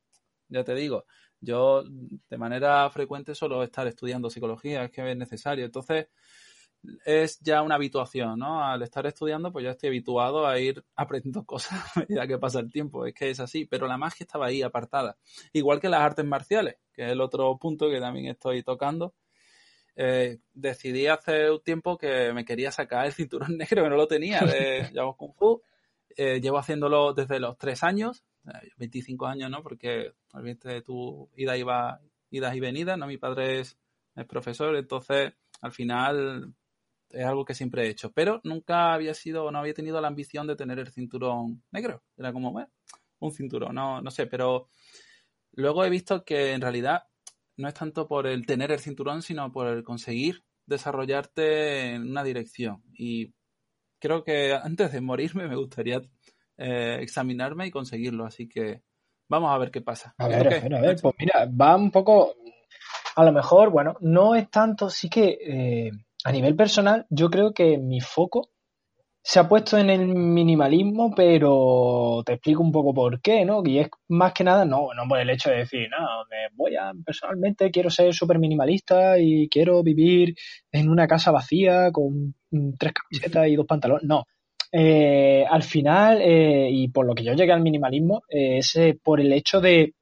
ya 0.47 0.63
te 0.63 0.73
digo, 0.73 1.05
yo 1.39 1.83
de 1.83 2.37
manera 2.39 2.89
frecuente 2.89 3.35
suelo 3.35 3.61
estar 3.61 3.85
estudiando 3.85 4.31
psicología, 4.31 4.85
es 4.85 4.89
que 4.89 5.11
es 5.11 5.15
necesario. 5.15 5.63
Entonces, 5.63 6.07
es 7.05 7.39
ya 7.41 7.61
una 7.61 7.75
habituación, 7.75 8.39
¿no? 8.39 8.63
Al 8.65 8.81
estar 8.81 9.05
estudiando, 9.05 9.51
pues 9.51 9.63
ya 9.63 9.71
estoy 9.71 9.89
habituado 9.89 10.47
a 10.47 10.57
ir 10.57 10.83
aprendiendo 10.95 11.45
cosas 11.45 11.79
a 11.95 11.99
medida 11.99 12.25
que 12.25 12.39
pasa 12.39 12.61
el 12.61 12.71
tiempo. 12.71 13.05
Es 13.05 13.13
que 13.13 13.29
es 13.29 13.39
así, 13.39 13.65
pero 13.65 13.85
la 13.85 13.97
magia 13.97 14.23
estaba 14.23 14.47
ahí 14.47 14.63
apartada. 14.63 15.19
Igual 15.53 15.79
que 15.79 15.89
las 15.89 16.01
artes 16.01 16.25
marciales, 16.25 16.77
que 16.93 17.05
es 17.05 17.11
el 17.11 17.21
otro 17.21 17.55
punto 17.59 17.91
que 17.91 17.99
también 17.99 18.25
estoy 18.25 18.63
tocando. 18.63 19.13
Eh, 19.95 20.39
decidí 20.51 21.05
hace 21.05 21.51
un 21.51 21.61
tiempo 21.61 21.95
que 21.95 22.33
me 22.33 22.43
quería 22.43 22.71
sacar 22.71 23.05
el 23.05 23.13
cinturón 23.13 23.55
negro, 23.55 23.83
que 23.83 23.89
no 23.91 23.97
lo 23.97 24.07
tenía 24.07 24.39
de 24.39 24.89
Yao 24.95 25.15
Kung 25.15 25.35
Fu. 25.35 25.61
Eh, 26.17 26.39
llevo 26.41 26.57
haciéndolo 26.57 27.13
desde 27.13 27.39
los 27.39 27.57
tres 27.57 27.83
años, 27.83 28.23
25 28.77 29.27
años, 29.27 29.49
¿no? 29.49 29.61
Porque 29.61 30.13
obviamente 30.33 30.81
tu 30.81 31.29
ida 31.35 31.57
iba, 31.57 31.99
idas 32.29 32.55
y 32.55 32.59
venidas, 32.59 32.97
¿no? 32.97 33.07
Mi 33.07 33.17
padre 33.17 33.59
es, 33.61 33.77
profesor, 34.27 34.75
entonces 34.75 35.33
al 35.61 35.71
final 35.71 36.53
es 37.09 37.25
algo 37.25 37.45
que 37.45 37.53
siempre 37.53 37.85
he 37.85 37.89
hecho. 37.89 38.11
Pero 38.11 38.41
nunca 38.43 38.93
había 38.93 39.13
sido, 39.13 39.51
no 39.51 39.59
había 39.59 39.73
tenido 39.73 40.01
la 40.01 40.07
ambición 40.07 40.47
de 40.47 40.55
tener 40.55 40.79
el 40.79 40.91
cinturón 40.91 41.63
negro. 41.71 42.03
Era 42.17 42.33
como, 42.33 42.51
bueno, 42.51 42.69
un 43.19 43.31
cinturón, 43.31 43.75
no, 43.75 44.01
no 44.01 44.11
sé, 44.11 44.27
pero 44.27 44.69
luego 45.53 45.85
he 45.85 45.89
visto 45.89 46.23
que 46.25 46.53
en 46.53 46.61
realidad 46.61 47.03
no 47.57 47.67
es 47.67 47.73
tanto 47.73 48.07
por 48.07 48.27
el 48.27 48.45
tener 48.45 48.71
el 48.71 48.79
cinturón, 48.79 49.21
sino 49.21 49.51
por 49.51 49.67
el 49.67 49.83
conseguir 49.83 50.43
desarrollarte 50.65 51.93
en 51.93 52.09
una 52.09 52.23
dirección. 52.23 52.83
Y 52.93 53.33
creo 54.01 54.23
que 54.23 54.53
antes 54.53 54.91
de 54.91 54.99
morirme 54.99 55.47
me 55.47 55.55
gustaría 55.55 56.01
eh, 56.57 56.97
examinarme 56.99 57.67
y 57.67 57.71
conseguirlo. 57.71 58.25
Así 58.25 58.49
que 58.49 58.81
vamos 59.29 59.51
a 59.51 59.57
ver 59.57 59.71
qué 59.71 59.81
pasa. 59.81 60.13
A 60.17 60.27
ver, 60.27 60.47
a 60.47 60.59
ver, 60.59 60.75
a 60.75 60.81
ver, 60.81 60.97
pues 61.01 61.15
mira, 61.17 61.47
va 61.49 61.75
un 61.77 61.91
poco, 61.91 62.35
a 63.15 63.23
lo 63.23 63.31
mejor, 63.31 63.69
bueno, 63.69 63.95
no 64.01 64.35
es 64.35 64.49
tanto, 64.49 64.89
sí 64.89 65.09
que 65.09 65.37
eh, 65.41 65.91
a 66.23 66.31
nivel 66.31 66.55
personal, 66.55 67.05
yo 67.09 67.29
creo 67.29 67.53
que 67.53 67.77
mi 67.77 68.01
foco 68.01 68.50
se 69.23 69.39
ha 69.39 69.47
puesto 69.47 69.77
en 69.77 69.89
el 69.89 70.07
minimalismo, 70.07 71.13
pero 71.15 72.23
te 72.25 72.33
explico 72.33 72.63
un 72.63 72.71
poco 72.71 72.93
por 72.93 73.21
qué, 73.21 73.45
¿no? 73.45 73.61
Y 73.65 73.79
es 73.79 73.89
más 74.09 74.33
que 74.33 74.43
nada, 74.43 74.65
no, 74.65 74.93
no 74.95 75.07
por 75.07 75.19
el 75.19 75.29
hecho 75.29 75.51
de 75.51 75.57
decir, 75.57 75.87
no, 75.91 76.25
me 76.29 76.55
voy 76.55 76.75
a, 76.75 76.91
personalmente 77.05 77.69
quiero 77.71 77.89
ser 77.89 78.13
súper 78.13 78.39
minimalista 78.39 79.19
y 79.19 79.47
quiero 79.49 79.83
vivir 79.83 80.35
en 80.71 80.89
una 80.89 81.07
casa 81.07 81.31
vacía 81.31 81.91
con 81.91 82.33
tres 82.77 82.93
camisetas 82.93 83.47
y 83.47 83.55
dos 83.55 83.67
pantalones. 83.67 84.07
No, 84.07 84.25
eh, 84.71 85.45
al 85.49 85.63
final, 85.63 86.19
eh, 86.21 86.69
y 86.71 86.87
por 86.89 87.05
lo 87.05 87.13
que 87.13 87.23
yo 87.23 87.33
llegué 87.33 87.51
al 87.51 87.61
minimalismo, 87.61 88.23
eh, 88.29 88.59
es 88.59 88.75
por 89.03 89.19
el 89.21 89.31
hecho 89.33 89.61
de 89.61 89.93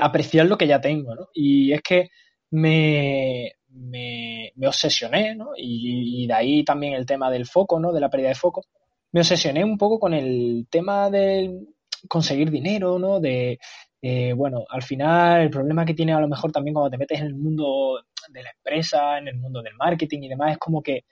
apreciar 0.00 0.46
lo 0.46 0.56
que 0.56 0.66
ya 0.66 0.80
tengo, 0.80 1.14
¿no? 1.14 1.28
Y 1.34 1.72
es 1.72 1.82
que 1.82 2.08
me, 2.50 3.52
me, 3.74 4.52
obsesioné, 4.66 5.34
¿no? 5.34 5.50
Y, 5.56 6.26
de 6.26 6.34
ahí 6.34 6.64
también 6.64 6.94
el 6.94 7.06
tema 7.06 7.30
del 7.30 7.46
foco, 7.46 7.78
¿no? 7.80 7.92
De 7.92 8.00
la 8.00 8.10
pérdida 8.10 8.28
de 8.28 8.34
foco. 8.34 8.62
Me 9.12 9.20
obsesioné 9.20 9.64
un 9.64 9.78
poco 9.78 9.98
con 9.98 10.14
el 10.14 10.66
tema 10.70 11.10
de 11.10 11.60
conseguir 12.08 12.50
dinero, 12.50 12.98
¿no? 12.98 13.20
De, 13.20 13.58
bueno, 14.36 14.64
al 14.68 14.82
final 14.82 15.42
el 15.42 15.50
problema 15.50 15.84
que 15.84 15.94
tiene 15.94 16.12
a 16.12 16.20
lo 16.20 16.28
mejor 16.28 16.52
también 16.52 16.74
cuando 16.74 16.90
te 16.90 16.98
metes 16.98 17.20
en 17.20 17.26
el 17.26 17.34
mundo 17.34 18.00
de 18.28 18.42
la 18.42 18.50
empresa, 18.50 19.18
en 19.18 19.28
el 19.28 19.36
mundo 19.38 19.62
del 19.62 19.74
marketing 19.74 20.22
y 20.22 20.28
demás, 20.28 20.52
es 20.52 20.58
como 20.58 20.82
que 20.82 21.04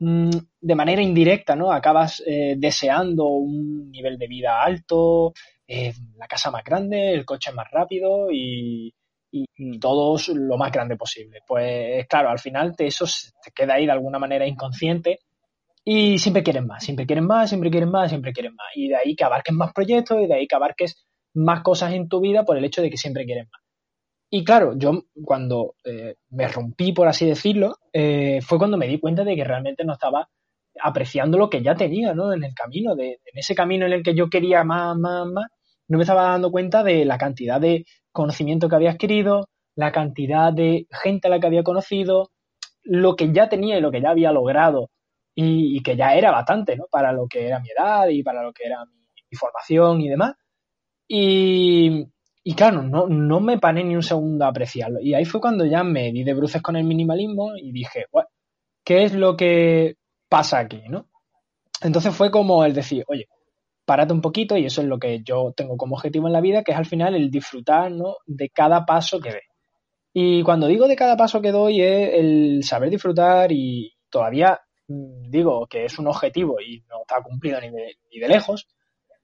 Mm, 0.00 0.30
de 0.60 0.74
manera 0.76 1.02
indirecta, 1.02 1.56
¿no? 1.56 1.72
Acabas 1.72 2.22
eh, 2.24 2.54
deseando 2.56 3.24
un 3.26 3.90
nivel 3.90 4.16
de 4.16 4.28
vida 4.28 4.62
alto, 4.62 5.32
eh, 5.66 5.92
la 6.16 6.28
casa 6.28 6.50
más 6.52 6.62
grande, 6.64 7.12
el 7.12 7.24
coche 7.24 7.50
más 7.52 7.68
rápido 7.70 8.30
y, 8.30 8.94
y, 9.30 9.78
todo 9.78 10.16
lo 10.34 10.56
más 10.56 10.72
grande 10.72 10.96
posible. 10.96 11.40
Pues 11.46 12.06
claro, 12.06 12.30
al 12.30 12.38
final 12.38 12.74
te, 12.76 12.86
eso 12.86 13.04
te 13.42 13.50
queda 13.52 13.74
ahí 13.74 13.86
de 13.86 13.92
alguna 13.92 14.18
manera 14.18 14.46
inconsciente 14.46 15.20
y 15.84 16.18
siempre 16.18 16.42
quieren 16.42 16.66
más, 16.66 16.84
siempre 16.84 17.06
quieren 17.06 17.26
más, 17.26 17.48
siempre 17.48 17.70
quieren 17.70 17.90
más, 17.90 18.10
siempre 18.10 18.32
quieren 18.32 18.54
más. 18.54 18.68
Y 18.74 18.88
de 18.88 18.96
ahí 18.96 19.16
que 19.16 19.24
abarques 19.24 19.54
más 19.54 19.72
proyectos 19.72 20.20
y 20.20 20.26
de 20.26 20.34
ahí 20.34 20.46
que 20.46 20.56
abarques 20.56 21.06
más 21.34 21.62
cosas 21.62 21.92
en 21.92 22.08
tu 22.08 22.20
vida 22.20 22.44
por 22.44 22.56
el 22.56 22.64
hecho 22.64 22.82
de 22.82 22.90
que 22.90 22.96
siempre 22.96 23.24
quieren 23.24 23.48
más. 23.50 23.62
Y 24.30 24.44
claro, 24.44 24.76
yo 24.76 25.04
cuando 25.24 25.74
eh, 25.84 26.16
me 26.30 26.48
rompí, 26.48 26.92
por 26.92 27.08
así 27.08 27.26
decirlo, 27.26 27.76
eh, 27.92 28.40
fue 28.42 28.58
cuando 28.58 28.76
me 28.76 28.86
di 28.86 29.00
cuenta 29.00 29.24
de 29.24 29.34
que 29.34 29.44
realmente 29.44 29.84
no 29.84 29.94
estaba 29.94 30.28
apreciando 30.80 31.38
lo 31.38 31.48
que 31.48 31.62
ya 31.62 31.74
tenía, 31.74 32.12
¿no? 32.14 32.32
En 32.32 32.44
el 32.44 32.54
camino, 32.54 32.94
de, 32.94 33.20
en 33.24 33.38
ese 33.38 33.54
camino 33.54 33.86
en 33.86 33.92
el 33.92 34.02
que 34.02 34.14
yo 34.14 34.28
quería 34.28 34.64
más, 34.64 34.96
más, 34.98 35.26
más, 35.26 35.46
no 35.88 35.96
me 35.96 36.02
estaba 36.02 36.24
dando 36.24 36.50
cuenta 36.50 36.82
de 36.82 37.04
la 37.06 37.16
cantidad 37.16 37.60
de 37.60 37.86
conocimiento 38.18 38.68
que 38.68 38.74
había 38.76 38.90
adquirido, 38.90 39.48
la 39.76 39.92
cantidad 39.92 40.52
de 40.52 40.88
gente 40.90 41.28
a 41.28 41.30
la 41.30 41.38
que 41.38 41.46
había 41.46 41.62
conocido, 41.62 42.30
lo 42.82 43.14
que 43.14 43.32
ya 43.32 43.48
tenía 43.48 43.78
y 43.78 43.80
lo 43.80 43.92
que 43.92 44.00
ya 44.00 44.10
había 44.10 44.32
logrado 44.32 44.90
y, 45.36 45.80
que 45.84 45.96
ya 45.96 46.16
era 46.16 46.32
bastante, 46.32 46.76
¿no? 46.76 46.86
Para 46.90 47.12
lo 47.12 47.28
que 47.28 47.46
era 47.46 47.60
mi 47.60 47.68
edad 47.70 48.08
y 48.08 48.24
para 48.24 48.42
lo 48.42 48.52
que 48.52 48.64
era 48.66 48.84
mi, 48.84 49.36
formación 49.36 50.00
y 50.00 50.08
demás. 50.08 50.34
Y, 51.06 52.06
y 52.42 52.54
claro, 52.54 52.82
no, 52.82 53.06
no 53.06 53.38
me 53.38 53.58
paré 53.58 53.84
ni 53.84 53.94
un 53.94 54.02
segundo 54.02 54.44
a 54.44 54.48
apreciarlo. 54.48 55.00
Y 55.00 55.14
ahí 55.14 55.24
fue 55.24 55.40
cuando 55.40 55.64
ya 55.64 55.84
me 55.84 56.10
di 56.10 56.24
de 56.24 56.34
bruces 56.34 56.60
con 56.60 56.74
el 56.74 56.84
minimalismo 56.84 57.56
y 57.56 57.70
dije, 57.70 58.06
¿qué 58.84 59.04
es 59.04 59.14
lo 59.14 59.36
que 59.36 59.94
pasa 60.28 60.58
aquí, 60.58 60.82
no? 60.88 61.06
Entonces 61.82 62.12
fue 62.16 62.32
como 62.32 62.64
el 62.64 62.74
decir, 62.74 63.04
oye, 63.06 63.28
párate 63.88 64.12
un 64.12 64.20
poquito 64.20 64.54
y 64.54 64.66
eso 64.66 64.82
es 64.82 64.86
lo 64.86 64.98
que 64.98 65.22
yo 65.22 65.54
tengo 65.56 65.78
como 65.78 65.96
objetivo 65.96 66.26
en 66.26 66.34
la 66.34 66.42
vida, 66.42 66.62
que 66.62 66.72
es 66.72 66.78
al 66.78 66.84
final 66.84 67.14
el 67.14 67.30
disfrutar. 67.30 67.90
De 68.26 68.50
cada 68.50 68.84
paso 68.84 69.18
que 69.18 69.30
ve. 69.30 69.42
Y 70.12 70.42
cuando 70.42 70.66
digo 70.66 70.86
de 70.86 70.94
cada 70.94 71.16
paso 71.16 71.40
que 71.40 71.52
doy 71.52 71.80
es 71.80 72.10
el 72.12 72.60
saber 72.64 72.90
disfrutar 72.90 73.50
y 73.50 73.90
todavía 74.10 74.60
mm, 74.88 75.30
digo 75.30 75.66
que 75.66 75.86
es 75.86 75.98
un 75.98 76.06
objetivo 76.06 76.60
y 76.60 76.84
no 76.90 77.00
está 77.00 77.22
cumplido 77.22 77.58
ni 77.62 77.70
de, 78.20 78.28
lejos, 78.28 78.68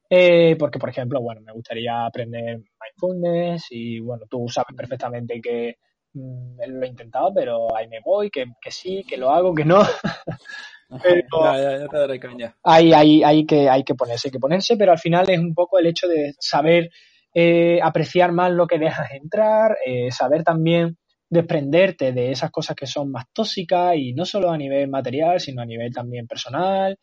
eh, 0.09 0.57
porque, 0.59 0.79
por 0.79 0.89
ejemplo, 0.89 1.21
bueno, 1.21 1.43
me 1.43 1.53
gustaría 1.53 2.07
aprender 2.07 2.57
mindfulness 2.81 3.67
y, 3.71 4.01
bueno, 4.01 4.25
tú 4.31 4.49
sabes 4.49 4.75
perfectamente 4.75 5.43
que 5.43 5.77
mm, 6.15 6.57
lo 6.69 6.87
he 6.87 6.89
intentado, 6.89 7.35
pero 7.35 7.77
ahí 7.77 7.87
me 7.89 8.01
voy, 8.03 8.31
que, 8.31 8.47
sí, 8.71 9.05
que 9.07 9.19
lo 9.19 9.31
hago, 9.31 9.55
que 9.55 9.67
no. 9.67 9.83
ya, 11.43 11.57
ya, 11.59 11.79
ya, 11.79 11.89
te 11.89 11.97
daré 11.99 12.21
caña. 12.21 12.57
Hay, 12.63 12.93
hay, 12.93 13.23
hay, 13.23 13.47
que, 13.47 13.69
hay 13.69 13.85
que 13.85 13.95
ponerse, 13.95 14.29
hay 14.29 14.33
que 14.33 14.39
ponerse, 14.39 14.77
pero 14.77 14.93
al 14.93 14.99
final 14.99 15.29
es 15.29 15.39
un 15.39 15.55
poco 15.55 15.79
el 15.79 15.87
hecho 15.87 16.09
de 16.09 16.35
saber 16.39 16.91
eh, 17.37 17.81
apreciar 17.83 18.31
más 18.31 18.53
lo 18.53 18.67
que 18.69 18.79
dejas 18.79 19.11
entrar, 19.13 19.77
eh, 19.85 20.13
saber 20.13 20.45
también 20.45 20.97
desprenderte 21.29 22.13
de 22.13 22.31
esas 22.31 22.53
cosas 22.53 22.77
que 22.77 22.87
son 22.87 23.11
más 23.11 23.25
tóxicas 23.33 23.97
y 23.97 24.13
no 24.13 24.25
solo 24.25 24.51
a 24.51 24.57
nivel 24.57 24.89
material, 24.89 25.41
sino 25.41 25.63
a 25.63 25.67
nivel 25.67 25.93
también 25.93 26.29
personal. 26.29 26.97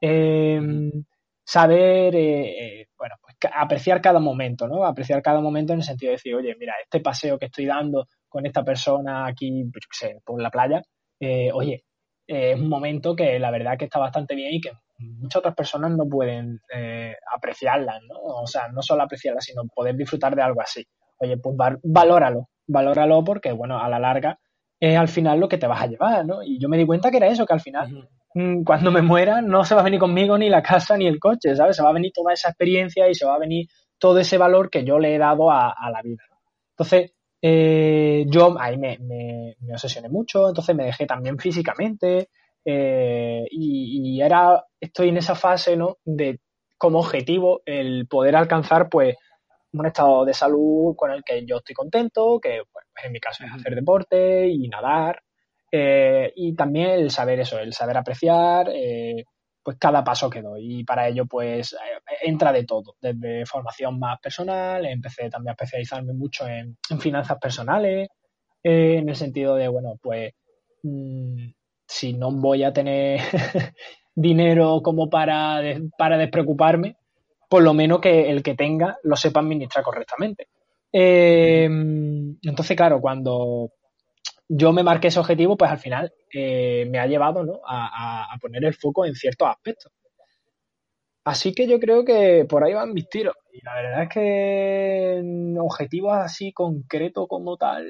Em, 0.00 0.90
saber, 1.44 2.14
eh, 2.16 2.88
bueno, 2.98 3.14
pues 3.22 3.36
apreciar 3.54 4.00
cada 4.00 4.18
momento, 4.18 4.66
¿no? 4.66 4.84
Apreciar 4.84 5.22
cada 5.22 5.40
momento 5.40 5.72
en 5.72 5.78
el 5.78 5.84
sentido 5.84 6.10
de 6.10 6.16
decir, 6.16 6.34
oye, 6.34 6.56
mira, 6.58 6.74
este 6.82 7.00
paseo 7.00 7.38
que 7.38 7.46
estoy 7.46 7.66
dando 7.66 8.08
con 8.28 8.44
esta 8.44 8.64
persona 8.64 9.26
aquí, 9.26 9.64
pues, 9.72 9.84
sé, 9.92 10.20
por 10.24 10.42
la 10.42 10.50
playa, 10.50 10.82
oye, 11.54 11.84
es 12.26 12.58
un 12.58 12.68
momento 12.68 13.14
que 13.14 13.38
la 13.38 13.50
verdad 13.50 13.78
que 13.78 13.84
está 13.84 13.98
bastante 13.98 14.34
bien 14.34 14.54
y 14.54 14.60
que 14.60 14.72
muchas 14.98 15.40
otras 15.40 15.54
personas 15.54 15.92
no 15.92 16.08
pueden 16.08 16.60
eh, 16.74 17.14
apreciarlas, 17.34 18.02
¿no? 18.08 18.18
O 18.18 18.46
sea, 18.46 18.68
no 18.68 18.82
solo 18.82 19.02
apreciarlas, 19.02 19.44
sino 19.44 19.62
poder 19.66 19.94
disfrutar 19.94 20.34
de 20.34 20.42
algo 20.42 20.60
así. 20.60 20.84
Oye, 21.18 21.36
pues 21.38 21.56
valóralo, 21.82 22.48
valóralo 22.66 23.24
porque, 23.24 23.52
bueno, 23.52 23.78
a 23.78 23.88
la 23.88 23.98
larga 23.98 24.38
es 24.78 24.96
al 24.96 25.08
final 25.08 25.40
lo 25.40 25.48
que 25.48 25.58
te 25.58 25.66
vas 25.66 25.82
a 25.82 25.86
llevar, 25.86 26.26
¿no? 26.26 26.42
Y 26.42 26.58
yo 26.58 26.68
me 26.68 26.76
di 26.76 26.84
cuenta 26.86 27.10
que 27.10 27.16
era 27.16 27.28
eso, 27.28 27.46
que 27.46 27.54
al 27.54 27.60
final, 27.60 28.08
mm, 28.34 28.62
cuando 28.64 28.90
me 28.90 29.02
muera, 29.02 29.40
no 29.40 29.64
se 29.64 29.74
va 29.74 29.80
a 29.80 29.84
venir 29.84 30.00
conmigo 30.00 30.36
ni 30.36 30.50
la 30.50 30.62
casa 30.62 30.96
ni 30.96 31.06
el 31.06 31.18
coche, 31.18 31.54
¿sabes? 31.56 31.76
Se 31.76 31.82
va 31.82 31.90
a 31.90 31.94
venir 31.94 32.12
toda 32.14 32.32
esa 32.32 32.48
experiencia 32.48 33.08
y 33.08 33.14
se 33.14 33.24
va 33.24 33.34
a 33.34 33.38
venir 33.38 33.66
todo 33.98 34.18
ese 34.18 34.36
valor 34.36 34.68
que 34.70 34.84
yo 34.84 34.98
le 34.98 35.14
he 35.14 35.18
dado 35.18 35.50
a, 35.50 35.74
la 35.90 36.02
vida. 36.02 36.22
Entonces, 36.70 37.12
eh, 37.42 38.24
yo 38.28 38.56
ahí 38.58 38.76
me, 38.78 38.98
me, 38.98 39.56
me 39.60 39.72
obsesioné 39.72 40.08
mucho, 40.08 40.48
entonces 40.48 40.74
me 40.74 40.84
dejé 40.84 41.06
también 41.06 41.38
físicamente, 41.38 42.28
eh, 42.68 43.46
y, 43.50 44.20
ahora 44.22 44.64
estoy 44.80 45.10
en 45.10 45.18
esa 45.18 45.36
fase, 45.36 45.76
¿no? 45.76 45.98
De 46.04 46.40
como 46.76 46.98
objetivo 46.98 47.62
el 47.64 48.08
poder 48.08 48.36
alcanzar, 48.36 48.88
pues, 48.88 49.16
un 49.72 49.86
estado 49.86 50.24
de 50.24 50.34
salud 50.34 50.94
con 50.96 51.12
el 51.12 51.22
que 51.22 51.44
yo 51.46 51.58
estoy 51.58 51.74
contento, 51.74 52.40
que 52.40 52.62
pues, 52.72 52.84
en 53.04 53.12
mi 53.12 53.20
caso 53.20 53.44
es 53.44 53.52
hacer 53.52 53.74
deporte 53.74 54.48
y 54.48 54.68
nadar, 54.68 55.22
eh, 55.70 56.32
y 56.34 56.54
también 56.56 56.90
el 56.90 57.10
saber 57.10 57.40
eso, 57.40 57.58
el 57.58 57.72
saber 57.72 57.96
apreciar, 57.96 58.68
eh, 58.70 59.24
pues 59.66 59.78
cada 59.80 60.04
paso 60.04 60.30
que 60.30 60.42
doy. 60.42 60.78
Y 60.78 60.84
para 60.84 61.08
ello, 61.08 61.26
pues, 61.26 61.76
entra 62.22 62.52
de 62.52 62.64
todo, 62.64 62.94
desde 63.00 63.44
formación 63.46 63.98
más 63.98 64.20
personal, 64.20 64.86
empecé 64.86 65.28
también 65.28 65.48
a 65.48 65.52
especializarme 65.54 66.12
mucho 66.12 66.46
en, 66.46 66.76
finanzas 67.00 67.36
personales, 67.40 68.08
en 68.62 69.08
el 69.08 69.16
sentido 69.16 69.56
de, 69.56 69.66
bueno, 69.66 69.98
pues, 70.00 70.32
mm, 70.84 71.48
si 71.84 72.12
no 72.12 72.30
voy 72.30 72.62
a 72.62 72.72
tener 72.72 73.18
dinero 74.14 74.82
como 74.84 75.10
para, 75.10 75.60
para 75.98 76.16
despreocuparme, 76.16 76.96
por 77.50 77.64
lo 77.64 77.74
menos 77.74 78.00
que 78.00 78.30
el 78.30 78.44
que 78.44 78.54
tenga 78.54 78.98
lo 79.02 79.16
sepa 79.16 79.40
administrar 79.40 79.82
correctamente. 79.82 80.46
Eh, 80.92 81.64
entonces, 81.64 82.76
claro, 82.76 83.00
cuando 83.00 83.72
yo 84.48 84.72
me 84.72 84.82
marqué 84.82 85.08
ese 85.08 85.20
objetivo, 85.20 85.56
pues 85.56 85.70
al 85.70 85.78
final 85.78 86.12
eh, 86.32 86.86
me 86.90 86.98
ha 86.98 87.06
llevado 87.06 87.44
¿no? 87.44 87.60
a, 87.66 88.36
poner 88.40 88.64
el 88.64 88.74
foco 88.74 89.04
en 89.04 89.14
ciertos 89.14 89.48
aspectos. 89.48 89.92
Así 91.24 91.52
que 91.52 91.66
yo 91.66 91.80
creo 91.80 92.04
que 92.04 92.46
por 92.48 92.62
ahí 92.62 92.72
van 92.72 92.92
mis 92.92 93.08
tiros. 93.08 93.34
Y 93.52 93.60
la 93.64 93.74
verdad 93.74 94.02
es 94.04 94.08
que 94.08 95.56
objetivos 95.58 96.14
así 96.14 96.52
concretos 96.52 97.26
como 97.28 97.56
tal, 97.56 97.84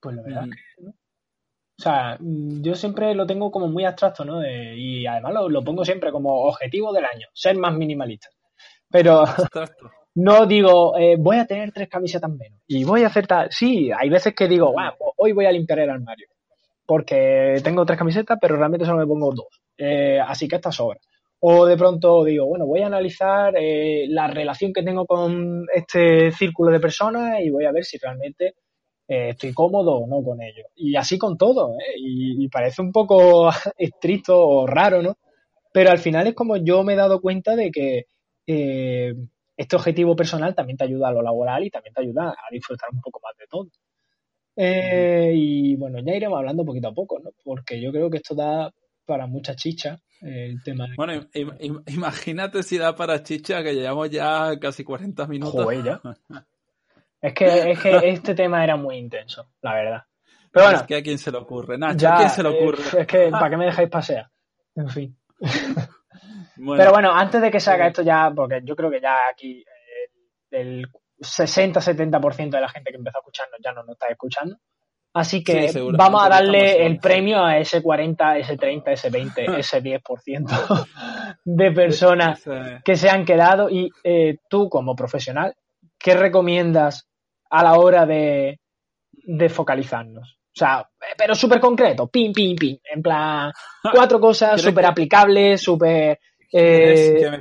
pues 0.00 0.16
la 0.16 0.22
verdad 0.22 0.44
es 0.48 0.56
que 0.56 0.82
no. 0.82 0.90
O 1.78 1.82
sea, 1.82 2.16
mm, 2.18 2.62
yo 2.62 2.74
siempre 2.74 3.14
lo 3.14 3.26
tengo 3.26 3.50
como 3.50 3.68
muy 3.68 3.84
abstracto, 3.84 4.24
¿no? 4.24 4.42
y 4.46 5.06
además 5.06 5.34
lo, 5.50 5.62
pongo 5.62 5.84
siempre 5.84 6.10
como 6.10 6.44
objetivo 6.44 6.92
del 6.92 7.04
año, 7.04 7.28
ser 7.34 7.58
más 7.58 7.74
minimalista. 7.74 8.28
Pero 8.90 9.24
no 10.16 10.46
digo, 10.46 10.96
eh, 10.98 11.16
voy 11.18 11.36
a 11.36 11.44
tener 11.44 11.72
tres 11.72 11.90
camisetas 11.90 12.30
menos 12.30 12.58
y 12.66 12.84
voy 12.84 13.02
a 13.02 13.08
hacer 13.08 13.26
tal. 13.26 13.48
Sí, 13.50 13.90
hay 13.94 14.08
veces 14.08 14.34
que 14.34 14.48
digo, 14.48 14.72
bueno, 14.72 14.94
hoy 15.16 15.32
voy 15.32 15.44
a 15.44 15.52
limpiar 15.52 15.80
el 15.80 15.90
armario 15.90 16.26
porque 16.86 17.60
tengo 17.62 17.84
tres 17.84 17.98
camisetas, 17.98 18.38
pero 18.40 18.56
realmente 18.56 18.86
solo 18.86 18.98
me 18.98 19.06
pongo 19.06 19.34
dos. 19.34 19.60
Eh, 19.76 20.18
así 20.26 20.48
que 20.48 20.56
esta 20.56 20.72
sobra. 20.72 20.98
O 21.40 21.66
de 21.66 21.76
pronto 21.76 22.24
digo, 22.24 22.46
bueno, 22.46 22.64
voy 22.64 22.80
a 22.80 22.86
analizar 22.86 23.54
eh, 23.58 24.06
la 24.08 24.26
relación 24.26 24.72
que 24.72 24.82
tengo 24.82 25.04
con 25.04 25.66
este 25.74 26.32
círculo 26.32 26.72
de 26.72 26.80
personas 26.80 27.40
y 27.42 27.50
voy 27.50 27.66
a 27.66 27.72
ver 27.72 27.84
si 27.84 27.98
realmente 27.98 28.54
estoy 29.06 29.52
cómodo 29.52 29.98
o 29.98 30.06
no 30.06 30.24
con 30.24 30.40
ello. 30.40 30.64
Y 30.76 30.96
así 30.96 31.18
con 31.18 31.36
todo, 31.36 31.74
¿eh? 31.74 31.94
y, 31.98 32.48
parece 32.48 32.80
un 32.80 32.90
poco 32.90 33.50
estricto 33.76 34.48
o 34.48 34.66
raro, 34.66 35.02
¿no? 35.02 35.18
Pero 35.72 35.90
al 35.90 35.98
final 35.98 36.26
es 36.26 36.34
como 36.34 36.56
yo 36.56 36.82
me 36.84 36.94
he 36.94 36.96
dado 36.96 37.20
cuenta 37.20 37.54
de 37.54 37.70
que 37.70 38.06
este 39.56 39.76
objetivo 39.76 40.14
personal 40.14 40.54
también 40.54 40.76
te 40.76 40.84
ayuda 40.84 41.08
a 41.08 41.12
lo 41.12 41.22
laboral 41.22 41.64
y 41.64 41.70
también 41.70 41.94
te 41.94 42.02
ayuda 42.02 42.30
a 42.30 42.50
disfrutar 42.50 42.88
un 42.92 43.00
poco 43.00 43.20
más 43.22 43.36
de 43.36 43.46
todo. 43.46 43.68
y 45.34 45.76
bueno, 45.76 45.98
ya 46.00 46.14
iremos 46.14 46.38
hablando 46.38 46.64
poquito 46.64 46.88
a 46.88 46.94
poco, 46.94 47.18
¿no? 47.18 47.30
Porque 47.44 47.80
yo 47.80 47.90
creo 47.92 48.10
que 48.10 48.18
esto 48.18 48.34
da 48.34 48.70
para 49.06 49.26
mucha 49.26 49.54
chicha 49.54 49.98
el 50.20 50.62
tema. 50.62 50.88
Bueno, 50.96 51.26
imagínate 51.86 52.62
si 52.62 52.78
da 52.78 52.94
para 52.94 53.22
chicha 53.22 53.62
que 53.62 53.74
llevamos 53.74 54.10
ya 54.10 54.58
casi 54.60 54.84
40 54.84 55.26
minutos. 55.26 55.64
Joder, 55.64 55.82
ya. 55.82 56.00
Es 57.18 57.32
que, 57.32 57.70
es 57.72 57.80
que 57.80 58.10
este 58.10 58.34
tema 58.34 58.62
era 58.62 58.76
muy 58.76 58.98
intenso, 58.98 59.48
la 59.62 59.74
verdad. 59.74 60.02
Pero 60.52 60.66
bueno. 60.66 60.80
Es 60.80 60.86
que 60.86 60.96
a 60.96 61.02
quién 61.02 61.18
se 61.18 61.32
le 61.32 61.38
ocurre, 61.38 61.76
Nacho, 61.76 62.08
¿a 62.08 62.18
quién 62.18 62.30
se 62.30 62.42
le 62.42 62.50
ocurre? 62.50 62.82
Es, 63.00 63.06
que, 63.06 63.30
¿para 63.30 63.50
qué 63.50 63.56
me 63.56 63.64
dejáis 63.64 63.88
pasear? 63.88 64.30
En 64.76 64.88
fin. 64.90 65.16
Pero 66.56 66.90
bueno, 66.90 67.12
antes 67.12 67.40
de 67.40 67.50
que 67.50 67.60
se 67.60 67.70
haga 67.70 67.88
esto 67.88 68.02
ya, 68.02 68.32
porque 68.34 68.60
yo 68.64 68.74
creo 68.74 68.90
que 68.90 69.00
ya 69.00 69.16
aquí 69.30 69.58
eh, 69.60 70.10
el 70.50 70.86
60-70% 71.20 72.50
de 72.50 72.60
la 72.60 72.68
gente 72.68 72.90
que 72.90 72.96
empezó 72.96 73.18
a 73.18 73.20
escucharnos 73.20 73.60
ya 73.62 73.72
no 73.72 73.82
nos 73.82 73.92
está 73.92 74.06
escuchando. 74.08 74.56
Así 75.16 75.42
que 75.42 75.72
vamos 75.96 76.22
a 76.22 76.28
darle 76.28 76.84
el 76.84 76.98
premio 76.98 77.42
a 77.42 77.56
ese 77.56 77.82
40, 77.82 78.36
ese 78.36 78.58
30, 78.58 78.92
ese 78.92 79.08
20, 79.08 79.44
ese 79.58 79.82
10% 79.82 80.86
de 81.44 81.72
personas 81.72 82.44
que 82.84 82.96
se 82.96 83.08
han 83.08 83.24
quedado. 83.24 83.70
Y 83.70 83.90
eh, 84.04 84.36
tú, 84.50 84.68
como 84.68 84.94
profesional, 84.94 85.54
¿qué 85.98 86.14
recomiendas 86.14 87.08
a 87.48 87.62
la 87.62 87.78
hora 87.78 88.04
de, 88.04 88.60
focalizarnos? 89.48 90.36
O 90.38 90.58
sea, 90.58 90.86
pero 91.16 91.34
súper 91.34 91.60
concreto, 91.60 92.08
pim, 92.08 92.34
pim, 92.34 92.54
pim. 92.54 92.76
En 92.84 93.00
plan, 93.00 93.50
cuatro 93.94 94.20
cosas 94.20 94.60
súper 94.60 94.84
aplicables, 94.84 95.62
súper... 95.62 96.20
Eh, 96.52 97.40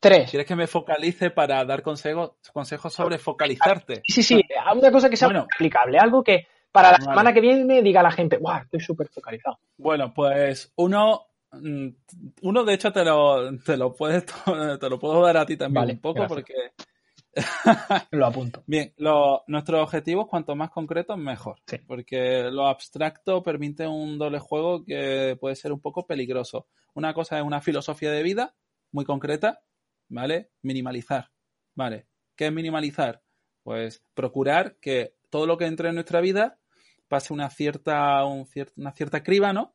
tres. 0.00 0.30
¿Quieres 0.30 0.46
que 0.46 0.56
me 0.56 0.66
focalice 0.66 1.30
para 1.30 1.64
dar 1.64 1.82
consejos, 1.82 2.32
consejos 2.52 2.92
sobre 2.92 3.18
focalizarte? 3.18 4.02
Sí, 4.06 4.22
sí, 4.22 4.40
una 4.74 4.90
cosa 4.90 5.10
que 5.10 5.16
sea 5.16 5.28
aplicable, 5.28 5.98
algo 5.98 6.22
que 6.24 6.46
para 6.72 6.92
la 6.92 6.98
semana 6.98 7.32
que 7.32 7.40
viene 7.40 7.82
diga 7.82 8.02
la 8.02 8.10
gente, 8.10 8.36
¡guau! 8.38 8.62
Estoy 8.62 8.80
súper 8.80 9.08
focalizado. 9.08 9.58
Bueno, 9.76 10.12
pues 10.14 10.72
uno, 10.76 11.26
mm, 11.52 11.88
uno 12.42 12.64
de 12.64 12.74
hecho 12.74 12.92
te 12.92 13.04
lo, 13.04 13.58
te 13.58 13.76
lo 13.76 13.92
puedes, 13.92 14.24
te 14.80 14.88
lo 14.88 14.98
puedo 14.98 15.20
dar 15.22 15.36
a 15.36 15.46
ti 15.46 15.56
también 15.56 15.90
un 15.90 16.00
poco 16.00 16.26
porque 16.26 16.54
lo 18.10 18.26
apunto. 18.26 18.62
Bien, 18.66 18.92
lo, 18.96 19.44
nuestros 19.46 19.82
objetivos, 19.82 20.26
cuanto 20.26 20.54
más 20.56 20.70
concretos, 20.70 21.16
mejor. 21.16 21.60
Porque 21.86 22.50
lo 22.50 22.66
abstracto 22.66 23.42
permite 23.42 23.86
un 23.86 24.18
doble 24.18 24.38
juego 24.38 24.84
que 24.84 25.36
puede 25.40 25.56
ser 25.56 25.72
un 25.72 25.80
poco 25.80 26.06
peligroso. 26.06 26.66
Una 26.94 27.14
cosa 27.14 27.38
es 27.38 27.44
una 27.44 27.60
filosofía 27.60 28.10
de 28.10 28.22
vida 28.22 28.54
muy 28.92 29.04
concreta, 29.04 29.62
¿vale? 30.08 30.50
Minimalizar, 30.62 31.30
¿vale? 31.74 32.08
¿Qué 32.36 32.46
es 32.46 32.52
minimalizar? 32.52 33.22
Pues 33.62 34.02
procurar 34.14 34.76
que 34.80 35.14
todo 35.30 35.46
lo 35.46 35.56
que 35.56 35.66
entre 35.66 35.90
en 35.90 35.94
nuestra 35.94 36.20
vida 36.20 36.58
pase 37.08 37.32
una 37.32 37.50
cierta, 37.50 38.24
una 38.24 38.92
cierta 38.92 39.22
criba, 39.22 39.52
¿no? 39.52 39.74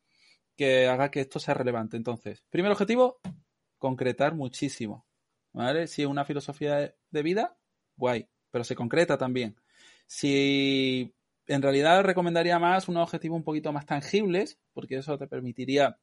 que 0.55 0.87
haga 0.87 1.11
que 1.11 1.21
esto 1.21 1.39
sea 1.39 1.53
relevante. 1.53 1.97
Entonces, 1.97 2.43
primer 2.49 2.71
objetivo, 2.71 3.19
concretar 3.77 4.35
muchísimo. 4.35 5.05
¿Vale? 5.53 5.87
Si 5.87 6.01
es 6.01 6.07
una 6.07 6.25
filosofía 6.25 6.75
de 6.75 6.95
vida, 7.23 7.57
guay, 7.97 8.27
pero 8.51 8.63
se 8.63 8.75
concreta 8.75 9.17
también. 9.17 9.55
Si 10.07 11.13
en 11.47 11.61
realidad 11.61 12.03
recomendaría 12.03 12.59
más 12.59 12.87
unos 12.87 13.03
objetivos 13.03 13.37
un 13.37 13.43
poquito 13.43 13.71
más 13.71 13.85
tangibles, 13.85 14.59
porque 14.73 14.97
eso 14.97 15.17
te 15.17 15.27
permitiría 15.27 15.99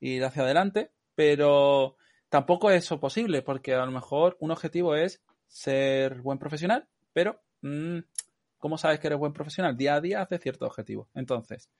ir 0.00 0.24
hacia 0.24 0.42
adelante, 0.42 0.90
pero 1.14 1.96
tampoco 2.28 2.70
es 2.70 2.84
eso 2.84 3.00
posible, 3.00 3.42
porque 3.42 3.74
a 3.74 3.84
lo 3.84 3.92
mejor 3.92 4.36
un 4.40 4.50
objetivo 4.50 4.94
es 4.94 5.22
ser 5.46 6.20
buen 6.20 6.38
profesional, 6.38 6.86
pero 7.12 7.40
mmm, 7.62 7.98
¿cómo 8.58 8.78
sabes 8.78 9.00
que 9.00 9.08
eres 9.08 9.18
buen 9.18 9.32
profesional? 9.32 9.76
Día 9.76 9.94
a 9.94 10.00
día 10.00 10.22
hace 10.22 10.38
ciertos 10.38 10.68
objetivos. 10.68 11.08
Entonces, 11.14 11.70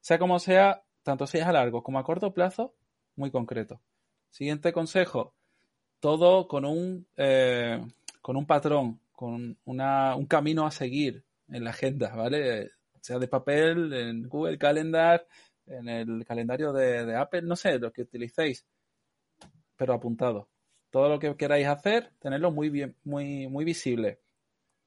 sea 0.00 0.18
como 0.18 0.38
sea, 0.38 0.82
tanto 1.02 1.26
si 1.26 1.38
es 1.38 1.44
a 1.44 1.52
largo 1.52 1.82
como 1.82 1.98
a 1.98 2.04
corto 2.04 2.32
plazo, 2.32 2.74
muy 3.16 3.30
concreto. 3.30 3.80
Siguiente 4.30 4.72
consejo, 4.72 5.34
todo 6.00 6.48
con 6.48 6.64
un, 6.64 7.06
eh, 7.16 7.80
con 8.28 8.36
un 8.36 8.44
patrón, 8.44 9.00
con 9.10 9.56
una, 9.64 10.14
un 10.14 10.26
camino 10.26 10.66
a 10.66 10.70
seguir 10.70 11.24
en 11.48 11.64
la 11.64 11.70
agenda, 11.70 12.14
¿vale? 12.14 12.72
Sea 13.00 13.18
de 13.18 13.26
papel, 13.26 13.90
en 13.94 14.28
Google 14.28 14.58
Calendar, 14.58 15.26
en 15.64 15.88
el 15.88 16.26
calendario 16.26 16.74
de, 16.74 17.16
Apple, 17.16 17.40
no 17.40 17.56
sé, 17.56 17.78
lo 17.78 17.90
que 17.90 18.02
utilicéis, 18.02 18.66
pero 19.76 19.94
apuntado. 19.94 20.50
Todo 20.90 21.08
lo 21.08 21.18
que 21.18 21.34
queráis 21.38 21.68
hacer, 21.68 22.12
tenerlo 22.18 22.50
muy 22.50 22.68
bien, 22.68 22.96
muy, 23.02 23.48
muy 23.48 23.64
visible. 23.64 24.20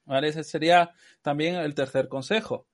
¿Vale? 0.06 0.28
Ese 0.28 0.44
sería 0.44 0.92
también 1.24 1.56
el 1.56 1.74
tercer 1.74 2.10
consejo. 2.10 2.68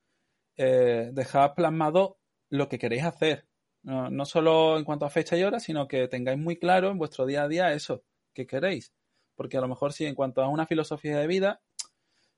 Eh, 0.57 1.11
dejad 1.13 1.53
plasmado 1.55 2.17
lo 2.49 2.67
que 2.67 2.77
queréis 2.77 3.05
hacer. 3.05 3.47
No, 3.83 4.09
no, 4.09 4.25
solo 4.25 4.77
en 4.77 4.83
cuanto 4.83 5.05
a 5.05 5.09
fecha 5.09 5.37
y 5.37 5.43
hora, 5.43 5.61
sino 5.61 5.87
que 5.87 6.09
tengáis 6.09 6.37
muy 6.37 6.57
claro 6.57 6.91
en 6.91 6.97
vuestro 6.97 7.25
día 7.25 7.43
a 7.43 7.47
día 7.47 7.71
eso 7.71 8.03
que 8.33 8.45
queréis. 8.45 8.91
Porque 9.37 9.57
a 9.57 9.61
lo 9.61 9.69
mejor 9.69 9.93
si 9.93 10.05
en 10.05 10.15
cuanto 10.15 10.41
a 10.41 10.49
una 10.49 10.65
filosofía 10.65 11.17
de 11.17 11.27
vida, 11.27 11.61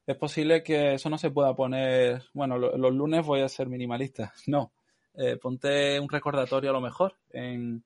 es 0.05 0.17
posible 0.17 0.61
que 0.61 0.93
eso 0.93 1.09
no 1.09 1.17
se 1.17 1.31
pueda 1.31 1.55
poner, 1.55 2.23
bueno, 2.33 2.59
lo, 2.59 2.77
los 2.77 2.93
lunes 2.93 3.25
voy 3.25 3.41
a 3.41 3.49
ser 3.49 3.67
minimalista. 3.67 4.33
No, 4.47 4.73
eh, 5.15 5.37
ponte 5.37 5.99
un 5.99 6.07
recordatorio 6.07 6.69
a 6.69 6.73
lo 6.73 6.81
mejor 6.81 7.17
en, 7.31 7.83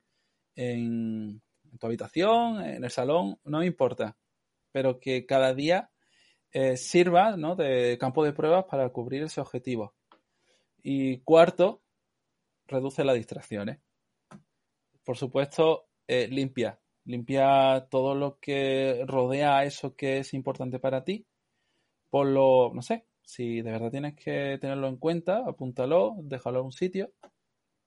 en, 0.56 1.42
tu 1.80 1.88
habitación, 1.88 2.64
en 2.64 2.84
el 2.84 2.92
salón, 2.92 3.40
no 3.44 3.64
importa. 3.64 4.18
Pero 4.72 5.00
que 5.00 5.26
cada 5.26 5.54
día 5.54 5.90
eh, 6.52 6.78
sirva 6.78 7.36
¿no? 7.38 7.56
de 7.56 7.98
campo 8.00 8.24
de 8.24 8.34
pruebas 8.34 8.66
para 8.66 8.90
cubrir 8.90 9.24
ese 9.24 9.42
objetivo. 9.42 9.96
Y 10.84 11.20
cuarto, 11.22 11.82
reduce 12.68 13.04
las 13.04 13.16
distracciones. 13.16 13.80
Por 15.04 15.18
supuesto, 15.18 15.88
eh, 16.08 16.28
limpia. 16.28 16.80
Limpia 17.06 17.88
todo 17.90 18.16
lo 18.16 18.40
que 18.40 19.04
rodea 19.08 19.58
a 19.58 19.66
eso 19.66 19.96
que 19.96 20.20
es 20.20 20.34
importante 20.34 20.80
para 20.80 21.04
ti. 21.04 21.26
Por 22.10 22.28
lo, 22.28 22.72
no 22.74 22.82
sé, 22.82 23.06
si 23.24 23.62
de 23.62 23.72
verdad 23.72 23.92
tienes 23.92 24.16
que 24.16 24.58
tenerlo 24.60 24.88
en 24.88 24.98
cuenta, 24.98 25.44
apúntalo, 25.46 26.16
déjalo 26.20 26.60
en 26.60 26.66
un 26.66 26.72
sitio, 26.72 27.12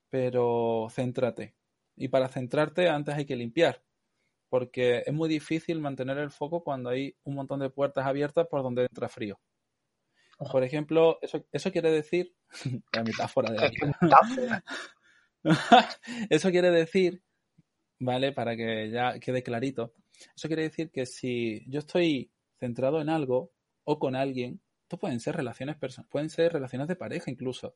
pero 0.09 0.87
céntrate. 0.89 1.55
Y 1.95 2.09
para 2.09 2.27
centrarte 2.27 2.89
antes 2.89 3.15
hay 3.15 3.25
que 3.25 3.35
limpiar, 3.35 3.83
porque 4.49 5.03
es 5.05 5.13
muy 5.13 5.29
difícil 5.29 5.79
mantener 5.79 6.17
el 6.17 6.31
foco 6.31 6.63
cuando 6.63 6.89
hay 6.89 7.15
un 7.23 7.35
montón 7.35 7.59
de 7.59 7.69
puertas 7.69 8.05
abiertas 8.05 8.47
por 8.47 8.63
donde 8.63 8.83
entra 8.83 9.09
frío. 9.09 9.39
Por 10.51 10.63
ejemplo, 10.63 11.17
eso, 11.21 11.43
eso 11.51 11.71
quiere 11.71 11.91
decir, 11.91 12.35
la 12.93 13.03
metáfora 13.03 13.51
de 13.51 13.57
la 14.01 14.63
eso 16.29 16.51
quiere 16.51 16.71
decir, 16.71 17.21
¿vale? 17.99 18.31
Para 18.31 18.55
que 18.55 18.89
ya 18.89 19.19
quede 19.19 19.43
clarito, 19.43 19.93
eso 20.35 20.47
quiere 20.47 20.63
decir 20.63 20.91
que 20.91 21.05
si 21.05 21.63
yo 21.67 21.79
estoy 21.79 22.31
centrado 22.59 23.01
en 23.01 23.09
algo 23.09 23.51
o 23.83 23.99
con 23.99 24.15
alguien, 24.15 24.61
esto 24.83 24.97
pueden 24.97 25.19
ser 25.19 25.35
relaciones 25.35 25.75
personales, 25.77 26.09
pueden 26.09 26.29
ser 26.29 26.53
relaciones 26.53 26.87
de 26.87 26.95
pareja 26.95 27.29
incluso. 27.29 27.75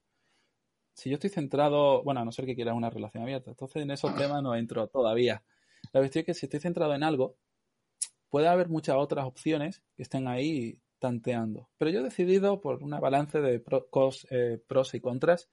Si 0.93 1.09
yo 1.09 1.15
estoy 1.15 1.30
centrado, 1.30 2.03
bueno, 2.03 2.22
a 2.22 2.26
no 2.26 2.32
ser 2.32 2.45
que 2.45 2.55
quieras 2.55 2.76
una 2.76 2.89
relación 2.89 3.24
abierta, 3.24 3.51
entonces 3.51 3.82
en 3.82 3.91
esos 3.91 4.15
temas 4.15 4.43
no 4.43 4.55
entro 4.55 4.88
todavía. 4.88 5.43
La 5.93 5.99
cuestión 5.99 6.22
es 6.22 6.26
que 6.26 6.34
si 6.34 6.45
estoy 6.45 6.59
centrado 6.59 6.93
en 6.93 7.03
algo, 7.03 7.38
puede 8.30 8.47
haber 8.47 8.69
muchas 8.69 8.95
otras 8.97 9.26
opciones 9.26 9.82
que 9.95 10.03
estén 10.03 10.28
ahí 10.28 10.80
tanteando. 10.99 11.69
Pero 11.78 11.91
yo 11.91 11.99
he 11.99 12.03
decidido, 12.03 12.61
por 12.61 12.84
una 12.84 12.99
balance 12.99 13.41
de 13.41 13.55
eh, 13.55 14.59
pros 14.67 14.93
y 14.93 14.99
contras, 14.99 15.49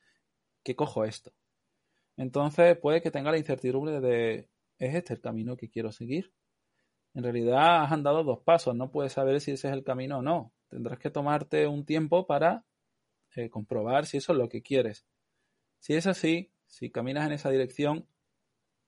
que 0.63 0.77
cojo 0.77 1.05
esto. 1.05 1.33
Entonces 2.17 2.77
puede 2.77 3.01
que 3.01 3.11
tenga 3.11 3.31
la 3.31 3.39
incertidumbre 3.39 4.01
de, 4.01 4.49
¿es 4.79 4.95
este 4.95 5.15
el 5.15 5.21
camino 5.21 5.57
que 5.57 5.69
quiero 5.69 5.93
seguir? 5.93 6.33
En 7.15 7.25
realidad 7.25 7.83
has 7.83 7.93
andado 7.93 8.25
dos 8.25 8.41
pasos, 8.41 8.77
no 8.77 8.91
puedes 8.91 9.13
saber 9.13 9.41
si 9.41 9.53
ese 9.53 9.69
es 9.69 9.75
el 9.75 9.85
camino 9.85 10.19
o 10.19 10.23
no. 10.23 10.53
Tendrás 10.69 10.99
que 10.99 11.11
tomarte 11.11 11.67
un 11.67 11.85
tiempo 11.85 12.27
para 12.27 12.65
eh, 13.35 13.51
comprobar 13.51 14.07
si 14.07 14.19
eso 14.19 14.33
es 14.33 14.39
lo 14.39 14.49
que 14.49 14.63
quieres. 14.63 15.07
Si 15.79 15.95
es 15.95 16.07
así, 16.07 16.53
si 16.67 16.91
caminas 16.91 17.27
en 17.27 17.33
esa 17.33 17.51
dirección, 17.51 18.07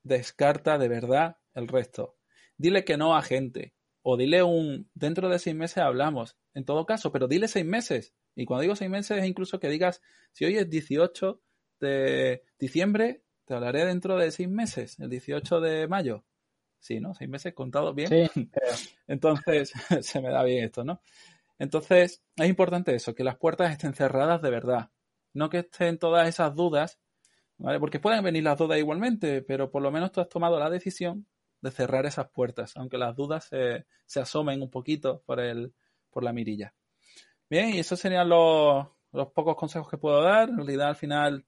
descarta 0.03 0.79
de 0.79 0.89
verdad 0.89 1.39
el 1.55 1.69
resto. 1.69 2.17
Dile 2.57 2.85
que 2.85 2.97
no 2.97 3.17
a 3.17 3.23
gente. 3.23 3.75
O 4.03 4.17
dile 4.17 4.43
un, 4.43 4.91
dentro 4.95 5.29
de 5.29 5.39
seis 5.39 5.57
meses 5.57 5.79
hablamos. 5.79 6.37
En 6.55 6.65
todo 6.65 6.87
caso, 6.87 7.13
pero 7.13 7.29
dile 7.29 7.49
seis 7.49 7.67
meses. 7.67 8.15
Y 8.35 8.45
cuando 8.45 8.63
digo 8.63 8.77
seis 8.77 8.91
meses 8.91 9.19
es 9.19 9.25
incluso 9.25 9.61
que 9.61 9.69
digas, 9.69 10.03
si 10.33 10.45
hoy 10.45 10.57
es 10.57 10.69
18 10.69 11.41
de 11.81 12.43
diciembre, 12.59 13.23
te 13.51 13.57
hablaré 13.57 13.85
dentro 13.85 14.17
de 14.17 14.31
seis 14.31 14.49
meses, 14.49 14.97
el 15.01 15.11
18 15.11 15.61
de 15.61 15.89
mayo. 15.89 16.25
Sí, 16.79 17.01
¿no? 17.01 17.15
Seis 17.15 17.29
meses 17.29 17.53
contados 17.53 17.97
bien. 17.97 18.09
Sí, 18.09 18.49
Entonces, 19.09 19.73
se 20.03 20.21
me 20.21 20.31
da 20.31 20.45
bien 20.45 20.63
esto, 20.63 20.85
¿no? 20.85 21.01
Entonces, 21.59 22.23
es 22.37 22.49
importante 22.49 22.95
eso, 22.95 23.13
que 23.13 23.25
las 23.25 23.39
puertas 23.39 23.73
estén 23.73 23.93
cerradas 23.93 24.41
de 24.41 24.51
verdad. 24.51 24.93
No 25.35 25.51
que 25.51 25.59
estén 25.59 25.99
todas 25.99 26.29
esas 26.29 26.55
dudas, 26.55 27.01
¿vale? 27.59 27.81
Porque 27.81 27.99
pueden 27.99 28.23
venir 28.23 28.45
las 28.45 28.57
dudas 28.57 28.79
igualmente, 28.79 29.43
pero 29.43 29.69
por 29.69 29.83
lo 29.83 29.91
menos 29.91 30.13
tú 30.13 30.21
has 30.21 30.29
tomado 30.29 30.61
la 30.61 30.71
decisión 30.71 31.27
de 31.61 31.73
cerrar 31.73 32.07
esas 32.07 32.31
puertas, 32.31 32.77
aunque 32.77 32.99
las 32.99 33.17
dudas 33.17 33.47
se, 33.47 33.85
se 34.07 34.21
asomen 34.21 34.63
un 34.63 34.71
poquito 34.71 35.25
por, 35.27 35.41
el, 35.41 35.75
por 36.09 36.23
la 36.23 36.33
mirilla. 36.33 36.73
Bien, 37.49 37.71
y 37.71 37.81
esos 37.81 37.99
serían 37.99 38.29
los, 38.29 38.87
los 39.11 39.33
pocos 39.33 39.57
consejos 39.57 39.91
que 39.91 39.99
puedo 39.99 40.23
dar. 40.23 40.51
En 40.51 40.59
realidad, 40.59 40.91
al 40.91 40.97
final, 40.97 41.45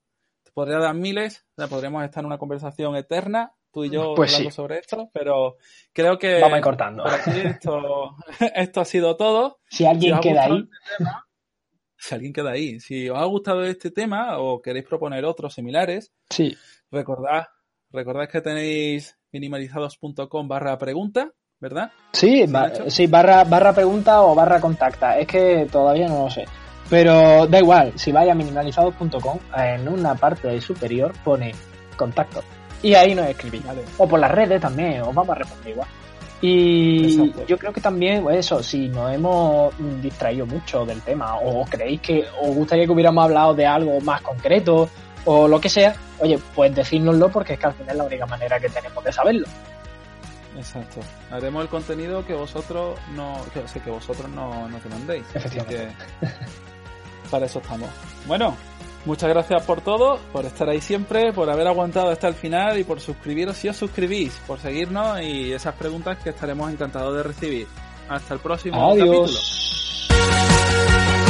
podría 0.54 0.78
dar 0.78 0.94
miles, 0.94 1.44
o 1.56 1.60
sea, 1.60 1.68
podríamos 1.68 2.04
estar 2.04 2.22
en 2.22 2.26
una 2.26 2.38
conversación 2.38 2.94
eterna, 2.96 3.52
tú 3.72 3.84
y 3.84 3.90
yo 3.90 4.14
Pues 4.14 4.32
hablando 4.34 4.50
sí. 4.50 4.56
sobre 4.56 4.78
esto, 4.78 5.10
pero 5.12 5.56
creo 5.92 6.18
que 6.18 6.40
Vamos 6.40 6.54
a 6.54 6.58
ir 6.58 6.62
cortando. 6.64 7.02
por 7.04 7.12
aquí 7.14 7.30
esto, 7.44 8.16
esto 8.54 8.80
ha 8.80 8.84
sido 8.84 9.16
todo. 9.16 9.60
Si 9.70 9.84
alguien 9.86 10.20
queda 10.20 10.44
ahí, 10.44 10.58
este 10.58 10.96
tema, 10.98 11.26
si 11.96 12.14
alguien 12.14 12.32
queda 12.32 12.50
ahí, 12.50 12.80
si 12.80 13.08
os 13.08 13.18
ha 13.18 13.24
gustado 13.24 13.64
este 13.64 13.90
tema 13.90 14.38
o 14.38 14.60
queréis 14.60 14.84
proponer 14.86 15.24
otros 15.24 15.54
similares, 15.54 16.12
sí, 16.30 16.56
recordad, 16.90 17.46
recordad 17.90 18.28
que 18.28 18.40
tenéis 18.40 19.18
minimalizados.com 19.32 20.48
barra 20.48 20.76
pregunta, 20.78 21.32
¿verdad? 21.60 21.92
Sí, 22.12 22.44
sí, 22.88 23.06
barra, 23.06 23.44
barra 23.44 23.72
pregunta 23.72 24.22
o 24.22 24.34
barra 24.34 24.60
contacta. 24.60 25.18
Es 25.18 25.26
que 25.26 25.66
todavía 25.70 26.08
no 26.08 26.24
lo 26.24 26.30
sé. 26.30 26.44
Pero 26.92 27.46
da 27.46 27.58
igual, 27.58 27.94
si 27.96 28.12
vais 28.12 28.30
a 28.30 28.34
minimalizados.com, 28.34 29.38
en 29.56 29.88
una 29.88 30.14
parte 30.14 30.60
superior 30.60 31.10
pone 31.24 31.54
contacto. 31.96 32.42
Y 32.82 32.92
ahí 32.92 33.14
nos 33.14 33.28
escribís. 33.28 33.64
Vale. 33.64 33.82
O 33.96 34.06
por 34.06 34.20
las 34.20 34.30
redes 34.30 34.60
también, 34.60 35.00
os 35.00 35.14
vamos 35.14 35.30
a 35.30 35.36
responder 35.36 35.70
igual. 35.70 35.88
Y 36.42 37.14
Exacto. 37.14 37.46
yo 37.46 37.56
creo 37.56 37.72
que 37.72 37.80
también, 37.80 38.22
pues 38.22 38.40
eso, 38.40 38.62
si 38.62 38.90
nos 38.90 39.10
hemos 39.10 39.72
distraído 40.02 40.44
mucho 40.44 40.84
del 40.84 41.00
tema, 41.00 41.36
o 41.36 41.64
creéis 41.64 42.02
que 42.02 42.26
os 42.42 42.54
gustaría 42.54 42.84
que 42.84 42.92
hubiéramos 42.92 43.24
hablado 43.24 43.54
de 43.54 43.64
algo 43.64 43.98
más 44.02 44.20
concreto, 44.20 44.90
o 45.24 45.48
lo 45.48 45.58
que 45.58 45.70
sea, 45.70 45.94
oye, 46.18 46.38
pues 46.54 46.74
decírnoslo 46.74 47.30
porque 47.30 47.54
es 47.54 47.58
que 47.58 47.66
al 47.68 47.72
final 47.72 47.92
es 47.92 47.96
la 47.96 48.04
única 48.04 48.26
manera 48.26 48.60
que 48.60 48.68
tenemos 48.68 49.02
de 49.02 49.12
saberlo. 49.14 49.46
Exacto. 50.58 51.00
Haremos 51.30 51.62
el 51.62 51.70
contenido 51.70 52.26
que 52.26 52.34
vosotros 52.34 52.98
no, 53.14 53.40
que, 53.54 53.60
o 53.60 53.68
sea, 53.68 53.82
que 53.82 53.90
vosotros 53.90 54.28
no, 54.28 54.68
no 54.68 54.78
demandéis. 54.80 55.24
Así 55.34 55.56
Efectivamente. 55.56 55.94
que 56.20 56.26
para 57.32 57.46
eso 57.46 57.60
estamos. 57.60 57.88
Bueno, 58.26 58.54
muchas 59.06 59.30
gracias 59.30 59.62
por 59.62 59.80
todo, 59.80 60.20
por 60.32 60.44
estar 60.44 60.68
ahí 60.68 60.82
siempre, 60.82 61.32
por 61.32 61.48
haber 61.48 61.66
aguantado 61.66 62.10
hasta 62.10 62.28
el 62.28 62.34
final 62.34 62.78
y 62.78 62.84
por 62.84 63.00
suscribiros 63.00 63.56
si 63.56 63.70
os 63.70 63.76
suscribís, 63.76 64.34
por 64.46 64.60
seguirnos 64.60 65.20
y 65.22 65.50
esas 65.52 65.74
preguntas 65.74 66.18
que 66.18 66.28
estaremos 66.30 66.70
encantados 66.70 67.16
de 67.16 67.22
recibir. 67.22 67.66
Hasta 68.08 68.34
el 68.34 68.40
próximo 68.40 68.92
Adiós. 68.92 69.32
capítulo. 70.10 71.21